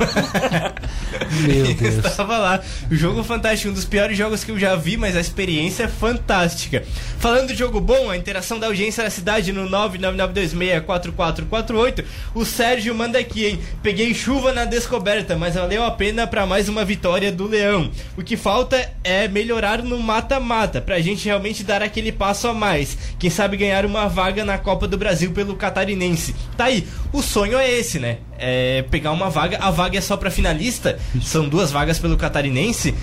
Meu 1.47 1.65
Eu 1.67 1.73
Deus. 1.75 2.05
estava 2.05 2.37
lá. 2.37 2.61
O 2.91 2.95
jogo 2.95 3.23
fantástico, 3.23 3.71
um 3.71 3.73
dos 3.73 3.85
piores 3.85 4.17
jogos 4.17 4.43
que 4.43 4.51
eu 4.51 4.59
já 4.59 4.75
vi, 4.75 4.97
mas 4.97 5.15
a 5.15 5.21
experiência 5.21 5.83
é 5.83 5.87
fantástica. 5.87 6.83
Falando 7.19 7.47
de 7.49 7.55
jogo 7.55 7.79
bom, 7.79 8.09
a 8.09 8.17
interação 8.17 8.59
da 8.59 8.67
audiência 8.67 9.03
da 9.03 9.09
cidade 9.09 9.51
no 9.51 9.69
999264448. 9.69 12.03
O 12.33 12.45
Sérgio 12.45 12.93
manda 12.95 13.17
aqui, 13.19 13.45
hein? 13.45 13.59
Peguei 13.81 14.13
chuva 14.13 14.53
na 14.53 14.65
descoberta, 14.65 15.35
mas 15.35 15.55
valeu 15.55 15.83
a 15.83 15.91
pena 15.91 16.27
para 16.27 16.45
mais 16.45 16.69
uma 16.69 16.85
vitória 16.85 17.31
do 17.31 17.47
Leão. 17.47 17.89
O 18.17 18.23
que 18.23 18.37
falta 18.37 18.91
é 19.03 19.27
melhorar 19.27 19.81
no 19.81 19.99
mata-mata, 19.99 20.81
pra 20.81 20.99
gente 20.99 21.25
realmente 21.25 21.63
dar 21.63 21.81
aquele 21.81 22.11
passo 22.11 22.47
a 22.47 22.53
mais. 22.53 22.97
Quem 23.17 23.29
sabe 23.29 23.57
ganhar 23.57 23.85
uma 23.85 24.07
vaga 24.07 24.43
na 24.45 24.57
Copa 24.57 24.87
do 24.87 24.97
Brasil 24.97 25.31
pelo 25.31 25.55
Catarinense. 25.55 26.35
Tá 26.57 26.65
aí, 26.65 26.87
o 27.15 27.21
sonho 27.21 27.57
é 27.57 27.71
esse, 27.71 27.99
né? 27.99 28.17
É 28.37 28.83
pegar 28.83 29.11
uma 29.11 29.29
vaga, 29.29 29.57
a 29.57 29.71
vaga 29.71 29.97
é 29.97 30.01
só 30.01 30.17
pra 30.17 30.29
finalista, 30.29 30.99
são 31.21 31.47
duas 31.47 31.71
vagas 31.71 31.99
pelo 31.99 32.17
Catarinense. 32.17 32.93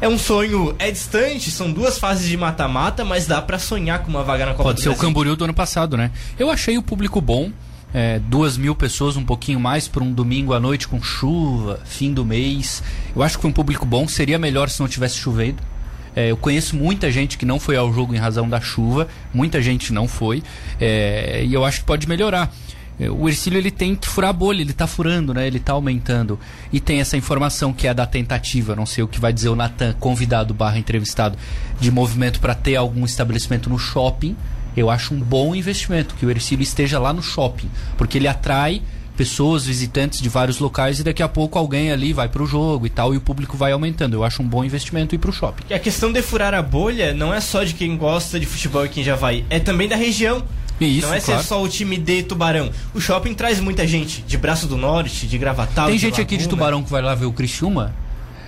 É 0.00 0.08
um 0.08 0.18
sonho, 0.18 0.74
é 0.78 0.90
distante, 0.90 1.50
são 1.50 1.70
duas 1.70 1.98
fases 1.98 2.28
de 2.28 2.36
mata-mata, 2.36 3.04
mas 3.04 3.26
dá 3.26 3.40
pra 3.40 3.58
sonhar 3.58 4.00
com 4.00 4.10
uma 4.10 4.24
vaga 4.24 4.46
na 4.46 4.52
Copa 4.52 4.64
Pode 4.64 4.76
do 4.76 4.82
ser 4.82 4.88
o 4.88 4.92
Brasil. 4.92 5.08
Camboriú 5.08 5.36
do 5.36 5.44
ano 5.44 5.54
passado, 5.54 5.96
né? 5.96 6.10
Eu 6.38 6.50
achei 6.50 6.76
o 6.76 6.82
público 6.82 7.20
bom. 7.20 7.52
É, 7.94 8.18
duas 8.18 8.56
mil 8.56 8.74
pessoas, 8.74 9.16
um 9.16 9.24
pouquinho 9.24 9.60
mais, 9.60 9.86
por 9.86 10.02
um 10.02 10.12
domingo 10.12 10.54
à 10.54 10.60
noite 10.60 10.88
com 10.88 11.00
chuva, 11.00 11.78
fim 11.84 12.12
do 12.12 12.24
mês. 12.24 12.82
Eu 13.14 13.22
acho 13.22 13.36
que 13.36 13.42
foi 13.42 13.50
um 13.50 13.54
público 13.54 13.86
bom. 13.86 14.08
Seria 14.08 14.38
melhor 14.38 14.68
se 14.70 14.80
não 14.80 14.88
tivesse 14.88 15.18
chovendo. 15.18 15.62
É, 16.16 16.30
eu 16.30 16.36
conheço 16.36 16.74
muita 16.74 17.10
gente 17.10 17.38
que 17.38 17.46
não 17.46 17.60
foi 17.60 17.76
ao 17.76 17.92
jogo 17.92 18.14
em 18.14 18.18
razão 18.18 18.48
da 18.48 18.60
chuva. 18.60 19.08
Muita 19.32 19.62
gente 19.62 19.92
não 19.92 20.08
foi. 20.08 20.42
É, 20.80 21.44
e 21.46 21.52
eu 21.52 21.64
acho 21.64 21.80
que 21.80 21.86
pode 21.86 22.08
melhorar. 22.08 22.52
O 23.10 23.28
Ercílio 23.28 23.58
ele 23.58 23.70
tem 23.70 23.94
que 23.94 24.08
furar 24.08 24.30
a 24.30 24.32
bolha, 24.32 24.60
ele 24.60 24.72
tá 24.72 24.86
furando, 24.86 25.32
né? 25.32 25.46
Ele 25.46 25.58
tá 25.58 25.72
aumentando. 25.72 26.38
E 26.72 26.80
tem 26.80 27.00
essa 27.00 27.16
informação 27.16 27.72
que 27.72 27.86
é 27.86 27.94
da 27.94 28.06
tentativa, 28.06 28.76
não 28.76 28.86
sei 28.86 29.02
o 29.02 29.08
que 29.08 29.20
vai 29.20 29.32
dizer 29.32 29.48
o 29.48 29.56
Natan, 29.56 29.94
convidado 29.98 30.52
barra 30.52 30.78
entrevistado, 30.78 31.36
de 31.80 31.90
movimento 31.90 32.40
para 32.40 32.54
ter 32.54 32.76
algum 32.76 33.04
estabelecimento 33.04 33.70
no 33.70 33.78
shopping. 33.78 34.36
Eu 34.76 34.90
acho 34.90 35.14
um 35.14 35.20
bom 35.20 35.54
investimento 35.54 36.14
que 36.14 36.24
o 36.24 36.30
Ercílio 36.30 36.62
esteja 36.62 36.98
lá 36.98 37.12
no 37.12 37.22
shopping, 37.22 37.70
porque 37.96 38.18
ele 38.18 38.28
atrai 38.28 38.82
pessoas, 39.16 39.66
visitantes 39.66 40.20
de 40.20 40.28
vários 40.28 40.58
locais 40.58 40.98
e 40.98 41.04
daqui 41.04 41.22
a 41.22 41.28
pouco 41.28 41.58
alguém 41.58 41.92
ali 41.92 42.12
vai 42.12 42.28
pro 42.28 42.46
jogo 42.46 42.86
e 42.86 42.90
tal 42.90 43.12
e 43.12 43.16
o 43.16 43.20
público 43.20 43.56
vai 43.56 43.72
aumentando. 43.72 44.14
Eu 44.14 44.24
acho 44.24 44.42
um 44.42 44.48
bom 44.48 44.64
investimento 44.64 45.14
ir 45.14 45.18
pro 45.18 45.32
shopping. 45.32 45.64
E 45.70 45.74
a 45.74 45.78
questão 45.78 46.10
de 46.10 46.22
furar 46.22 46.54
a 46.54 46.62
bolha 46.62 47.12
não 47.12 47.32
é 47.32 47.40
só 47.40 47.62
de 47.64 47.74
quem 47.74 47.96
gosta 47.96 48.40
de 48.40 48.46
futebol 48.46 48.84
e 48.84 48.88
quem 48.88 49.04
já 49.04 49.14
vai, 49.14 49.44
é 49.50 49.60
também 49.60 49.88
da 49.88 49.96
região. 49.96 50.42
Isso, 50.86 51.06
não 51.06 51.14
é 51.14 51.20
claro. 51.20 51.42
ser 51.42 51.46
só 51.48 51.62
o 51.62 51.68
time 51.68 51.96
de 51.96 52.22
Tubarão. 52.22 52.70
O 52.94 53.00
shopping 53.00 53.34
traz 53.34 53.60
muita 53.60 53.86
gente, 53.86 54.22
de 54.22 54.36
Braço 54.36 54.66
do 54.66 54.76
Norte, 54.76 55.26
de 55.26 55.38
Gravatal. 55.38 55.86
Tem 55.86 55.96
de 55.96 56.00
gente 56.00 56.20
aqui 56.20 56.36
de 56.36 56.44
Laguna. 56.44 56.58
Tubarão 56.58 56.82
que 56.82 56.90
vai 56.90 57.02
lá 57.02 57.14
ver 57.14 57.26
o 57.26 57.32
Criciúma. 57.32 57.94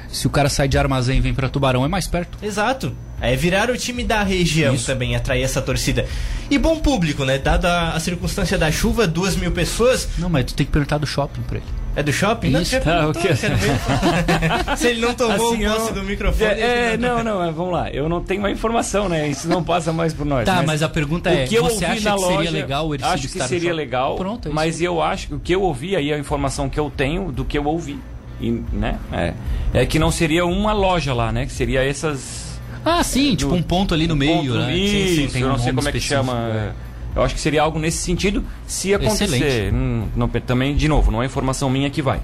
Se 0.09 0.27
o 0.27 0.31
cara 0.31 0.49
sai 0.49 0.69
de 0.69 0.79
armazém 0.79 1.19
e 1.19 1.21
vem 1.21 1.35
pra 1.35 1.49
Tubarão, 1.49 1.85
é 1.85 1.89
mais 1.89 2.07
perto. 2.07 2.39
Exato. 2.41 2.95
É 3.21 3.35
virar 3.35 3.71
o 3.71 3.77
time 3.77 4.05
da 4.05 4.23
região 4.23 4.75
Isso. 4.75 4.87
também, 4.87 5.17
atrair 5.17 5.43
essa 5.43 5.61
torcida. 5.61 6.07
E 6.51 6.59
bom 6.59 6.79
público, 6.79 7.25
né? 7.25 7.39
Dada 7.39 7.91
a 7.91 8.01
circunstância 8.01 8.57
da 8.57 8.71
chuva, 8.71 9.07
duas 9.07 9.35
mil 9.35 9.51
pessoas. 9.51 10.09
Não, 10.19 10.29
mas 10.29 10.45
tu 10.45 10.55
tem 10.55 10.67
que 10.67 10.73
perguntar 10.73 10.99
do 10.99 11.07
shopping 11.07 11.43
pra 11.43 11.57
ele. 11.57 11.84
É 11.97 12.03
do 12.03 12.13
shopping? 12.13 12.51
Não, 12.51 12.61
Isso. 12.63 12.73
já 12.73 12.81
perguntou, 12.81 13.23
o 13.23 13.25
quê? 13.25 13.35
quero 13.41 13.57
ver. 13.57 13.71
Se 14.77 14.89
ele 14.89 15.01
não 15.01 15.15
tomou 15.15 15.53
Assim, 15.53 15.65
o 15.67 15.71
posse 15.73 15.89
eu- 15.89 15.95
do 15.95 16.03
microfone. 16.03 16.51
É, 16.51 16.95
ele 16.95 17.07
não, 17.07 17.23
não, 17.25 17.45
é, 17.45 17.53
vamos 17.53 17.73
lá. 17.73 17.91
Eu 17.91 18.09
não 18.09 18.21
tenho 18.23 18.45
a 18.45 18.51
informação, 18.51 19.09
né? 19.09 19.29
Isso 19.29 19.49
não 19.49 19.63
passa 19.63 19.93
mais 19.93 20.13
por 20.13 20.27
nós. 20.27 20.45
Tá, 20.45 20.63
mas 20.67 20.83
a 20.83 20.89
pergunta 20.89 21.31
é, 21.31 21.45
o 21.45 21.49
que 21.49 21.55
eu 21.55 21.65
você 21.65 21.75
ouvi 21.75 21.85
acha 21.85 22.11
na 22.11 22.15
que 22.17 22.21
seria 22.23 22.37
loja, 22.37 22.51
legal 22.51 22.89
o 22.89 22.95
Ercílio 22.95 23.15
Acho 23.15 23.29
que 23.29 23.43
seria 23.45 23.73
legal, 23.73 24.17
Pronto, 24.17 24.49
é 24.49 24.53
mas 24.53 24.81
eu 24.81 25.01
acho 25.01 25.29
que 25.29 25.35
o 25.35 25.39
que 25.41 25.55
eu 25.55 25.63
ouvi 25.63 25.95
aí, 25.95 26.13
a 26.13 26.19
informação 26.19 26.69
que 26.69 26.81
eu 26.81 26.91
tenho 26.95 27.31
do 27.31 27.45
que 27.45 27.57
eu 27.57 27.65
ouvi, 27.65 27.99
e, 28.41 28.51
né? 28.73 28.99
É, 29.13 29.33
é 29.73 29.87
que 29.87 29.99
não 29.99 30.11
seria 30.11 30.45
uma 30.45 30.73
loja 30.73 31.15
lá, 31.15 31.31
né? 31.31 31.47
Que 31.47 31.53
seria 31.53 31.83
essas... 31.85 32.59
Ah, 32.85 33.03
sim, 33.03 33.35
tipo 33.37 33.55
um 33.55 33.63
ponto 33.63 33.95
ali 33.95 34.07
no 34.09 34.17
meio, 34.17 34.53
ponto- 34.53 34.55
né? 34.59 34.77
Isso, 34.77 34.93
Sim, 35.23 35.27
sim, 35.29 35.33
tem 35.33 35.43
eu 35.43 35.49
um 35.49 35.53
não 35.53 35.59
sei 35.59 35.73
como 35.73 35.89
é 35.89 35.93
que 35.93 36.01
chama. 36.01 36.75
É. 37.15 37.19
Eu 37.19 37.23
acho 37.23 37.35
que 37.35 37.41
seria 37.41 37.63
algo 37.63 37.79
nesse 37.79 37.99
sentido, 37.99 38.45
se 38.67 38.93
acontecer. 38.95 39.25
Excelente. 39.25 39.75
Hum, 39.75 40.09
não- 40.17 40.29
também, 40.29 40.75
de 40.75 40.89
novo, 40.89 41.11
não 41.11 41.23
é 41.23 41.27
informação 41.27 41.69
minha 41.71 41.89
que 41.91 42.03
vai. 42.03 42.21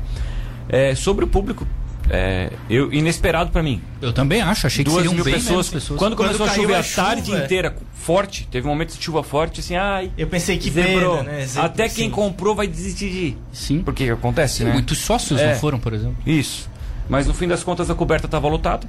É, 0.68 0.94
sobre 0.94 1.24
o 1.24 1.28
público, 1.28 1.66
é, 2.08 2.50
eu, 2.68 2.92
inesperado 2.92 3.50
pra 3.50 3.62
mim. 3.62 3.80
Eu 4.02 4.12
também 4.12 4.40
acho, 4.40 4.66
achei 4.66 4.84
que 4.84 4.90
Duas 4.90 5.02
seriam 5.02 5.14
mil 5.14 5.24
bem 5.24 5.34
pessoas. 5.34 5.50
menos 5.50 5.68
pessoas. 5.68 5.98
Quando, 5.98 6.16
Quando 6.16 6.28
começou 6.36 6.46
a 6.46 6.50
chover 6.54 6.74
a 6.74 6.80
a, 6.80 6.82
tarde 6.82 7.26
chuva- 7.30 7.44
inteira, 7.44 7.76
forte, 7.94 8.48
teve 8.50 8.66
momentos 8.66 8.96
de 8.96 9.04
chuva 9.04 9.22
forte, 9.22 9.60
assim, 9.60 9.76
ai. 9.76 10.10
Eu 10.16 10.26
pensei 10.26 10.56
que 10.58 10.70
zebrou. 10.70 11.16
perda, 11.24 11.30
né? 11.30 11.46
Até 11.56 11.88
quem 11.88 12.04
sim. 12.06 12.10
comprou 12.10 12.54
vai 12.54 12.66
desistir 12.66 13.10
de 13.10 13.18
ir. 13.18 13.38
Sim. 13.52 13.82
Porque 13.82 14.04
que 14.04 14.10
acontece, 14.10 14.64
né? 14.64 14.72
Muitos 14.72 14.98
sócios 14.98 15.40
É. 15.40 15.52
não 15.52 15.58
foram, 15.60 15.78
por 15.78 15.92
exemplo. 15.92 16.16
Isso. 16.26 16.68
Mas 17.08 17.26
no 17.26 17.34
fim 17.34 17.46
das 17.48 17.62
contas 17.64 17.90
a 17.90 17.94
coberta 17.94 18.26
estava 18.26 18.48
lotada. 18.48 18.86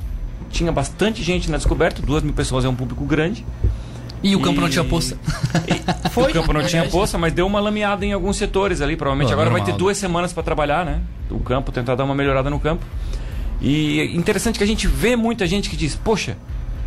Tinha 0.51 0.71
bastante 0.71 1.23
gente 1.23 1.49
na 1.49 1.57
descoberta, 1.57 2.01
duas 2.01 2.21
mil 2.23 2.33
pessoas 2.33 2.65
é 2.65 2.69
um 2.69 2.75
público 2.75 3.05
grande. 3.05 3.45
E 4.23 4.35
o 4.35 4.39
campo 4.39 4.59
E- 4.59 4.61
não 4.61 4.69
tinha 4.69 4.83
poça. 4.83 5.17
Foi, 6.11 6.31
o 6.31 6.33
campo 6.33 6.53
não 6.53 6.61
tinha 6.61 6.81
verdade. 6.83 6.91
poça, 6.91 7.17
mas 7.17 7.33
deu 7.33 7.47
uma 7.47 7.59
lameada 7.59 8.05
em 8.05 8.13
alguns 8.13 8.37
setores 8.37 8.81
ali. 8.81 8.95
Provavelmente 8.95 9.27
Pô, 9.29 9.33
agora 9.33 9.49
vai 9.49 9.59
normal, 9.61 9.75
ter 9.75 9.79
duas 9.79 9.97
semanas 9.97 10.31
para 10.33 10.43
trabalhar, 10.43 10.85
né? 10.85 11.01
O 11.29 11.39
campo, 11.39 11.71
tentar 11.71 11.95
dar 11.95 12.03
uma 12.03 12.13
melhorada 12.15 12.49
no 12.49 12.59
campo. 12.59 12.83
E 13.61 13.99
é 13.99 14.05
interessante 14.05 14.57
que 14.57 14.63
a 14.63 14.67
gente 14.67 14.87
vê 14.87 15.15
muita 15.15 15.45
gente 15.47 15.69
que 15.69 15.77
diz, 15.77 15.95
poxa, 15.95 16.35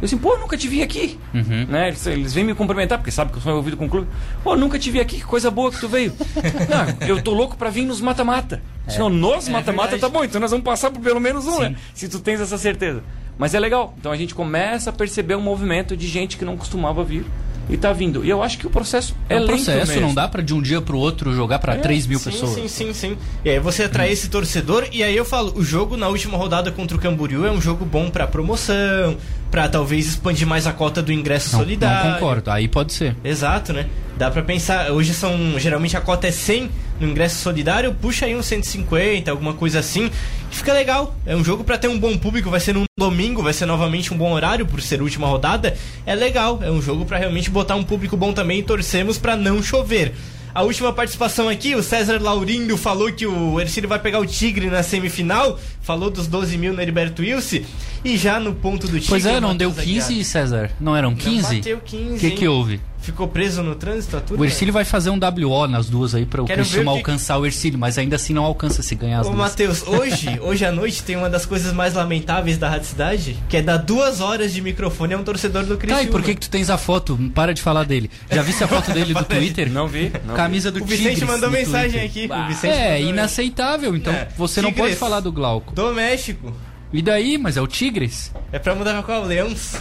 eu 0.03 0.07
assim, 0.07 0.19
pô, 0.19 0.37
nunca 0.37 0.57
te 0.57 0.69
vi 0.69 0.83
aqui. 0.83 1.19
Uhum. 1.33 1.67
Né? 1.69 1.89
Eles, 1.89 2.07
eles 2.07 2.35
vêm 2.35 2.45
me 2.45 2.55
cumprimentar, 2.55 2.99
porque 2.99 3.11
sabem 3.11 3.33
que 3.33 3.39
eu 3.39 3.43
sou 3.43 3.53
envolvido 3.53 3.77
com 3.77 3.87
o 3.87 3.89
clube. 3.89 4.09
Pô, 4.43 4.57
nunca 4.57 4.79
te 4.79 4.91
vi 4.91 5.01
aqui, 5.01 5.17
que 5.17 5.25
coisa 5.25 5.51
boa 5.51 5.71
que 5.71 5.79
tu 5.81 5.89
veio. 5.89 6.13
Não, 7.01 7.09
eu 7.09 7.23
tô 7.23 7.33
louco 7.33 7.57
para 7.57 7.71
vir 7.71 7.85
nos 7.87 8.01
mata-mata. 8.01 8.61
Se 8.89 8.99
não, 8.99 9.09
nos 9.09 9.49
É 9.49 9.53
mata-mata, 9.53 9.91
verdade. 9.93 10.01
tá 10.03 10.09
bom, 10.11 10.25
então 10.25 10.39
nós 10.41 10.51
vamos 10.51 10.65
passar 10.65 10.91
por 10.91 11.01
pelo 11.01 11.19
menos 11.21 11.47
um, 11.47 11.53
Sim. 11.57 11.61
né? 11.71 11.77
Se 11.95 12.07
tu 12.09 12.21
tens 12.21 12.39
essa 12.41 12.59
certeza. 12.59 13.03
Mas 13.39 13.55
é 13.55 13.61
legal. 13.61 13.95
Então 13.99 14.13
a 14.13 14.17
gente 14.17 14.35
começa 14.35 14.91
a 14.91 14.93
perceber 14.93 15.35
um 15.35 15.41
movimento 15.41 15.97
de 15.97 16.07
gente 16.07 16.37
que 16.37 16.45
não 16.45 16.57
costumava 16.57 17.03
vir 17.03 17.25
e 17.69 17.77
tá 17.77 17.93
vindo. 17.93 18.25
E 18.25 18.29
eu 18.31 18.43
acho 18.43 18.59
que 18.59 18.67
o 18.67 18.71
processo 18.71 19.15
é, 19.29 19.37
É 19.37 19.41
um 19.41 19.47
processo, 19.47 19.93
mesmo. 19.93 20.09
não 20.09 20.15
dá 20.15 20.29
pra 20.29 20.43
de 20.43 20.53
um 20.55 20.61
dia 20.61 20.81
pro 20.83 20.99
outro 20.99 21.35
jogar 21.35 21.59
pra 21.59 21.77
3 21.77 22.07
mil 22.07 22.19
sim, 22.19 22.31
pessoas. 22.31 22.53
Sim, 22.55 22.69
sim, 22.69 22.93
sim. 22.93 23.17
E 23.45 23.49
aí 23.51 23.59
você 23.59 23.85
atrai 23.85 24.13
esse 24.13 24.29
torcedor, 24.29 24.87
e 24.93 25.03
aí 25.03 25.17
eu 25.17 25.25
falo, 25.25 25.53
o 25.57 25.65
jogo 25.65 25.97
na 25.97 26.09
última 26.09 26.37
rodada 26.37 26.71
contra 26.71 26.95
o 26.97 27.01
Camboriú 27.01 27.47
é 27.47 27.51
um 27.51 27.61
jogo 27.63 27.85
bom 27.87 28.11
pra 28.11 28.27
promoção, 28.27 29.17
pra 29.51 29.67
talvez 29.69 30.07
expandir 30.09 30.47
mais 30.47 30.67
a 30.67 30.73
cota 30.73 31.03
do 31.03 31.11
ingresso 31.13 31.53
Não, 31.53 31.61
solidário. 31.61 32.11
não 32.11 32.15
concordo, 32.19 32.51
aí 32.51 32.69
pode 32.69 32.93
ser. 32.93 33.17
Exato, 33.25 33.73
né? 33.73 33.87
Dá 34.19 34.31
pra 34.31 34.43
pensar, 34.43 34.91
hoje 34.93 35.15
são, 35.15 35.59
geralmente 35.59 35.97
a 35.97 36.01
cota 36.03 36.27
é 36.29 36.31
100 36.31 36.71
no 37.01 37.09
ingresso 37.09 37.43
solidário, 37.43 37.95
puxa 37.95 38.27
aí 38.27 38.37
uns 38.37 38.47
150, 38.47 39.31
alguma 39.31 39.55
coisa 39.55 39.81
assim, 39.81 40.11
e 40.51 40.55
fica 40.55 40.73
legal. 40.73 41.15
É 41.27 41.35
um 41.35 41.45
jogo 41.45 41.65
pra 41.65 41.77
ter 41.79 41.89
um 41.89 41.99
bom 41.99 42.17
público, 42.17 42.51
vai 42.51 42.61
ser 42.61 42.73
num 42.73 42.85
domingo, 42.99 43.43
vai 43.43 43.53
ser 43.53 43.67
novamente 43.67 44.13
um 44.13 44.17
bom 44.17 44.33
horário 44.33 44.67
por 44.67 44.81
ser 44.81 45.03
última 45.03 45.27
rodada. 45.27 45.77
É 46.07 46.15
legal, 46.15 46.61
é 46.63 46.71
um 46.71 46.81
jogo 46.81 47.05
pra 47.05 47.19
realmente 47.19 47.51
botar 47.51 47.75
um 47.77 47.85
público 47.85 48.17
bom 48.17 48.33
também 48.33 48.61
e 48.61 48.63
torcemos 48.63 49.19
pra 49.19 49.37
não 49.37 49.63
chover. 49.63 50.15
A 50.55 50.63
última 50.63 50.93
participação 50.93 51.49
aqui, 51.49 51.75
o 51.75 51.83
César 51.83 52.23
Laurindo 52.23 52.77
falou 52.77 53.11
que 53.11 53.27
o 53.27 53.61
Ercílio 53.61 53.89
vai 53.89 53.99
pegar 53.99 54.21
o 54.21 54.27
Tigre 54.27 54.71
na 54.71 54.85
semifinal, 54.85 55.59
falou 55.83 56.09
dos 56.09 56.29
12 56.29 56.57
mil 56.57 56.73
no 56.73 56.81
Heriberto 56.81 57.23
Wilson, 57.23 57.65
e 58.05 58.17
já 58.17 58.39
no 58.39 58.55
ponto 58.55 58.87
do 58.87 58.93
Tigre... 58.93 59.09
Pois 59.09 59.27
é, 59.27 59.41
não 59.41 59.57
deu 59.57 59.71
Matheus 59.71 59.87
15, 59.89 60.13
Aguiar. 60.13 60.25
César? 60.25 60.71
Não 60.81 60.97
eram 60.97 61.13
15? 61.13 61.57
bateu 61.57 61.81
15, 61.85 62.15
O 62.15 62.21
que, 62.21 62.31
que 62.31 62.47
houve? 62.47 62.81
Ficou 63.05 63.29
preso 63.29 63.63
no 63.63 63.75
trânsito, 63.75 64.21
tudo? 64.27 64.41
O 64.41 64.45
Ercílio 64.45 64.73
vai 64.73 64.85
fazer 64.85 65.11
um 65.11 65.19
WO 65.19 65.67
nas 65.69 65.91
duas 65.91 66.15
aí 66.15 66.25
pra 66.25 66.43
o 66.43 66.47
Quero 66.47 66.63
ver 66.63 66.69
Criciúma 66.69 66.93
o 66.93 66.95
que- 66.95 67.01
alcançar 67.01 67.37
o 67.39 67.45
Ercílio, 67.45 67.79
mas 67.79 67.99
ainda 67.99 68.17
assim 68.17 68.33
não 68.33 68.45
alcança 68.45 68.83
se 68.83 68.95
ganhar 68.95 69.21
as 69.21 69.27
Ô 69.27 69.31
duas. 69.31 69.51
Matheus, 69.51 69.83
hoje, 69.87 70.41
hoje 70.41 70.65
à 70.65 70.73
noite 70.73 71.03
tem 71.03 71.15
uma 71.17 71.29
das 71.29 71.45
coisas 71.45 71.73
mais 71.73 71.93
lamentáveis 71.95 72.57
da 72.57 72.69
Rádio 72.71 72.87
Cidade, 72.89 73.37
que 73.49 73.57
é 73.59 73.63
dar 73.63 73.77
duas 73.77 74.21
horas 74.23 74.53
de 74.55 74.63
microfone 74.63 75.13
a 75.15 75.19
um 75.19 75.23
torcedor 75.23 75.65
do 75.65 75.77
Criciúma. 75.77 76.03
Tá, 76.03 76.09
e 76.09 76.11
por 76.11 76.23
que, 76.23 76.35
que 76.35 76.41
tu 76.41 76.51
tens 76.51 76.71
a 76.71 76.79
foto? 76.79 77.19
Para 77.35 77.53
de 77.53 77.61
falar 77.61 77.85
dele. 77.85 78.11
Já 78.31 78.41
viste 78.43 78.65
a 78.65 78.69
foto 78.69 78.91
dele 78.93 79.13
do 79.13 79.23
Para 79.25 79.37
Twitter? 79.37 79.71
Não 79.71 79.87
vi. 79.87 80.11
Não 80.27 80.35
Camisa 80.35 80.71
do 80.73 80.83
O 80.83 80.87
Vicente 80.87 81.11
Tigres 81.17 81.29
mandou 81.29 81.51
mensagem 81.51 82.09
Twitter. 82.09 82.25
aqui. 82.25 82.27
Bah. 82.29 82.49
É, 82.69 83.03
inaceitável. 83.03 83.95
Então 83.95 84.13
É. 84.13 84.29
você 84.37 84.63
não 84.63 84.71
Tigres. 84.71 84.87
pode 84.91 84.97
falar 84.99 85.21
do 85.21 85.31
Glauco. 85.31 85.75
Do 85.75 85.93
México. 85.93 86.53
E 86.93 87.03
daí? 87.03 87.37
Mas 87.37 87.57
é 87.57 87.61
o 87.61 87.67
Tigres? 87.67 88.33
É 88.53 88.59
pra 88.59 88.75
mudar 88.75 88.93
pra 88.95 89.03
qual? 89.03 89.25
Leões? 89.25 89.75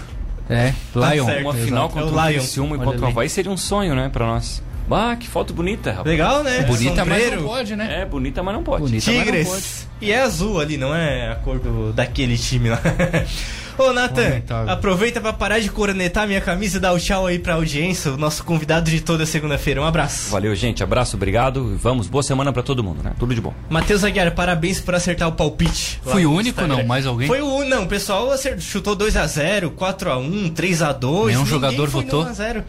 É, 0.49 0.73
Lion. 0.95 1.25
certo. 1.25 1.41
Uma 1.41 1.49
Exato. 1.51 1.65
final 1.65 1.85
É 1.85 1.89
contra 1.89 2.05
o 2.05 2.11
o 2.17 2.27
Lion. 2.29 2.39
Criciúma 2.39 2.75
e 2.75 2.79
contra 2.79 3.05
o. 3.05 3.07
Havaí 3.07 3.29
seria 3.29 3.51
um 3.51 3.57
sonho, 3.57 3.95
né, 3.95 4.09
pra 4.11 4.25
nós. 4.25 4.61
Bah, 4.87 5.15
que 5.15 5.27
foto 5.29 5.53
bonita, 5.53 5.91
rapaz. 5.91 6.07
Legal, 6.07 6.43
né? 6.43 6.63
Bonita, 6.63 7.05
mas 7.05 7.21
Sombreiro. 7.21 7.41
não 7.41 7.47
pode, 7.47 7.75
né? 7.75 8.01
É, 8.01 8.05
bonita, 8.05 8.43
mas 8.43 8.53
não 8.53 8.63
pode. 8.63 8.81
Bonita, 8.83 9.05
mas 9.11 9.17
não 9.17 9.23
pode. 9.25 9.41
Tigres. 9.41 9.87
E 10.01 10.11
é 10.11 10.21
azul 10.21 10.59
ali, 10.59 10.75
não 10.75 10.93
é 10.93 11.31
a 11.31 11.35
cor 11.35 11.57
do, 11.59 11.93
daquele 11.93 12.37
time 12.37 12.69
lá. 12.69 12.81
Ô, 13.77 13.91
Nathan, 13.91 14.41
aproveita 14.67 15.19
pra 15.19 15.33
parar 15.33 15.59
de 15.59 15.69
cornetar 15.69 16.27
minha 16.27 16.41
camisa 16.41 16.77
e 16.77 16.79
dar 16.79 16.93
o 16.93 16.99
tchau 16.99 17.25
aí 17.25 17.39
pra 17.39 17.55
audiência, 17.55 18.11
o 18.11 18.17
nosso 18.17 18.43
convidado 18.43 18.89
de 18.89 19.01
toda 19.01 19.25
segunda-feira. 19.25 19.81
Um 19.81 19.85
abraço. 19.85 20.29
Valeu, 20.31 20.53
gente. 20.55 20.83
Abraço, 20.83 21.15
obrigado. 21.15 21.77
Vamos, 21.81 22.07
boa 22.07 22.23
semana 22.23 22.53
pra 22.53 22.61
todo 22.63 22.83
mundo, 22.83 23.03
né? 23.03 23.13
Tudo 23.17 23.33
de 23.33 23.41
bom. 23.41 23.53
Matheus 23.69 24.03
Aguiar, 24.03 24.31
parabéns 24.33 24.79
por 24.79 24.93
acertar 24.95 25.27
o 25.27 25.31
palpite. 25.31 25.99
Fui 26.03 26.23
no 26.23 26.31
o 26.31 26.33
único, 26.33 26.61
Instagram. 26.61 26.77
não? 26.77 26.87
Mais 26.87 27.05
alguém? 27.05 27.27
Foi 27.27 27.41
o 27.41 27.47
único, 27.47 27.69
não. 27.69 27.83
O 27.83 27.87
pessoal 27.87 28.31
acertou, 28.31 28.61
chutou 28.61 28.95
2x0, 28.95 29.71
4x1, 29.71 30.53
3x2. 30.53 31.25
Nenhum 31.27 31.45
jogador 31.45 31.89
foi 31.89 32.03
no 32.03 32.09
votou? 32.11 32.25
1x0. 32.25 32.63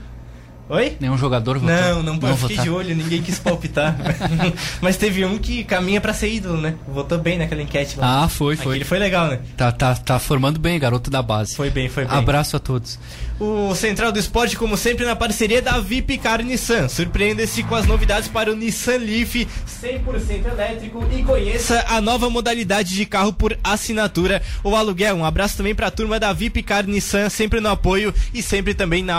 Oi? 0.69 0.97
Nenhum 0.99 1.19
jogador 1.19 1.59
votou. 1.59 1.77
Não, 1.77 2.03
não, 2.03 2.15
eu 2.15 2.37
fiquei 2.37 2.57
votar. 2.57 2.65
de 2.65 2.71
olho, 2.71 2.97
ninguém 2.97 3.21
quis 3.21 3.39
palpitar. 3.39 3.95
Mas 4.81 4.97
teve 4.97 5.23
um 5.25 5.37
que 5.37 5.63
caminha 5.63 6.01
pra 6.01 6.15
ser 6.15 6.33
ídolo, 6.33 6.59
né? 6.59 6.75
Votou 6.89 7.19
bem 7.19 7.37
naquela 7.37 7.61
enquete 7.61 7.99
lá. 7.99 8.25
Ah, 8.25 8.29
foi, 8.29 8.57
foi. 8.57 8.73
Aquele 8.73 8.85
foi 8.85 8.99
legal, 8.99 9.27
né? 9.29 9.41
Tá, 9.59 9.71
tá, 9.71 9.95
tá 9.95 10.19
formando 10.19 10.59
bem, 10.59 10.79
garoto 10.79 11.11
da 11.11 11.21
base. 11.21 11.55
Foi 11.55 11.69
bem, 11.69 11.89
foi 11.91 12.07
bem. 12.07 12.17
Abraço 12.17 12.57
a 12.57 12.59
todos. 12.59 12.99
O 13.39 13.75
Central 13.75 14.13
do 14.13 14.19
Esporte, 14.19 14.57
como 14.57 14.77
sempre, 14.77 15.05
na 15.05 15.15
parceria 15.15 15.61
da 15.61 15.81
VIP 15.81 16.19
Car 16.19 16.43
Nissan. 16.43 16.89
Surpreenda-se 16.89 17.63
com 17.65 17.75
as 17.75 17.85
novidades 17.85 18.29
para 18.29 18.51
o 18.51 18.57
Nissan 18.57 18.99
Leaf 18.99 19.47
100% 19.83 20.47
elétrico 20.51 21.05
e 21.13 21.23
conheça 21.23 21.85
a 21.89 22.01
nova 22.01 22.31
modalidade 22.31 22.95
de 22.95 23.05
carro 23.05 23.33
por 23.33 23.59
assinatura 23.63 24.41
ou 24.63 24.75
aluguel. 24.75 25.17
Um 25.17 25.25
abraço 25.25 25.57
também 25.57 25.75
para 25.75 25.89
a 25.89 25.91
turma 25.91 26.19
da 26.19 26.33
VIP 26.33 26.63
Car 26.63 26.87
Nissan, 26.87 27.29
sempre 27.29 27.61
no 27.61 27.69
apoio 27.69 28.15
e 28.33 28.41
sempre 28.41 28.73
também 28.73 29.03
na 29.03 29.17